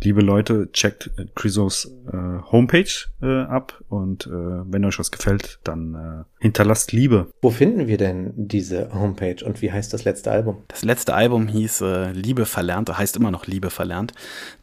Liebe 0.02 0.22
Leute, 0.22 0.72
checkt 0.72 1.12
äh, 1.18 1.26
Chrysos 1.36 1.92
äh, 2.12 2.18
Homepage 2.52 2.88
äh, 3.22 3.42
ab 3.42 3.84
und 3.90 4.28
äh, 4.28 4.30
wenn 4.30 4.86
euch 4.86 4.98
was 4.98 5.12
gefällt, 5.12 5.60
dann 5.66 5.96
äh, 5.96 6.24
hinterlasst 6.42 6.94
Liebe. 6.94 7.28
Wo 7.42 7.50
finden 7.50 7.88
wir 7.88 7.98
denn 7.98 8.32
diese 8.36 8.94
Homepage 8.94 9.44
und 9.44 9.62
wie 9.62 9.74
heißt 9.74 9.92
das 9.94 10.06
letzte 10.06 10.32
Album? 10.32 10.64
Das 10.70 10.84
letzte 10.84 11.14
Album 11.14 11.50
hieß 11.50 11.82
äh, 11.82 12.12
Liebe 12.14 12.46
verlernt, 12.46 12.98
heißt 12.98 13.18
immer 13.18 13.30
noch 13.32 13.46
Liebe 13.46 13.70
verlernt. 13.70 14.14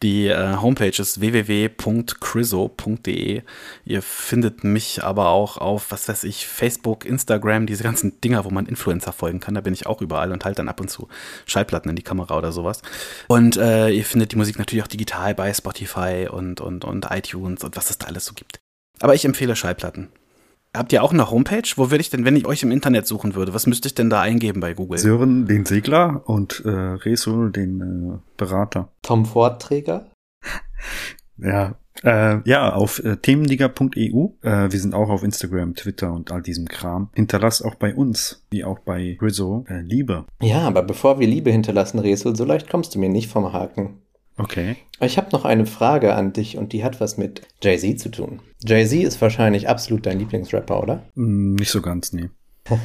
Die 0.03 0.27
äh, 0.29 0.57
Homepage 0.57 0.89
ist 0.89 1.21
www.chriso.de. 1.21 1.83
Ihr 3.85 4.03
findet 4.03 4.65
mich 4.65 5.05
aber 5.05 5.29
auch 5.29 5.59
auf, 5.59 5.93
was 5.93 6.09
weiß 6.09 6.25
ich, 6.25 6.47
Facebook, 6.47 7.05
Instagram, 7.05 7.67
diese 7.67 7.83
ganzen 7.83 8.19
Dinger, 8.23 8.47
wo 8.47 8.51
man 8.51 8.65
Influencer 8.65 9.13
folgen 9.13 9.41
kann. 9.41 9.55
Da 9.55 9.61
bin 9.61 9.75
ich 9.75 9.87
auch 9.87 10.01
überall 10.01 10.33
und 10.33 10.47
halt 10.47 10.59
dann 10.59 10.71
ab 10.71 10.81
und 10.81 10.89
zu 10.89 11.09
Schallplatten 11.45 11.91
in 11.91 11.97
die 11.97 12.03
Kamera 12.03 12.39
oder 12.39 12.53
sowas. 12.53 12.81
Und 13.29 13.59
äh, 13.59 13.91
ihr 13.91 14.05
findet 14.05 14.33
die 14.33 14.37
Musik 14.37 14.59
natürlich 14.59 14.83
auch 14.83 14.89
digital 14.89 15.26
bei 15.35 15.53
Spotify 15.53 16.29
und, 16.31 16.61
und, 16.61 16.85
und 16.85 17.07
iTunes 17.11 17.65
und 17.65 17.77
was 17.77 17.91
es 17.91 17.99
da 17.99 18.07
alles 18.07 18.27
so 18.27 18.35
gibt. 18.35 18.59
Aber 19.01 19.15
ich 19.15 19.25
empfehle 19.25 19.57
Schallplatten. 19.57 20.09
Habt 20.77 20.93
ihr 20.93 21.03
auch 21.03 21.13
eine 21.13 21.31
Homepage? 21.31 21.69
Wo 21.77 21.91
würde 21.91 22.03
ich 22.03 22.11
denn, 22.11 22.25
wenn 22.25 22.37
ich 22.37 22.47
euch 22.47 22.63
im 22.63 22.71
Internet 22.71 23.07
suchen 23.07 23.35
würde, 23.35 23.55
was 23.55 23.67
müsste 23.67 23.89
ich 23.89 23.95
denn 23.95 24.11
da 24.11 24.21
eingeben 24.21 24.61
bei 24.61 24.75
Google? 24.75 24.99
Sören, 24.99 25.47
den 25.47 25.65
Segler 25.65 26.23
und 26.27 26.63
äh, 26.65 26.71
Resul, 26.71 27.51
den 27.51 27.81
äh, 27.81 28.19
Berater. 28.37 28.89
Tom 29.03 29.25
Ford 29.25 29.61
Träger? 29.61 30.11
Ja, 31.39 31.75
äh, 32.03 32.39
ja, 32.49 32.73
auf 32.73 33.03
äh, 33.05 33.17
themenliga.eu. 33.17 34.29
Äh, 34.43 34.73
wir 34.73 34.81
sind 34.81 34.95
auch 34.95 35.09
auf 35.09 35.23
Instagram, 35.23 35.75
Twitter 35.75 36.13
und 36.13 36.31
all 36.31 36.43
diesem 36.43 36.67
Kram. 36.67 37.11
Hinterlasst 37.15 37.65
auch 37.65 37.75
bei 37.75 37.95
uns, 37.95 38.45
wie 38.51 38.65
auch 38.65 38.79
bei 38.79 39.19
Rizzo, 39.21 39.65
äh, 39.69 39.81
Liebe. 39.81 40.25
Ja, 40.41 40.61
aber 40.61 40.83
bevor 40.83 41.19
wir 41.19 41.27
Liebe 41.27 41.51
hinterlassen, 41.51 41.99
Resel, 41.99 42.37
so 42.37 42.45
leicht 42.45 42.71
kommst 42.71 42.95
du 42.95 42.99
mir 42.99 43.09
nicht 43.09 43.31
vom 43.31 43.53
Haken. 43.53 43.99
Okay. 44.39 44.77
Ich 45.01 45.17
habe 45.17 45.29
noch 45.33 45.45
eine 45.45 45.67
Frage 45.67 46.15
an 46.15 46.33
dich 46.33 46.57
und 46.57 46.73
die 46.73 46.85
hat 46.85 47.01
was 47.01 47.17
mit 47.17 47.43
Jay-Z 47.63 48.01
zu 48.01 48.11
tun. 48.11 48.41
Jay-Z 48.65 49.03
ist 49.03 49.21
wahrscheinlich 49.21 49.69
absolut 49.69 50.07
dein 50.07 50.19
Lieblingsrapper, 50.19 50.83
oder? 50.83 51.03
Hm, 51.15 51.55
nicht 51.55 51.71
so 51.71 51.81
ganz, 51.81 52.13
nee. 52.13 52.29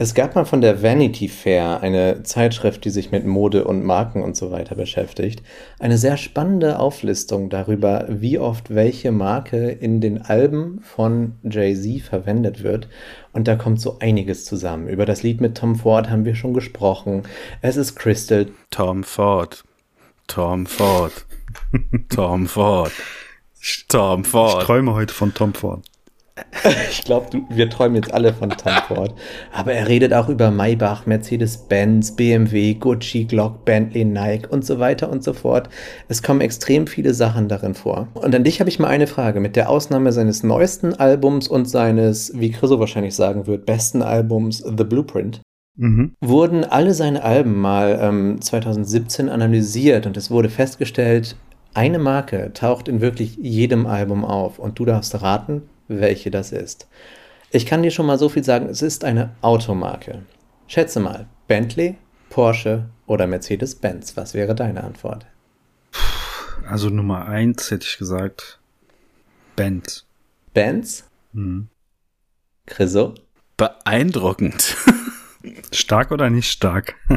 Es 0.00 0.14
gab 0.14 0.36
mal 0.36 0.44
von 0.44 0.60
der 0.60 0.80
Vanity 0.80 1.26
Fair, 1.26 1.80
eine 1.80 2.22
Zeitschrift, 2.22 2.84
die 2.84 2.90
sich 2.90 3.10
mit 3.10 3.26
Mode 3.26 3.64
und 3.64 3.84
Marken 3.84 4.22
und 4.22 4.36
so 4.36 4.52
weiter 4.52 4.76
beschäftigt, 4.76 5.42
eine 5.80 5.98
sehr 5.98 6.16
spannende 6.16 6.78
Auflistung 6.78 7.50
darüber, 7.50 8.06
wie 8.08 8.38
oft 8.38 8.72
welche 8.72 9.10
Marke 9.10 9.70
in 9.70 10.00
den 10.00 10.22
Alben 10.22 10.78
von 10.82 11.32
Jay-Z 11.42 12.00
verwendet 12.02 12.62
wird. 12.62 12.88
Und 13.32 13.48
da 13.48 13.56
kommt 13.56 13.80
so 13.80 13.98
einiges 13.98 14.44
zusammen. 14.44 14.86
Über 14.86 15.04
das 15.04 15.24
Lied 15.24 15.40
mit 15.40 15.56
Tom 15.56 15.74
Ford 15.74 16.08
haben 16.10 16.24
wir 16.24 16.36
schon 16.36 16.54
gesprochen. 16.54 17.24
Es 17.60 17.76
ist 17.76 17.96
Crystal, 17.96 18.46
Tom 18.70 19.02
Ford. 19.02 19.64
Tom 20.28 20.66
Ford. 20.66 21.12
Tom 22.10 22.46
Ford. 22.46 22.92
Tom 23.88 24.20
Ich 24.20 24.28
Ford. 24.28 24.62
träume 24.62 24.94
heute 24.94 25.12
von 25.12 25.34
Tom 25.34 25.52
Ford. 25.54 25.84
Ich 26.90 27.02
glaube, 27.02 27.42
wir 27.50 27.68
träumen 27.68 27.96
jetzt 27.96 28.14
alle 28.14 28.32
von 28.32 28.50
Tom 28.50 28.72
Ford. 28.86 29.12
Aber 29.52 29.72
er 29.72 29.88
redet 29.88 30.12
auch 30.12 30.28
über 30.28 30.52
Maybach, 30.52 31.04
Mercedes-Benz, 31.04 32.14
BMW, 32.14 32.74
Gucci, 32.74 33.24
Glock, 33.24 33.64
Bentley, 33.64 34.04
Nike 34.04 34.46
und 34.48 34.64
so 34.64 34.78
weiter 34.78 35.10
und 35.10 35.24
so 35.24 35.32
fort. 35.32 35.68
Es 36.06 36.22
kommen 36.22 36.40
extrem 36.40 36.86
viele 36.86 37.12
Sachen 37.12 37.48
darin 37.48 37.74
vor. 37.74 38.06
Und 38.14 38.36
an 38.36 38.44
dich 38.44 38.60
habe 38.60 38.70
ich 38.70 38.78
mal 38.78 38.86
eine 38.86 39.08
Frage. 39.08 39.40
Mit 39.40 39.56
der 39.56 39.68
Ausnahme 39.68 40.12
seines 40.12 40.44
neuesten 40.44 40.94
Albums 40.94 41.48
und 41.48 41.68
seines, 41.68 42.30
wie 42.38 42.52
Chriso 42.52 42.78
wahrscheinlich 42.78 43.16
sagen 43.16 43.48
wird, 43.48 43.66
besten 43.66 44.02
Albums 44.02 44.58
The 44.58 44.84
Blueprint, 44.84 45.40
Mhm. 45.78 46.16
wurden 46.20 46.64
alle 46.64 46.92
seine 46.92 47.22
Alben 47.22 47.54
mal 47.54 48.00
ähm, 48.02 48.40
2017 48.40 49.28
analysiert 49.28 50.06
und 50.06 50.16
es 50.16 50.28
wurde 50.28 50.50
festgestellt, 50.50 51.36
eine 51.72 52.00
Marke 52.00 52.50
taucht 52.52 52.88
in 52.88 53.00
wirklich 53.00 53.36
jedem 53.36 53.86
Album 53.86 54.24
auf 54.24 54.58
und 54.58 54.78
du 54.80 54.84
darfst 54.84 55.22
raten, 55.22 55.62
welche 55.86 56.32
das 56.32 56.50
ist. 56.50 56.88
Ich 57.52 57.64
kann 57.64 57.84
dir 57.84 57.92
schon 57.92 58.06
mal 58.06 58.18
so 58.18 58.28
viel 58.28 58.42
sagen, 58.42 58.68
es 58.68 58.82
ist 58.82 59.04
eine 59.04 59.30
Automarke. 59.40 60.22
Schätze 60.66 60.98
mal, 60.98 61.26
Bentley, 61.46 61.96
Porsche 62.28 62.86
oder 63.06 63.28
Mercedes-Benz. 63.28 64.16
Was 64.16 64.34
wäre 64.34 64.56
deine 64.56 64.82
Antwort? 64.82 65.26
Also 66.66 66.90
Nummer 66.90 67.26
eins 67.26 67.70
hätte 67.70 67.86
ich 67.88 67.98
gesagt, 67.98 68.58
Benz. 69.54 70.06
Benz? 70.52 71.04
Mhm. 71.32 71.68
Chriso? 72.66 73.14
Beeindruckend. 73.56 74.76
Stark 75.72 76.10
oder 76.10 76.30
nicht 76.30 76.50
stark? 76.50 76.94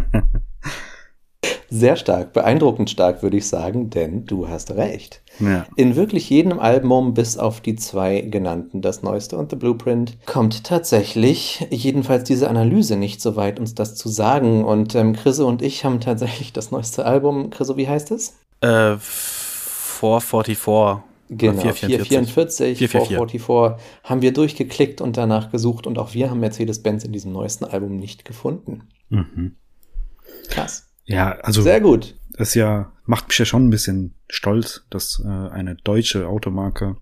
Sehr 1.73 1.95
stark, 1.95 2.33
beeindruckend 2.33 2.89
stark 2.89 3.23
würde 3.23 3.37
ich 3.37 3.47
sagen, 3.47 3.89
denn 3.89 4.25
du 4.25 4.49
hast 4.49 4.71
recht. 4.71 5.21
ja. 5.39 5.65
In 5.77 5.95
wirklich 5.95 6.29
jedem 6.29 6.59
Album, 6.59 7.13
bis 7.13 7.37
auf 7.37 7.61
die 7.61 7.77
zwei 7.77 8.19
genannten, 8.21 8.81
das 8.81 9.03
neueste 9.03 9.37
und 9.37 9.51
The 9.51 9.55
Blueprint, 9.55 10.17
kommt 10.25 10.65
tatsächlich 10.65 11.65
jedenfalls 11.69 12.25
diese 12.25 12.49
Analyse 12.49 12.97
nicht 12.97 13.21
so 13.21 13.37
weit, 13.37 13.57
uns 13.57 13.73
das 13.73 13.95
zu 13.95 14.09
sagen. 14.09 14.65
Und 14.65 14.95
ähm, 14.95 15.13
Chriso 15.13 15.47
und 15.47 15.61
ich 15.61 15.85
haben 15.85 16.01
tatsächlich 16.01 16.51
das 16.51 16.71
neueste 16.71 17.05
Album. 17.05 17.51
Chriso, 17.51 17.77
wie 17.77 17.87
heißt 17.87 18.11
es? 18.11 18.33
äh, 18.61 18.97
444. 18.97 21.03
Genau, 21.33 21.61
444, 21.61 22.77
444. 22.77 23.41
444 23.41 23.81
haben 24.03 24.21
wir 24.21 24.33
durchgeklickt 24.33 24.99
und 24.99 25.15
danach 25.15 25.49
gesucht 25.49 25.87
und 25.87 25.97
auch 25.97 26.13
wir 26.13 26.29
haben 26.29 26.41
Mercedes-Benz 26.41 27.05
in 27.05 27.13
diesem 27.13 27.31
neuesten 27.31 27.63
Album 27.63 27.95
nicht 27.95 28.25
gefunden. 28.25 28.89
Mhm. 29.07 29.55
Krass. 30.49 30.91
Ja, 31.05 31.31
also 31.39 31.61
Sehr 31.61 31.79
gut. 31.79 32.15
das 32.33 32.53
ja 32.53 32.91
macht 33.05 33.29
mich 33.29 33.37
ja 33.37 33.45
schon 33.45 33.67
ein 33.67 33.69
bisschen 33.69 34.13
stolz, 34.27 34.85
dass 34.89 35.23
äh, 35.23 35.27
eine 35.29 35.75
deutsche 35.75 36.27
Automarke 36.27 36.97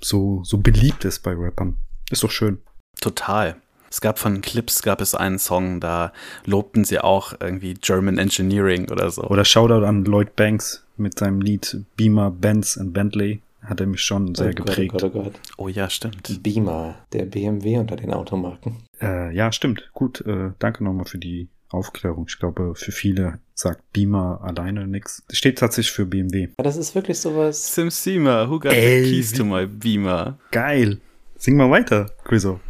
so 0.00 0.44
so 0.44 0.58
beliebt 0.58 1.04
ist 1.04 1.24
bei 1.24 1.32
Rappern. 1.32 1.78
Ist 2.12 2.22
doch 2.22 2.30
schön. 2.30 2.58
Total. 3.00 3.56
Es 3.90 4.00
gab 4.00 4.20
von 4.20 4.40
Clips 4.40 4.82
gab 4.82 5.00
es 5.00 5.16
einen 5.16 5.40
Song, 5.40 5.80
da 5.80 6.12
lobten 6.44 6.84
sie 6.84 7.00
auch 7.00 7.34
irgendwie 7.40 7.74
German 7.74 8.18
Engineering 8.18 8.88
oder 8.88 9.10
so. 9.10 9.24
Oder 9.24 9.44
Shoutout 9.44 9.84
an 9.84 10.04
Lloyd 10.04 10.36
Banks 10.36 10.85
mit 10.98 11.18
seinem 11.18 11.40
Lied 11.40 11.78
Beamer, 11.96 12.30
Benz 12.30 12.76
and 12.78 12.92
Bentley. 12.92 13.40
Hat 13.62 13.80
er 13.80 13.86
mich 13.86 14.02
schon 14.02 14.34
sehr 14.34 14.46
oh 14.46 14.50
Gott, 14.50 14.66
geprägt. 14.66 14.94
Oh 14.94 14.98
Gott, 14.98 15.14
oh 15.14 15.22
Gott. 15.24 15.40
Oh 15.56 15.68
ja, 15.68 15.90
stimmt. 15.90 16.42
Beamer, 16.42 16.94
der 17.12 17.24
BMW 17.24 17.78
unter 17.78 17.96
den 17.96 18.12
Automarken. 18.12 18.76
Äh, 19.02 19.34
ja, 19.34 19.50
stimmt. 19.50 19.90
Gut, 19.92 20.20
äh, 20.20 20.50
danke 20.60 20.84
nochmal 20.84 21.06
für 21.06 21.18
die 21.18 21.48
Aufklärung. 21.70 22.26
Ich 22.28 22.38
glaube, 22.38 22.74
für 22.76 22.92
viele 22.92 23.40
sagt 23.54 23.80
Beamer 23.92 24.40
alleine 24.42 24.86
nix. 24.86 25.24
Das 25.28 25.38
steht 25.38 25.58
tatsächlich 25.58 25.92
für 25.92 26.06
BMW. 26.06 26.42
Ja, 26.58 26.62
das 26.62 26.76
ist 26.76 26.94
wirklich 26.94 27.18
sowas. 27.18 27.74
Sim 27.74 27.90
Sima, 27.90 28.48
who 28.48 28.60
got 28.60 28.72
Ey, 28.72 29.04
the 29.04 29.10
keys 29.10 29.32
to 29.32 29.44
my 29.44 29.66
Beamer? 29.66 30.38
Geil. 30.52 31.00
Sing 31.36 31.56
mal 31.56 31.70
weiter, 31.70 32.10
Chriso. 32.24 32.60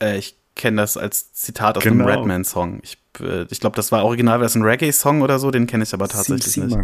Äh, 0.00 0.18
ich 0.18 0.36
kenne 0.54 0.78
das 0.78 0.96
als 0.96 1.32
Zitat 1.34 1.76
aus 1.76 1.86
einem 1.86 1.98
Genau. 1.98 2.10
Redman-Song. 2.10 2.80
Ich, 2.82 2.96
äh, 3.20 3.46
ich 3.50 3.60
glaube, 3.60 3.76
das 3.76 3.92
war 3.92 4.04
original, 4.04 4.38
wäre 4.38 4.46
es 4.46 4.54
ein 4.54 4.62
Reggae-Song 4.62 5.22
oder 5.22 5.38
so, 5.38 5.50
den 5.50 5.66
kenne 5.66 5.84
ich 5.84 5.94
aber 5.94 6.08
tatsächlich 6.08 6.52
Sing, 6.52 6.66
nicht. 6.66 6.78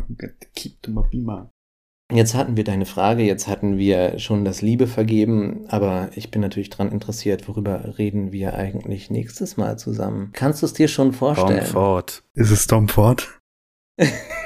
Jetzt 2.12 2.34
hatten 2.34 2.58
wir 2.58 2.64
deine 2.64 2.84
Frage, 2.84 3.22
jetzt 3.22 3.48
hatten 3.48 3.78
wir 3.78 4.18
schon 4.18 4.44
das 4.44 4.60
Liebe 4.60 4.86
vergeben, 4.86 5.64
aber 5.68 6.10
ich 6.14 6.30
bin 6.30 6.42
natürlich 6.42 6.68
dran 6.68 6.92
interessiert, 6.92 7.48
worüber 7.48 7.96
reden 7.96 8.32
wir 8.32 8.54
eigentlich 8.54 9.10
nächstes 9.10 9.56
Mal 9.56 9.78
zusammen? 9.78 10.30
Kannst 10.34 10.60
du 10.60 10.66
es 10.66 10.74
dir 10.74 10.88
schon 10.88 11.12
vorstellen? 11.14 11.64
Ford. 11.64 12.22
Ist 12.34 12.50
es 12.50 12.66
Tom 12.66 12.88
Ford? 12.88 13.40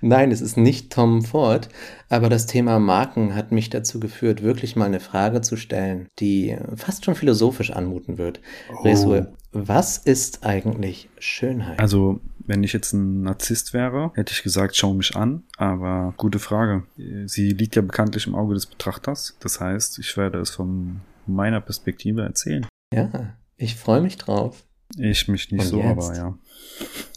Nein, 0.00 0.30
es 0.30 0.40
ist 0.40 0.56
nicht 0.56 0.92
Tom 0.92 1.22
Ford, 1.22 1.68
aber 2.08 2.28
das 2.28 2.46
Thema 2.46 2.78
Marken 2.78 3.34
hat 3.34 3.52
mich 3.52 3.70
dazu 3.70 4.00
geführt, 4.00 4.42
wirklich 4.42 4.76
mal 4.76 4.86
eine 4.86 5.00
Frage 5.00 5.40
zu 5.40 5.56
stellen, 5.56 6.08
die 6.18 6.56
fast 6.76 7.04
schon 7.04 7.14
philosophisch 7.14 7.70
anmuten 7.70 8.18
wird. 8.18 8.40
Resue, 8.84 9.32
was 9.52 9.98
ist 9.98 10.44
eigentlich 10.44 11.08
Schönheit? 11.18 11.78
Also, 11.78 12.20
wenn 12.46 12.64
ich 12.64 12.72
jetzt 12.72 12.92
ein 12.92 13.22
Narzisst 13.22 13.74
wäre, 13.74 14.12
hätte 14.14 14.32
ich 14.32 14.42
gesagt, 14.42 14.76
schau 14.76 14.94
mich 14.94 15.14
an. 15.16 15.44
Aber 15.56 16.14
gute 16.16 16.38
Frage. 16.38 16.84
Sie 17.26 17.50
liegt 17.50 17.76
ja 17.76 17.82
bekanntlich 17.82 18.26
im 18.26 18.34
Auge 18.34 18.54
des 18.54 18.66
Betrachters. 18.66 19.36
Das 19.40 19.60
heißt, 19.60 19.98
ich 19.98 20.16
werde 20.16 20.38
es 20.38 20.50
von 20.50 21.00
meiner 21.26 21.60
Perspektive 21.60 22.22
erzählen. 22.22 22.66
Ja, 22.92 23.34
ich 23.56 23.76
freue 23.76 24.00
mich 24.00 24.16
drauf. 24.16 24.64
Ich 24.96 25.28
mich 25.28 25.52
nicht 25.52 25.62
Und 25.62 25.68
so, 25.68 25.76
jetzt? 25.78 25.86
aber 25.86 26.16
ja. 26.16 26.38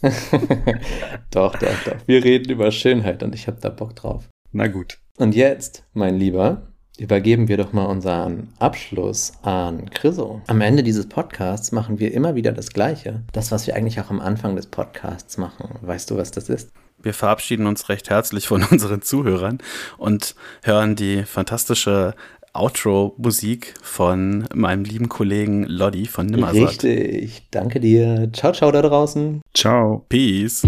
doch, 1.30 1.56
doch, 1.56 1.84
doch. 1.84 1.96
Wir 2.06 2.24
reden 2.24 2.50
über 2.50 2.70
Schönheit 2.70 3.22
und 3.22 3.34
ich 3.34 3.46
habe 3.46 3.58
da 3.60 3.70
Bock 3.70 3.96
drauf. 3.96 4.28
Na 4.52 4.68
gut. 4.68 4.98
Und 5.16 5.34
jetzt, 5.34 5.84
mein 5.92 6.16
Lieber, 6.16 6.68
übergeben 6.98 7.48
wir 7.48 7.56
doch 7.56 7.72
mal 7.72 7.86
unseren 7.86 8.52
Abschluss 8.58 9.32
an 9.42 9.90
Chriso. 9.90 10.42
Am 10.46 10.60
Ende 10.60 10.82
dieses 10.82 11.08
Podcasts 11.08 11.72
machen 11.72 11.98
wir 11.98 12.12
immer 12.12 12.34
wieder 12.34 12.52
das 12.52 12.70
Gleiche. 12.70 13.22
Das, 13.32 13.50
was 13.50 13.66
wir 13.66 13.74
eigentlich 13.74 14.00
auch 14.00 14.10
am 14.10 14.20
Anfang 14.20 14.56
des 14.56 14.66
Podcasts 14.66 15.38
machen. 15.38 15.78
Weißt 15.82 16.10
du, 16.10 16.16
was 16.16 16.30
das 16.30 16.48
ist? 16.48 16.70
Wir 17.04 17.12
verabschieden 17.12 17.66
uns 17.66 17.88
recht 17.88 18.10
herzlich 18.10 18.46
von 18.46 18.62
unseren 18.70 19.02
Zuhörern 19.02 19.58
und 19.98 20.34
hören 20.62 20.96
die 20.96 21.24
fantastische 21.24 22.14
Outro-Musik 22.54 23.74
von 23.82 24.46
meinem 24.54 24.84
lieben 24.84 25.08
Kollegen 25.08 25.64
Lodi 25.64 26.06
von 26.06 26.26
Nimmersatt. 26.26 26.84
Richtig, 26.84 27.42
danke 27.50 27.80
dir. 27.80 28.30
Ciao, 28.32 28.52
ciao 28.52 28.70
da 28.70 28.80
draußen. 28.80 29.42
Ciao. 29.54 30.04
Peace. 30.08 30.62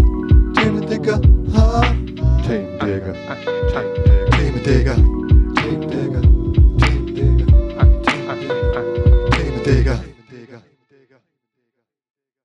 Themendigger. 0.55 1.21
Themendigger. 2.45 3.15
Themendigger. 4.31 4.95